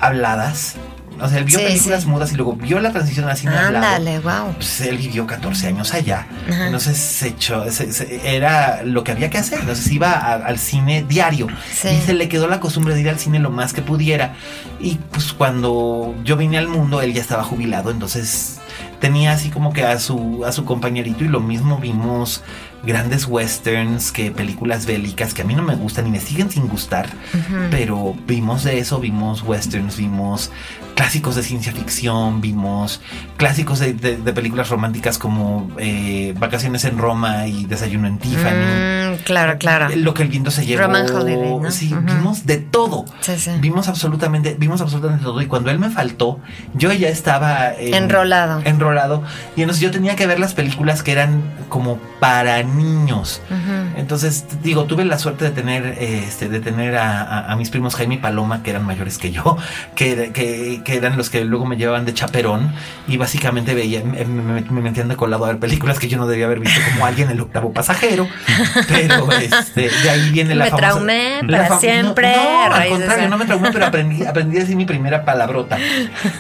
[0.01, 0.77] habladas.
[1.19, 4.53] O sea, él vio películas mudas y luego vio la transición al cine Ándale, wow.
[4.55, 6.27] Pues él vivió 14 años allá.
[6.47, 7.65] Entonces se echó,
[8.23, 9.61] era lo que había que hacer.
[9.61, 11.49] Entonces iba al cine diario.
[11.73, 14.35] Y se le quedó la costumbre de ir al cine lo más que pudiera.
[14.79, 17.91] Y pues cuando yo vine al mundo, él ya estaba jubilado.
[17.91, 18.59] Entonces
[19.01, 22.43] tenía así como que a su, a su compañerito y lo mismo vimos
[22.83, 26.69] grandes westerns que películas bélicas que a mí no me gustan y me siguen sin
[26.69, 27.09] gustar,
[27.71, 30.51] pero vimos de eso, vimos westerns, vimos
[30.97, 33.03] clásicos de ciencia ficción, vimos
[33.37, 33.93] clásicos de,
[34.35, 39.13] películas románticas como eh, Vacaciones en Roma y Desayuno en Tiffany.
[39.13, 39.89] Mm, claro, claro.
[39.95, 40.83] Lo que el viento se llevó.
[40.83, 43.05] Roman Holiday, Sí, vimos de todo.
[43.21, 43.51] Sí, sí.
[43.61, 45.41] Vimos absolutamente, vimos absolutamente todo.
[45.43, 46.41] Y cuando él me faltó,
[46.75, 48.63] yo ya estaba enrolado.
[48.65, 49.23] Enrolado.
[49.55, 53.43] Y entonces yo tenía que ver las películas que eran como para niños.
[53.97, 58.19] Entonces, digo, tuve la suerte de tener, este, de tener a, mis primos Jaime y
[58.19, 59.57] Paloma, que eran mayores que yo,
[59.95, 62.73] que, que, eran los que luego me llevaban de chaperón
[63.09, 66.47] y básicamente veían, me, me, metían de colado a ver películas que yo no debía
[66.47, 68.29] haber visto como alguien el octavo pasajero.
[68.89, 72.35] Pero este, de ahí viene la me traumé para siempre.
[72.37, 75.79] No, al contrario, no me traumé, pero aprendí, aprendí a decir mi primera palabrota.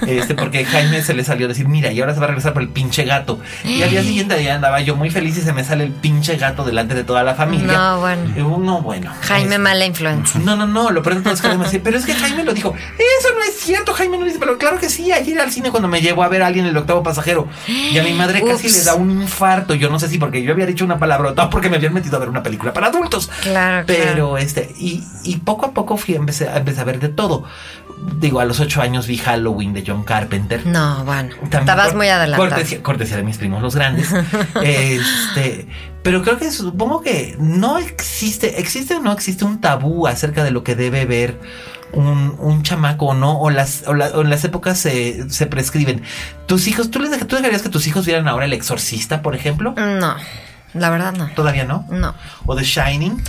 [0.06, 2.52] Este, porque Jaime se le salió a decir, mira, y ahora se va a regresar
[2.52, 3.40] por el pinche gato.
[3.64, 6.36] Y al día siguiente ya andaba yo muy feliz y se me sale el pinche
[6.36, 7.72] gato delante de toda la familia.
[7.72, 8.58] No, bueno.
[8.58, 8.84] no,
[9.22, 10.40] Jaime, mala influencia.
[10.40, 10.90] No, no, no.
[10.90, 12.74] Lo pronto es que me decía, pero es que Jaime lo dijo.
[12.74, 16.00] Eso no es cierto, Jaime no pero claro que sí, ayer al cine cuando me
[16.00, 18.94] llevo a ver a alguien el octavo pasajero y a mi madre casi le da
[18.94, 21.76] un infarto, yo no sé si porque yo había dicho una palabra o porque me
[21.76, 23.30] habían metido a ver una película para adultos.
[23.42, 27.44] Claro, Pero este, y, y poco a poco fui, empecé, empecé a ver de todo
[28.18, 30.66] digo, a los ocho años vi Halloween de John Carpenter.
[30.66, 31.34] No, bueno.
[31.42, 32.50] estabas muy adelantado.
[32.50, 34.12] Cortesía, cortesía, de mis primos los grandes.
[34.62, 35.66] este,
[36.02, 40.50] pero creo que supongo que no existe, existe o no existe un tabú acerca de
[40.50, 41.40] lo que debe ver
[41.92, 46.02] un, un chamaco o no, o las, o, en las épocas se, se, prescriben.
[46.46, 49.74] Tus hijos, ¿tú, les, ¿tú dejarías que tus hijos vieran ahora El Exorcista, por ejemplo?
[49.76, 50.16] No,
[50.74, 51.28] la verdad no.
[51.34, 51.86] ¿Todavía no?
[51.90, 52.14] No.
[52.44, 53.22] ¿O The Shining?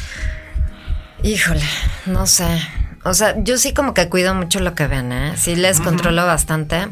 [1.23, 1.63] Híjole,
[2.05, 2.61] no sé.
[3.03, 5.33] O sea, yo sí como que cuido mucho lo que ven, ¿eh?
[5.37, 6.87] Sí les controlo bastante.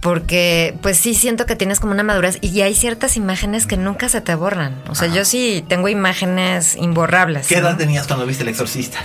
[0.00, 4.08] Porque, pues sí, siento que tienes como una madurez y hay ciertas imágenes que nunca
[4.08, 4.74] se te borran.
[4.88, 7.46] O sea, yo sí tengo imágenes imborrables.
[7.48, 8.98] ¿Qué edad tenías cuando viste El Exorcista?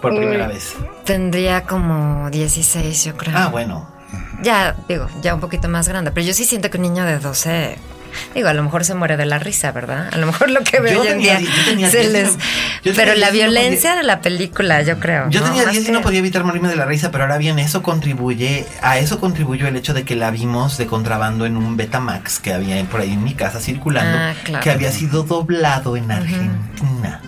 [0.00, 0.74] Por primera vez.
[1.04, 3.36] Tendría como 16, yo creo.
[3.36, 3.88] Ah, bueno.
[4.42, 6.10] Ya, digo, ya un poquito más grande.
[6.10, 7.78] Pero yo sí siento que un niño de 12
[8.34, 10.08] Digo, a lo mejor se muere de la risa, ¿verdad?
[10.12, 11.40] A lo mejor lo que veo hoy en día
[11.90, 12.36] se les...
[12.96, 15.28] pero la violencia de la película, yo creo.
[15.30, 17.82] Yo tenía 10 y no podía evitar morirme de la risa, pero ahora bien, eso
[17.82, 22.38] contribuye, a eso contribuyó el hecho de que la vimos de contrabando en un Betamax
[22.38, 27.20] que había por ahí en mi casa circulando, ah, que había sido doblado en Argentina.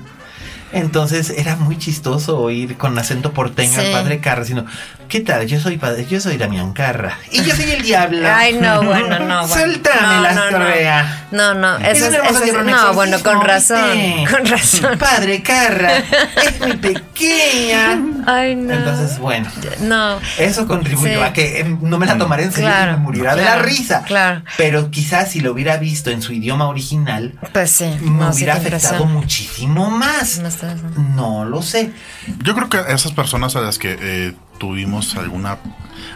[0.73, 4.65] Entonces era muy chistoso oír con acento porteño al padre Carra, sino,
[5.09, 5.47] ¿qué tal?
[5.47, 7.19] Yo soy padre, yo soy Damián Carra.
[7.31, 8.27] Y yo soy el diablo.
[8.27, 9.47] Ay, no, bueno, no.
[9.47, 9.49] Bueno.
[9.49, 10.51] Suéltame la
[11.31, 14.99] no, No, no, eso, es, eso no, bueno, con razón, con razón.
[14.99, 15.99] Padre Carra,
[16.43, 18.01] es mi pequeña.
[18.27, 18.75] Ay, no.
[18.75, 19.51] Entonces, bueno.
[19.81, 20.19] No.
[20.39, 23.45] Eso contribuyó a que em, no me la tomaré en serio y me muriera de
[23.45, 24.05] la risa.
[24.07, 24.43] Claro.
[24.57, 29.05] Pero quizás si lo hubiera visto en su idioma original, pues sí, me hubiera afectado
[29.05, 30.41] muchísimo más.
[31.17, 31.93] No lo sé.
[32.43, 35.59] Yo creo que esas personas a las que eh, tuvimos alguna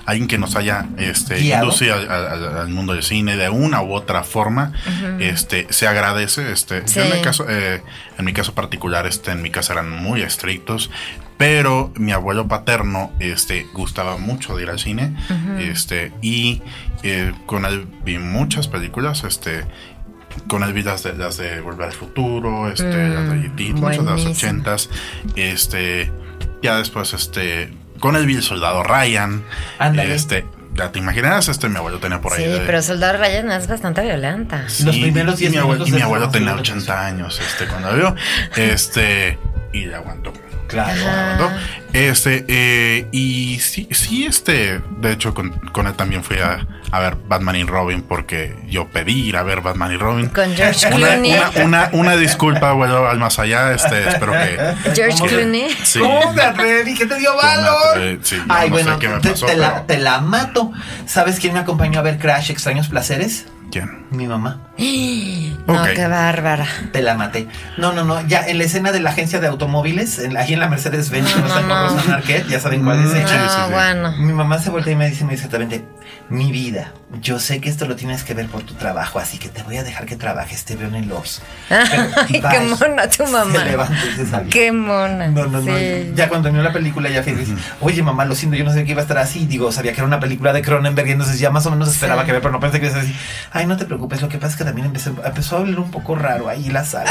[0.04, 4.72] alguien que nos haya este, inducido al, mundo del cine de una u otra forma,
[5.18, 6.52] este, se agradece.
[6.52, 7.82] Este, en mi caso, eh,
[8.18, 10.90] en mi caso particular, este, en mi casa eran muy estrictos,
[11.36, 15.14] pero mi abuelo paterno, este, gustaba mucho de ir al cine,
[15.58, 16.62] este, y
[17.02, 19.64] eh, con él vi muchas películas, este,
[20.48, 24.10] con las de, las de Volver al Futuro, este, las de E.T., mm, muchas de
[24.10, 24.90] los ochentas,
[25.34, 26.10] este,
[26.62, 29.42] ya después, este, con el vi el Soldado Ryan,
[29.98, 30.44] este,
[30.74, 32.44] ya te imaginarás, este mi abuelo tenía por ahí.
[32.44, 34.62] Sí, pero Soldado Ryan es bastante violenta.
[34.62, 38.14] Los primeros 10 y mi abuelo, y mi abuelo tenía 80 años, este, cuando vio,
[38.56, 39.38] este,
[39.72, 40.32] y ya aguantó.
[40.66, 41.50] Claro.
[41.92, 47.00] Este, eh, y sí, sí, este, de hecho, con, con él también fui a, a,
[47.00, 50.28] ver Batman y Robin porque yo pedí ir a ver Batman y Robin.
[50.28, 51.34] Con George Clooney.
[51.64, 54.74] Una, una, disculpa, bueno, al más allá, este, espero que.
[54.94, 55.70] George Clooney.
[55.84, 56.00] Sí.
[56.00, 56.94] ¿Cómo te atreví?
[56.94, 58.18] ¿Qué te dio valor?
[58.22, 60.72] Sí, Ay, bueno, te, te, la, te la mato.
[61.06, 63.46] ¿Sabes quién me acompañó a ver Crash Extraños Placeres?
[63.70, 64.06] ¿Quién?
[64.10, 64.60] Mi mamá.
[65.66, 66.64] No, qué bárbara.
[66.92, 67.48] Te la maté.
[67.76, 68.24] No, no, no.
[68.28, 71.48] Ya en la escena de la agencia de automóviles, en, ahí en la Mercedes-Benz, no,
[71.48, 72.14] no, no, no.
[72.14, 73.12] Arquette, ya saben cuál es.
[73.12, 74.12] No, sí, bueno.
[74.18, 75.84] Mi mamá se voltea y me dice muy exactamente,
[76.28, 79.48] mi vida, yo sé que esto lo tienes que ver por tu trabajo, así que
[79.48, 81.40] te voy a dejar que trabajes, te veo en el Ops.
[81.70, 83.52] Ay, qué mona tu mamá.
[83.52, 84.48] Se levantó y se.
[84.48, 85.28] Qué mona.
[85.28, 85.78] No, no, no.
[86.14, 87.48] Ya cuando terminó la película ya feliz.
[87.80, 89.46] Oye, mamá, lo siento, yo no sabía que iba a estar así.
[89.46, 92.24] Digo, sabía que era una película de Cronenberg y entonces ya más o menos esperaba
[92.24, 93.18] que ver, pero no pensé que iba a ser así.
[93.56, 95.90] Ay, no te preocupes, lo que pasa es que también empezó, empezó a hablar un
[95.90, 97.10] poco raro ahí la sala.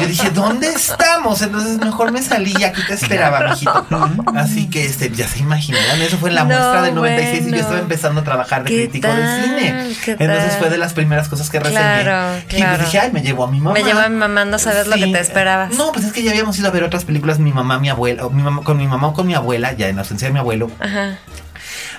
[0.00, 1.40] Yo dije, ¿dónde estamos?
[1.42, 3.86] Entonces mejor me salí y aquí te esperaba, mijito.
[4.34, 7.56] Así que este, ya se imaginarán, eso fue en la muestra del 96 y yo
[7.56, 9.96] estaba empezando a trabajar de crítico de cine.
[10.06, 12.02] Entonces fue de las primeras cosas que reseñé.
[12.02, 12.82] Claro, claro.
[12.82, 13.74] Y dije, ay, me llevó a mi mamá.
[13.74, 15.74] Me llevó a mi mamá, no sabes lo que te esperabas.
[15.74, 18.28] No, pues es que ya habíamos ido a ver otras películas, mi mamá, mi abuela,
[18.30, 20.40] mi mamá, con mi mamá o con mi abuela, ya en la ausencia de mi
[20.40, 20.70] abuelo.
[20.80, 21.18] Ajá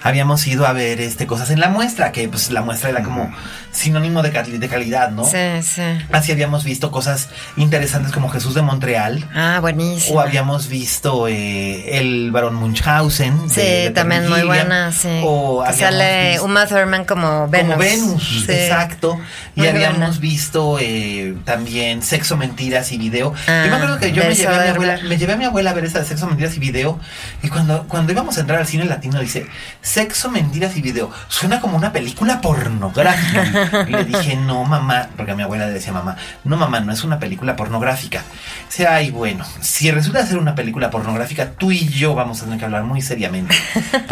[0.01, 3.31] habíamos ido a ver este cosas en la muestra, que pues la muestra era como
[3.77, 5.23] sinónimo de, de calidad, ¿no?
[5.23, 5.83] Sí, sí.
[6.11, 9.29] Así habíamos visto cosas interesantes como Jesús de Montreal.
[9.35, 10.17] Ah, buenísimo.
[10.17, 13.49] O habíamos visto eh, el Barón Munchausen.
[13.49, 15.21] Sí, también muy buena, sí.
[15.23, 17.67] O sale Uma Thurman como Venus.
[17.67, 19.19] Como Venus, exacto.
[19.55, 23.33] y habíamos visto eh, también Sexo, Mentiras y Video.
[23.45, 25.69] yo me acuerdo que yo me llevé, a mi abuela, me llevé a mi abuela
[25.69, 26.99] a ver esa de Sexo, Mentiras y Video.
[27.43, 29.45] Y cuando, cuando íbamos a entrar al cine latino, dice,
[29.81, 31.11] Sexo, Mentiras y Video.
[31.27, 33.66] Suena como una película pornográfica.
[33.88, 36.91] y le dije, no, mamá, porque a mi abuela le decía, mamá, no, mamá, no
[36.91, 38.23] es una película pornográfica.
[38.68, 42.45] O sea, ay, bueno, si resulta ser una película pornográfica, tú y yo vamos a
[42.45, 43.56] tener que hablar muy seriamente.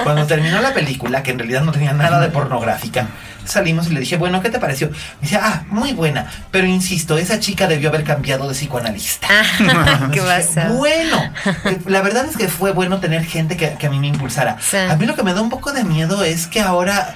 [0.03, 3.07] Cuando terminó la película, que en realidad no tenía nada de pornográfica,
[3.45, 4.89] salimos y le dije, bueno, ¿qué te pareció?
[4.89, 9.27] Me decía, ah, muy buena, pero insisto, esa chica debió haber cambiado de psicoanalista.
[9.29, 10.69] Ah, ¿Qué pasa?
[10.69, 11.31] Bueno,
[11.85, 14.57] la verdad es que fue bueno tener gente que, que a mí me impulsara.
[14.59, 14.77] Sí.
[14.77, 17.15] A mí lo que me da un poco de miedo es que ahora,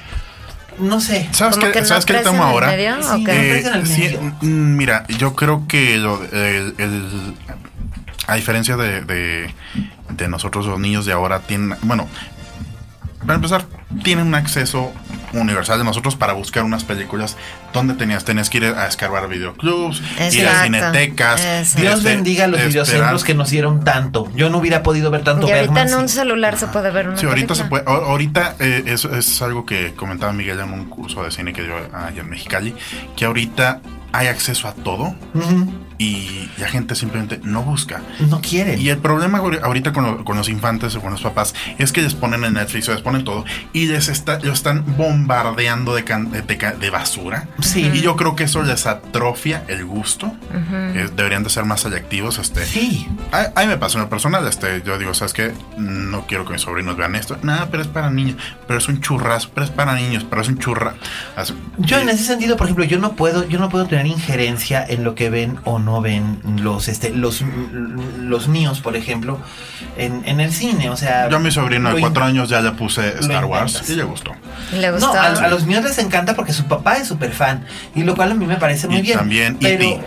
[0.80, 2.68] no sé, ¿Sabes ¿Como qué, que no ¿sabes qué tomo ahora?
[2.68, 2.96] medio?
[3.04, 4.22] Sí, medio.
[4.42, 7.34] mm, mira, yo creo que lo- el, el-
[8.28, 9.54] a diferencia de, de,
[10.10, 12.08] de nosotros los niños de ahora tienen, bueno,
[13.22, 13.66] para empezar,
[14.04, 14.92] tienen un acceso
[15.34, 17.38] universal de nosotros para buscar unas películas
[17.74, 20.02] donde tenías, tenías que ir a escarbar videoclubs,
[20.32, 21.42] ir a cinetecas.
[21.42, 21.82] exacto.
[21.82, 24.28] Dios este, bendiga a los videocentros que nos dieron tanto.
[24.36, 26.90] Yo no hubiera podido ver tanto Y ahorita Bergman en un si- celular se puede
[26.92, 27.84] ver una Sí, ahorita se película.
[27.86, 27.98] puede.
[27.98, 31.68] a- Ahorita eh, eso es algo que comentaba Miguel en un curso de cine que
[31.68, 32.74] yo allá en Mexicali,
[33.16, 33.82] que ahorita
[34.12, 35.72] hay acceso a todo Ujú.
[36.00, 38.02] Y la gente simplemente no busca.
[38.30, 38.82] No quieren.
[38.82, 41.92] Y el problema ahori- ahorita con, lo- con los infantes o con los papás es
[41.92, 45.94] que les ponen en Netflix o les ponen todo y les está, lo están bombardeando
[45.94, 47.48] de, can- de, basura.
[47.62, 47.92] Sí.
[47.94, 50.32] Y yo creo que eso les atrofia el gusto.
[50.72, 52.40] Eh, deberían de ser más selectivos.
[52.40, 53.08] Este, Sí.
[53.32, 55.52] a, a mí me pasa en lo personal, este, yo digo, ¿sabes qué?
[55.78, 57.38] No quiero que mis sobrinos vean esto.
[57.44, 58.38] Nada, pero es para niños.
[58.68, 60.94] Pero es un churrasco, pero es para niños, pero es un churra.
[61.36, 64.86] Así- Yo en ese sentido, por ejemplo, yo no puedo, yo no puedo tener injerencia
[64.88, 67.42] en lo que ven o no ven los, este, los,
[68.20, 69.40] los míos, por ejemplo,
[69.98, 70.90] en, en el cine.
[70.90, 73.96] O sea, Yo a mi sobrino de cuatro años ya le puse Star Wars y
[73.96, 74.32] le gustó.
[74.74, 75.08] ¿Le gustó?
[75.14, 77.66] No, a, a los míos les encanta porque su papá es súper fan.
[77.96, 79.18] Y lo cual a mí me parece muy Y bien.
[79.18, 80.02] también pero, E.T..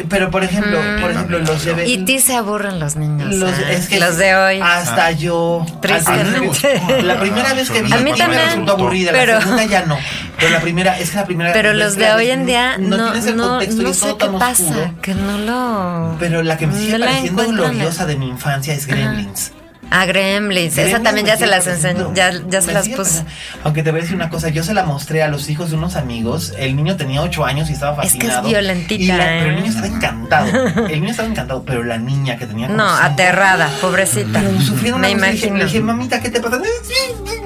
[0.00, 3.34] eh, pero por ejemplo, por ejemplo, los de Y ti se aburren los niños.
[3.36, 3.66] los, ¿eh?
[3.74, 4.60] es que los de hoy.
[4.60, 5.64] Hasta yo.
[5.80, 6.80] Tristemente.
[7.02, 8.42] La primera vez que vi A mí me también.
[8.46, 9.12] resultó aburrida.
[9.12, 9.96] Pero- La segunda ya no.
[10.38, 11.52] Pero la primera, es que la primera.
[11.52, 14.06] Pero los de hoy en día no, tienes el no, contexto y no es sé
[14.06, 14.90] todo qué tan pasa, oscuro.
[15.02, 16.16] que no lo...
[16.18, 19.52] Pero la que me sigue no pareciendo gloriosa de mi infancia es Gremlins.
[19.90, 23.24] Ah, Gremlins, esa también ya se las enseñó, ya, ya se las puse.
[23.64, 25.76] Aunque te voy a decir una cosa, yo se la mostré a los hijos de
[25.76, 26.52] unos amigos.
[26.58, 28.48] El niño tenía ocho años y estaba Es que es fascinado.
[28.48, 29.56] violentita, Y la- Pero el ¿eh?
[29.56, 30.46] niño estaba encantado.
[30.88, 34.40] El niño estaba encantado, pero la niña que tenía No, aterrada, pobrecita.
[34.64, 35.56] Sufrieron Me imagino.
[35.56, 36.60] Le dije, mamita, ¿qué te pasa?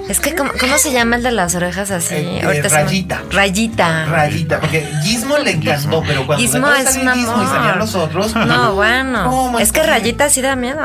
[0.08, 2.16] Es que, ¿cómo, cómo se llama el de las orejas así?
[2.16, 3.22] Eh, eh, Rayita.
[3.30, 4.04] Rayita.
[4.06, 7.76] Rayita, porque Gizmo le encantó, pero cuando Gizmo es un Gizmo y salían amor.
[7.78, 8.34] los otros.
[8.34, 9.30] No, bueno.
[9.30, 9.82] ¿cómo Es que?
[9.82, 10.80] Rayita sí da miedo.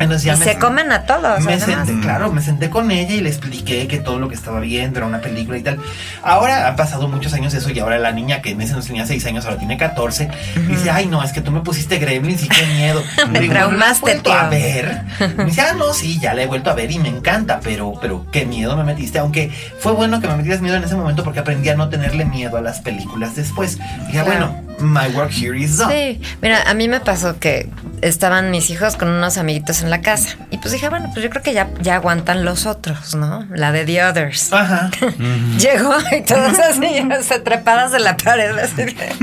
[0.00, 1.40] Entonces ya Y me- se comen a todos.
[1.44, 4.58] Me senté, claro, me senté con ella y le expliqué que todo lo que estaba
[4.58, 5.78] viendo era una película y tal.
[6.22, 9.06] Ahora han pasado muchos años eso y ahora la niña que en ese entonces tenía
[9.06, 10.28] 6 años, ahora tiene 14,
[10.68, 13.02] dice, ay no, es que tú me pusiste Gremlins y qué miedo.
[13.30, 14.50] Me digo, ¿no traumaste, a tío.
[14.50, 15.02] ver?
[15.36, 17.92] Me dice, ah, no, sí, ya la he vuelto a ver y me encanta, pero,
[18.00, 19.18] pero qué miedo me metiste.
[19.18, 22.24] Aunque fue bueno que me metieras miedo en ese momento porque aprendí a no tenerle
[22.24, 23.78] miedo a las películas después.
[24.06, 24.26] Dije, Claro.
[24.26, 25.90] bueno, my work here is done.
[25.90, 27.68] Sí, mira, a mí me pasó que
[28.02, 30.36] estaban mis hijos con unos amiguitos en la casa.
[30.50, 33.46] Y pues dije, bueno, pues yo creo que ya, ya aguantan los otros, ¿no?
[33.54, 34.52] La de The Others.
[34.52, 34.90] Ajá.
[35.58, 38.56] Llegó y todas esas niñas se trepadas de la pared.
[38.58, 39.14] así que-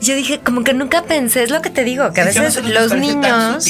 [0.00, 2.40] Yo dije, como que nunca pensé, es lo que te digo, que a Es que
[2.40, 3.64] a veces los niños.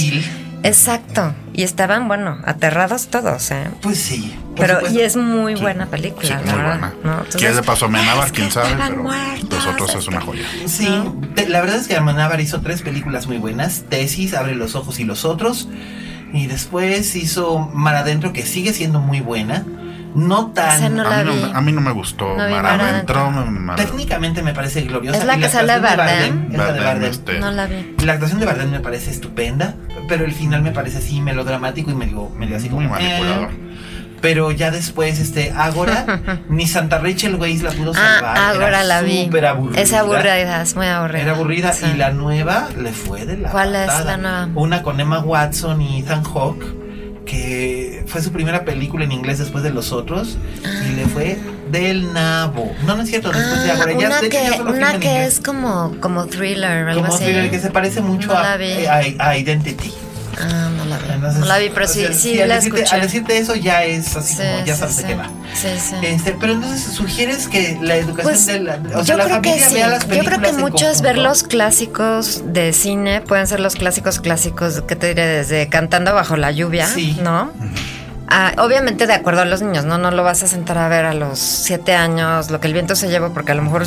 [0.65, 1.35] Exacto.
[1.53, 3.69] Y estaban, bueno, aterrados todos, ¿eh?
[3.82, 4.35] Pues sí.
[4.57, 4.99] Pero, supuesto.
[4.99, 6.65] y es muy buena película, Sí, muy verdad.
[6.65, 6.95] buena.
[7.05, 7.19] ¿no?
[7.24, 8.27] ¿Qué Entonces, le pasó a Amenábar?
[8.27, 8.69] es que ¿Quién sabe?
[8.77, 10.43] Pero muertos, los otros es una joya.
[10.66, 10.89] Sí,
[11.35, 13.85] te- la verdad es que Amenábar hizo tres películas muy buenas.
[13.91, 15.69] Tesis, Abre los ojos y los otros.
[16.32, 19.65] Y después hizo Mar Adentro, que sigue siendo muy buena.
[20.15, 20.95] No tan...
[20.97, 22.36] No A mí, no, me- a mí no me gustó.
[22.36, 25.19] No me- Técnicamente me parece gloriosa.
[25.19, 26.53] ¿Es la Y que sale actuación de Bardem?
[26.53, 27.11] es la de Bardem, Bardem.
[27.11, 27.95] este, No la vi.
[28.05, 29.74] La actuación de Bardem me parece estupenda,
[30.09, 32.82] pero el final me parece así melodramático y medio, medio así como...
[32.82, 33.51] Muy manipulador.
[33.51, 33.59] eh.
[34.20, 38.39] Pero ya después, este, Ágora, ni Santa Rachel Weisz la pudo Ah, salvar.
[38.39, 39.24] ahora Era la vi.
[39.24, 39.81] súper aburrida.
[39.82, 41.23] Es aburrida, es muy aburrida.
[41.23, 41.86] Era aburrida Sí.
[41.93, 44.49] y la nueva le fue de la ¿Cuál es la nueva?
[44.55, 46.65] Una con Emma Watson y Ethan Hawke
[47.25, 50.37] que fue su primera película en inglés después de los otros
[50.89, 51.39] y le fue
[51.71, 52.75] del nabo.
[52.87, 54.99] No, no es cierto, después de Ah, ahora ya una de hecho, ya que, una
[55.27, 57.25] es como, como thriller, algo como así.
[57.25, 59.93] thriller que se parece mucho No a, a- a Identity.
[60.40, 61.05] Ah, no la vi.
[61.12, 62.94] Entonces, no la vi, pero sí, sea, sí, al la decirte, escuché.
[62.97, 65.02] Al decirte eso ya es así Sí, como ya sí, sabes sí.
[65.02, 65.31] de qué va.
[65.55, 65.94] Sí, sí.
[66.02, 69.43] Este, pero entonces sugieres que la educación Pues, de la, o yo sea, la creo
[69.43, 69.74] que familia sí.
[69.74, 71.02] vea las Yo creo películas que en mucho es conjunto.
[71.05, 73.20] ver los clásicos de cine.
[73.20, 75.27] Pueden ser los clásicos clásicos, ¿qué te diré?
[75.27, 77.19] Desde Cantando bajo la lluvia, Sí.
[77.23, 77.51] ¿no?
[78.27, 79.98] Ah, obviamente de acuerdo a los niños, ¿no?
[79.98, 82.97] No lo vas a sentar a ver a los siete años, lo que el viento
[82.97, 83.86] se lleva, porque a lo mejor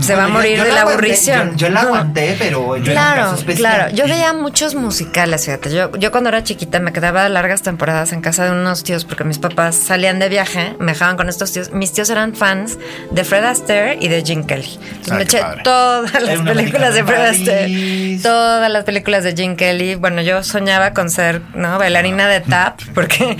[0.00, 1.50] se va a yo- morir yo de la aguanté, aburrición.
[1.56, 3.94] Yo, yo la aguanté, pero yo era un Claro, caso claro.
[3.94, 5.72] Yo veía muchos musicales, fíjate.
[5.74, 9.24] Yo, yo cuando era chiquita me quedaba largas temporadas en casa de unos tíos porque
[9.24, 11.72] mis papás salían de viaje, me dejaban con estos tíos.
[11.72, 12.78] Mis tíos eran fans
[13.10, 14.78] de Fred Astaire y de Jim Kelly.
[14.80, 15.62] Entonces Ah, me eché padre.
[15.64, 19.94] todas las películas de Fred Astaire, todas las películas de Jim Kelly.
[19.96, 21.78] Bueno, yo soñaba con ser, ¿no?
[21.78, 23.36] Bailarina de tap porque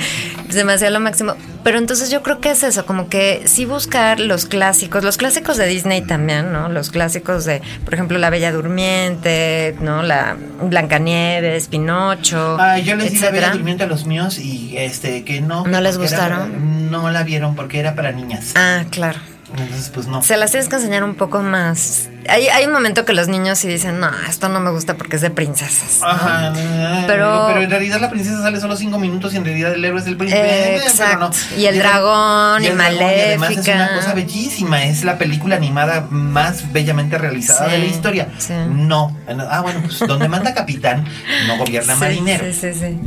[0.51, 1.35] se me hacía lo máximo.
[1.66, 5.56] Pero entonces yo creo que es eso, como que sí buscar los clásicos, los clásicos
[5.56, 6.68] de Disney también, ¿no?
[6.68, 10.05] Los clásicos de, por ejemplo, La Bella Durmiente, ¿no?
[10.05, 12.56] La Blancanieves, Pinocho.
[12.60, 15.66] Ah, yo les di La Bella Durmiente a los míos y este que no.
[15.66, 16.88] ¿No les gustaron?
[16.88, 18.52] no la vieron porque era para niñas.
[18.55, 19.18] Ah, claro.
[19.51, 20.23] Entonces, pues no.
[20.23, 22.09] Se las tienes que enseñar un poco más.
[22.28, 25.16] Hay, hay un momento que los niños sí dicen, no, esto no me gusta porque
[25.16, 26.01] es de princesas.
[26.02, 26.52] Ajá.
[27.06, 30.01] Pero, pero en realidad la princesa sale solo cinco minutos y en realidad el héroe
[30.01, 30.77] es el príncipe.
[30.77, 31.31] Exacto.
[31.56, 33.06] Y el dragón y, Maléfica.
[33.06, 34.85] además es una cosa bellísima.
[34.85, 38.28] Es la película animada más bellamente realizada de la historia.
[38.68, 39.16] No.
[39.48, 41.05] Ah, bueno, pues donde manda capitán,
[41.47, 42.44] no gobierna marinero.
[42.47, 42.98] Sí, sí, sí.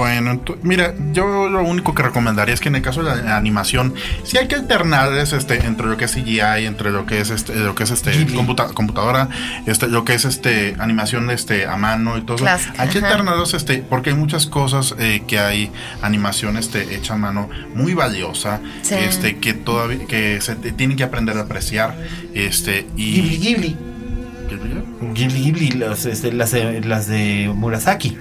[0.00, 3.92] Bueno, mira, yo lo único que recomendaría es que en el caso de la animación,
[4.24, 7.54] si hay que alternar este, entre lo que es CGI, entre lo que es este,
[7.54, 8.10] lo que es este
[8.72, 9.28] computadora,
[9.66, 12.46] este, lo que es este animación este a mano y todo.
[12.78, 15.70] hay que alternarlos, este, porque hay muchas cosas eh, que hay
[16.00, 21.36] animación este hecha a mano muy valiosa, este, que todavía que se tienen que aprender
[21.36, 21.94] a apreciar,
[22.32, 23.76] este y Ghibli Ghibli.
[25.12, 28.16] Ghibli Ghibli, los, este, las, las de Murasaki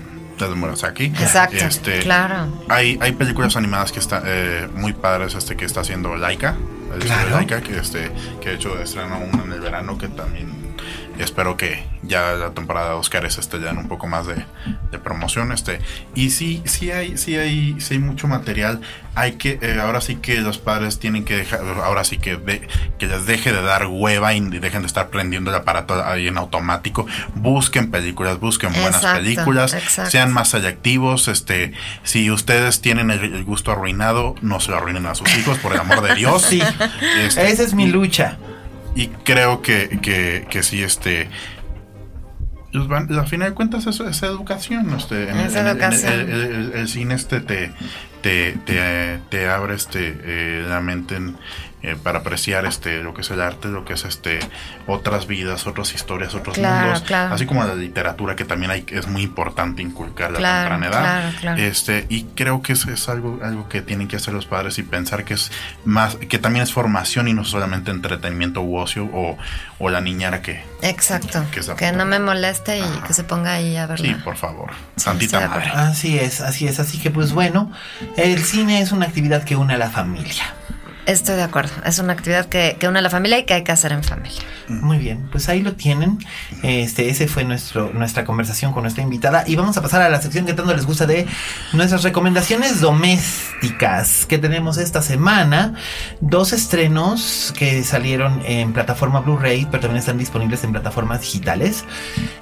[0.48, 1.06] de Murasaki.
[1.06, 1.58] Exacto.
[1.58, 2.48] Este, claro.
[2.68, 6.56] Hay, hay películas animadas que están eh, muy padres este que está haciendo Laika.
[7.00, 7.32] Claro.
[7.32, 8.12] Laika, que este,
[8.42, 10.59] que de hecho estrena una en el verano que también
[11.24, 14.46] espero que ya la temporada de Oscars esté ya en un poco más de,
[15.04, 15.52] promoción.
[15.52, 15.80] Este.
[16.16, 18.82] Y sí, sí hay, sí hay, sí hay mucho material.
[19.16, 22.40] Hay que, eh, ahora sí que los padres tienen que dejar, ahora sí que,
[22.98, 26.38] que les deje de dar hueva y dejen de estar prendiendo el aparato ahí en
[26.38, 27.06] automático.
[27.36, 29.76] Busquen películas, busquen buenas películas,
[30.10, 31.28] sean más activos.
[31.28, 31.74] Este,
[32.04, 35.80] si ustedes tienen el, gusto arruinado, no se lo arruinen a sus hijos, por el
[35.80, 36.30] amor de Dios.
[36.50, 36.62] Sí,
[37.20, 38.38] este, esa es mi lucha
[39.00, 41.30] y creo que, que, que sí, este.
[42.74, 44.94] Al final de cuentas, eso es educación.
[44.94, 47.72] Este, El, cine este te,
[48.22, 51.38] te, te, te abre este, eh, la mente en,
[51.82, 54.40] eh, para apreciar este lo que es el arte, lo que es este
[54.88, 59.24] otras vidas, otras historias, otros mundos, así como la literatura que también hay es muy
[59.24, 61.60] importante inculcar la temprana edad.
[61.60, 64.84] Este y creo que es, es, algo algo que tienen que hacer los padres y
[64.84, 65.52] pensar que es
[65.86, 69.38] más que también es formación y no solamente entretenimiento u ocio o,
[69.78, 71.44] o la niñera que Exacto.
[71.78, 74.06] Que, no me moleste y que se ponga ahí a verla.
[74.06, 74.72] Sí, por favor.
[74.96, 75.72] Santita madre.
[75.74, 77.72] Así es, así es, así que pues bueno,
[78.16, 80.54] el cine es una actividad que une a la familia.
[81.10, 81.72] Estoy de acuerdo.
[81.88, 84.44] Es una actividad que, une a la familia y que hay que hacer en familia.
[84.68, 86.20] Muy bien, pues ahí lo tienen.
[86.62, 89.44] Este, ese fue nuestro, nuestra conversación con nuestra invitada.
[89.48, 91.26] Y vamos a pasar a la sección que tanto les gusta de
[91.74, 95.74] nuestras recomendaciones domésticas que tenemos esta semana.
[96.22, 101.86] Dos estrenos que salieron en plataforma Blu-ray, pero también están disponibles en plataformas digitales.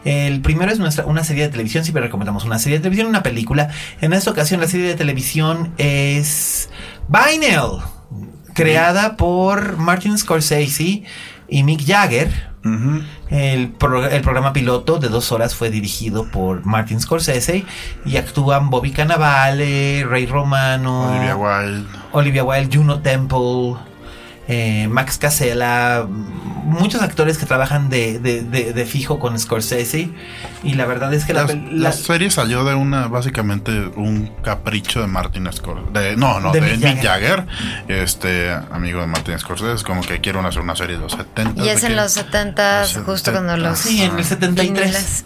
[0.03, 3.23] El primero es nuestra, una serie de televisión, siempre recomendamos una serie de televisión, una
[3.23, 3.69] película.
[4.01, 6.67] En esta ocasión la serie de televisión es
[7.07, 7.96] Vinyl
[8.57, 11.03] creada por Martin Scorsese
[11.47, 12.49] y Mick Jagger.
[13.29, 17.65] el, programa piloto de dos horas fue dirigido por Martin Scorsese
[18.03, 23.75] y actúan Bobby Cannavale, Ray Romano, Olivia Wilde, Olivia Wilde, Juno Temple,
[24.47, 30.09] eh, Max Casella, muchos actores que trabajan de, de, de, fijo con Scorsese.
[30.63, 35.07] Y la verdad es que la, la, serie salió de una, básicamente, un capricho de
[35.07, 36.15] Martin Scorsese.
[36.15, 37.45] no, no, de, Mick Jagger.
[37.87, 39.73] este amigo de Martin Scorsese.
[39.73, 41.63] Es como que quieren hacer una serie de los 70.
[41.63, 43.79] Y es en los 70, justo cuando los.
[43.79, 45.25] Sí, en el 73.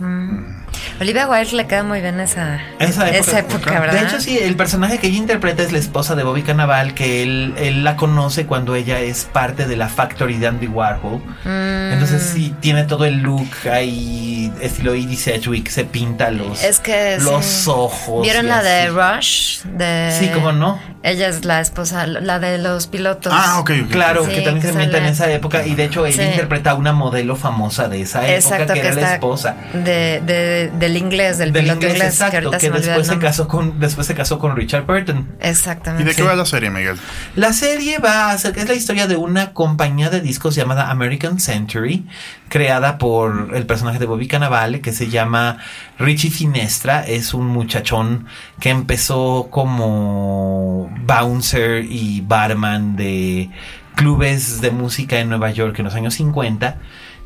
[1.00, 4.00] Olivia Wilde le queda muy bien esa, esa época, ¿verdad?
[4.00, 7.24] De hecho, sí, el personaje que ella interpreta es la esposa de Bobby Cannavale, que
[7.24, 11.22] él, él la conoce cuando ella es parte de la factory de Andy Warhol.
[11.44, 11.94] Mm.
[11.94, 17.18] Entonces sí, tiene todo el look ahí, estilo Edie Sedgwick, se pinta los, es que,
[17.20, 18.24] los ojos.
[18.24, 19.64] ¿Vieron la de Rush?
[19.64, 20.16] De...
[20.18, 20.80] Sí, ¿cómo no?
[21.04, 23.34] Ella es la esposa, la de los pilotos.
[23.36, 23.72] Ah, ok.
[23.90, 25.66] Claro, que también se inventa en esa época.
[25.66, 29.14] Y de hecho, ella interpreta a una modelo famosa de esa época, que, era la
[29.16, 29.56] esposa.
[29.74, 32.04] De, del inglés, del, piloto inglés.
[32.04, 35.28] Exacto, que, después, se casó con, después se casó con Richard Burton.
[35.40, 36.04] Exactamente.
[36.04, 36.98] ¿Y de qué va la serie, Miguel?
[37.36, 41.40] La serie va a ser, es la historia de una compañía de discos llamada American
[41.40, 42.06] Century,
[42.48, 45.58] creada por el personaje de Bobby Cannavale, que se llama
[45.98, 47.04] Richie Finestra.
[47.08, 48.28] Es un muchachón
[48.60, 53.50] que empezó como bouncer y barman de
[53.96, 56.80] clubes de música en Nueva York en los años 50,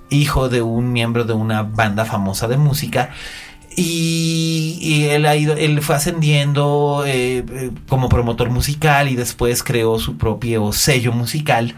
[0.10, 3.12] hijo de un miembro de una banda famosa de música
[3.78, 10.00] Y, él ha ido, él fue ascendiendo eh, eh, como promotor musical y después creó
[10.00, 11.76] su propio sello musical.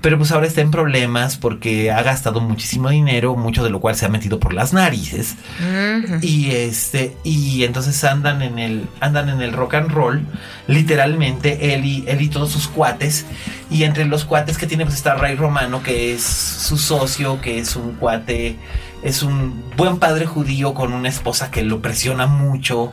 [0.00, 3.96] Pero pues ahora está en problemas porque ha gastado muchísimo dinero, mucho de lo cual
[3.96, 5.36] se ha metido por las narices.
[6.22, 10.26] Y este, y entonces andan en el, andan en el rock and roll,
[10.66, 13.26] literalmente, él y, él y todos sus cuates.
[13.70, 17.58] Y entre los cuates que tiene, pues está Ray Romano, que es su socio, que
[17.58, 18.56] es un cuate
[19.02, 22.92] es un buen padre judío con una esposa que lo presiona mucho.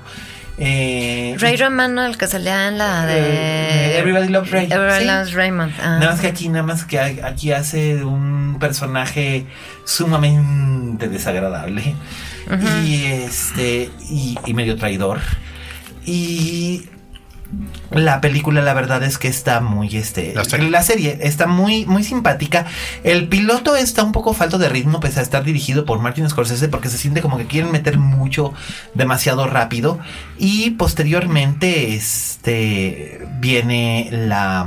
[0.57, 4.67] Eh, Ray Romano, el que salía en la de eh, Everybody Loves Ray.
[4.71, 5.73] Everybody Loves Raymond.
[5.81, 5.97] Ah.
[5.99, 9.45] Nada más que aquí, nada más que aquí hace un personaje
[9.83, 11.95] sumamente desagradable
[12.85, 15.19] y este y, y medio traidor.
[16.05, 16.87] Y
[17.91, 21.19] la película, la verdad es que está muy, este, la serie.
[21.21, 22.65] está muy, muy simpática.
[23.03, 26.67] El piloto está un poco falto de ritmo, pese a estar dirigido por Martin Scorsese,
[26.67, 28.53] porque se siente como que quieren meter mucho,
[28.93, 29.99] demasiado rápido.
[30.37, 34.65] Y posteriormente, este, viene la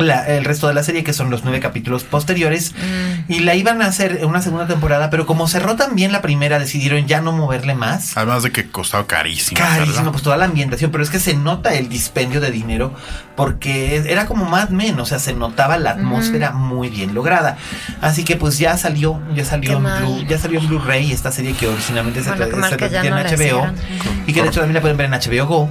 [0.00, 3.32] el resto de la serie, que son los nueve capítulos posteriores, mm.
[3.32, 6.22] y la iban a hacer en una segunda temporada, pero como cerró tan bien la
[6.22, 8.16] primera, decidieron ya no moverle más.
[8.16, 9.58] Además de que costaba carísimo.
[9.58, 12.94] Carísimo, pues toda la ambientación, pero es que se nota el dispendio de dinero
[13.36, 17.56] porque era como Mad Men, o sea, se notaba la atmósfera muy bien lograda.
[18.02, 21.54] Así que pues ya salió, ya salió en Blue, ya salió en Blu-ray esta serie
[21.54, 23.66] que originalmente se, transmitía en HBO
[24.26, 25.70] y que de hecho también la pueden ver en HBO Go.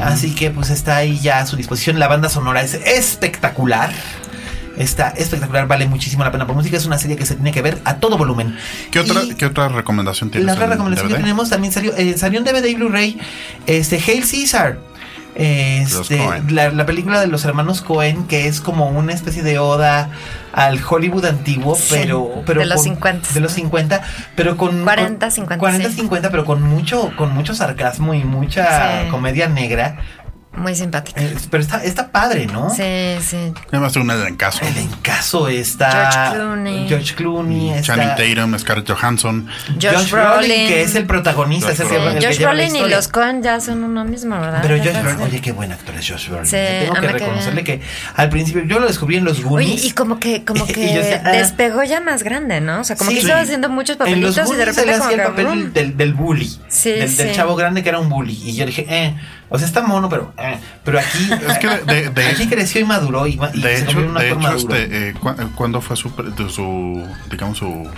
[0.00, 1.98] Así que pues está ahí ya a su disposición.
[1.98, 3.63] La banda sonora es espectacular.
[4.76, 6.76] Está espectacular, vale muchísimo la pena por música.
[6.76, 8.56] Es una serie que se tiene que ver a todo volumen.
[8.90, 10.46] ¿Qué otra, ¿qué otra recomendación tienes?
[10.46, 13.20] La otra recomendación que tenemos también salió, eh, salió en DVD y Blu-ray.
[13.66, 14.78] Este, Hail Caesar.
[15.36, 16.20] Este,
[16.50, 20.10] la, película de los hermanos Cohen, que es como una especie de oda
[20.52, 23.28] al Hollywood antiguo, pero, pero de los 50.
[23.34, 24.00] De los 50,
[24.36, 25.58] pero con 40, 50.
[25.58, 29.96] 40, 50, pero con mucho, con mucho sarcasmo y mucha comedia negra.
[30.56, 31.20] Muy simpática.
[31.20, 32.70] Eh, pero está, está padre, ¿no?
[32.70, 33.52] Sí, sí.
[33.68, 34.64] Además, un elencazo.
[34.64, 36.10] El encaso está.
[36.12, 36.88] George Clooney.
[36.88, 37.70] George Clooney.
[37.70, 39.48] Mm, Channing Tatum, Scarlett Johansson.
[39.80, 41.74] Josh, Brolin, que es el protagonista.
[41.74, 44.60] Josh, Josh Brolin y los Cohen ya son uno mismo, ¿verdad?
[44.62, 46.46] Pero Josh Brolin, oye, qué buen actor es Josh Brolin.
[46.46, 47.80] Sí, Tengo que reconocerle que,
[48.14, 49.80] al principio yo lo descubrí en los Goonies.
[49.80, 51.30] Oye, y como que, como que ah".
[51.32, 52.80] despegó ya más grande, ¿no?
[52.80, 54.92] O sea, como que estaba haciendo muchos papelitos y de repente.
[54.92, 56.58] como hacía el papel del, del bully.
[56.68, 58.40] Sí, del, del chavo grande que era un bully.
[58.44, 59.14] Y yo dije, eh
[59.48, 61.68] o sea, está mono, pero, eh, pero aquí, es que
[62.10, 65.14] de, aquí creció y maduró y, y de hecho, de hecho este, eh,
[65.54, 66.10] ¿cuándo fue su,
[66.48, 67.88] su, digamos, su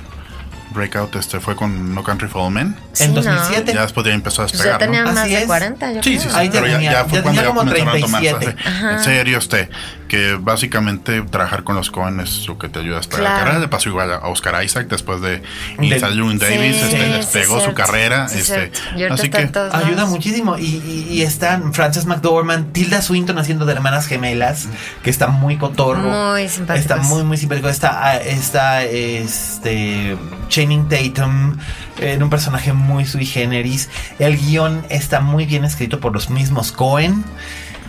[0.76, 2.76] breakout este fue con No Country for All Men.
[3.00, 3.72] en 2007.
[3.72, 4.72] Ya después ya empezó a despegar.
[4.72, 7.22] ya tenía más de 40, yo sí, Sí, sí, Ahí ya, tenía, ya, fue ya
[7.22, 8.56] cuando tenía como 37.
[8.92, 9.70] En serio, este,
[10.08, 13.60] que básicamente trabajar con los Cohen es lo que te ayuda a esperar la carrera.
[13.60, 15.42] De paso igual a Oscar Isaac después de
[15.80, 18.26] Isaiah Davis, este, despegó su carrera.
[18.26, 18.72] este,
[19.10, 20.58] así que ayuda muchísimo.
[20.58, 24.68] Y, y, están Frances McDormand, Tilda Swinton haciendo de hermanas gemelas,
[25.02, 25.98] que está muy cotorro.
[25.98, 26.80] Muy simpático.
[26.80, 27.68] Está muy, muy simpático.
[27.68, 30.16] Está, está este
[30.48, 31.56] Channing Tatum
[31.98, 33.88] en un personaje muy sui generis.
[34.18, 37.24] El guion está muy bien escrito por los mismos Cohen.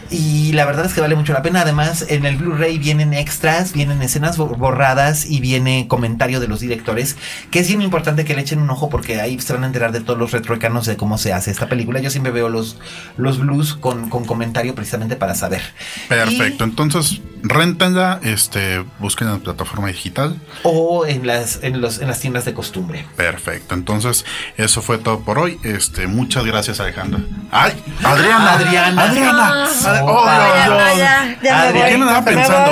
[0.09, 1.61] Y la verdad es que vale mucho la pena.
[1.61, 7.17] Además, en el Blu-ray vienen extras, vienen escenas borradas y viene comentario de los directores,
[7.51, 9.91] que es bien importante que le echen un ojo porque ahí se van a enterar
[9.91, 11.99] de todos los retroecanos de cómo se hace esta película.
[11.99, 12.77] Yo siempre veo los,
[13.17, 15.61] los blues con, comentario precisamente para saber.
[16.07, 20.39] Perfecto, entonces rentenla, este, busquen en la plataforma digital.
[20.63, 23.05] O en las, en, los, en las tiendas de costumbre.
[23.15, 24.25] Perfecto, entonces
[24.57, 25.59] eso fue todo por hoy.
[25.63, 27.19] Este, muchas gracias Alejandra.
[27.51, 27.73] ¡Ay!
[28.03, 28.53] Adriana.
[28.53, 29.01] Adriana.
[29.03, 29.67] Adriana.
[30.03, 31.91] Oh, ya, ya, me voy.
[31.91, 32.71] andaba pensando?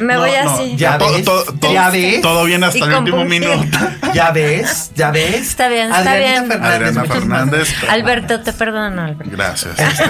[0.00, 0.76] Me voy, así.
[0.76, 1.24] ya, ves,
[1.72, 2.20] ya ves.
[2.20, 3.78] Todo bien hasta el último minuto.
[4.14, 5.48] ya ves, ya ves.
[5.48, 6.48] Está bien, está bien.
[6.48, 7.74] Fernández, Adriana Fernández.
[7.88, 9.30] Alberto, te perdono, Alberto.
[9.30, 9.78] Gracias.
[9.78, 10.04] Este,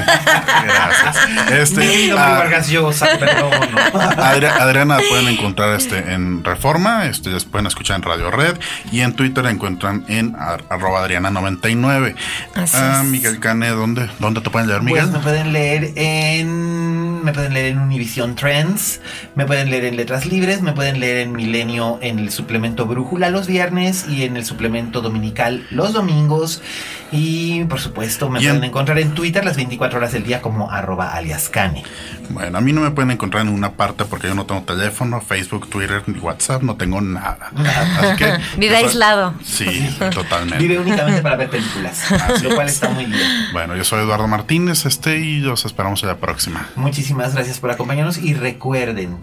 [0.64, 1.16] gracias.
[1.50, 2.40] Este, ah,
[4.60, 8.58] Adriana pueden encontrar este en Reforma, este, les pueden escuchar en Radio Red
[8.92, 12.14] y en Twitter la encuentran en arroba Adriana99.
[12.74, 15.02] Ah, Miguel Cane, ¿dónde, ¿dónde te pueden leer, Miguel?
[15.02, 19.00] Pues me pueden leer en and me pueden leer en Univision Trends,
[19.34, 23.30] me pueden leer en Letras Libres, me pueden leer en Milenio en el suplemento Brújula
[23.30, 26.62] los viernes y en el suplemento dominical los domingos.
[27.12, 31.12] Y por supuesto me pueden encontrar en Twitter las 24 horas del día como arroba
[31.14, 31.82] aliascane.
[32.28, 35.20] Bueno, a mí no me pueden encontrar en una parte porque yo no tengo teléfono,
[35.20, 37.50] Facebook, Twitter ni WhatsApp, no tengo nada.
[38.56, 39.34] Vive aislado.
[39.42, 40.58] Sí, totalmente.
[40.58, 42.04] Vive únicamente para ver películas,
[42.42, 43.28] lo cual está muy bien.
[43.52, 46.68] Bueno, yo soy Eduardo Martínez este y los esperamos en la próxima.
[46.76, 49.16] Muchísimas muchísimas gracias por acompañarnos y recuerden,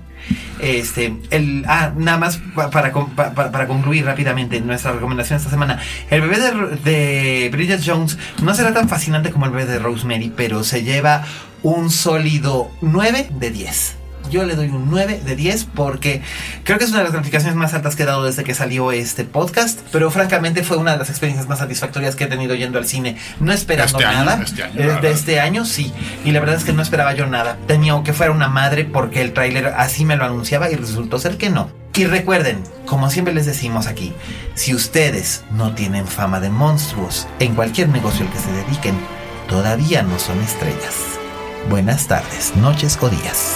[0.60, 2.92] este, el, ah, nada más para,
[3.34, 5.80] para, concluir rápidamente nuestra recomendación esta semana.
[6.10, 10.34] El bebé de, de Bridget Jones no será tan fascinante como el bebé de Rosemary,
[10.36, 11.24] pero se lleva
[11.64, 13.96] un sólido 9 de 10
[14.30, 16.22] yo le doy un 9 de 10 porque
[16.64, 18.92] creo que es una de las calificaciones más altas que he dado desde que salió
[18.92, 22.78] este podcast, pero francamente fue una de las experiencias más satisfactorias que he tenido yendo
[22.78, 24.42] al cine, no esperando este nada.
[24.44, 25.92] este año, eh, de este año sí,
[26.24, 27.58] y la verdad es que no esperaba yo nada.
[27.68, 31.38] Tenía que fuera una madre porque el tráiler así me lo anunciaba y resultó ser
[31.38, 31.70] que no.
[31.96, 34.14] Y recuerden, como siempre les decimos aquí,
[34.54, 38.96] si ustedes no tienen fama de monstruos en cualquier negocio al que se dediquen,
[39.50, 41.18] todavía no son estrellas.
[41.70, 43.56] Buenas tardes, noches o días.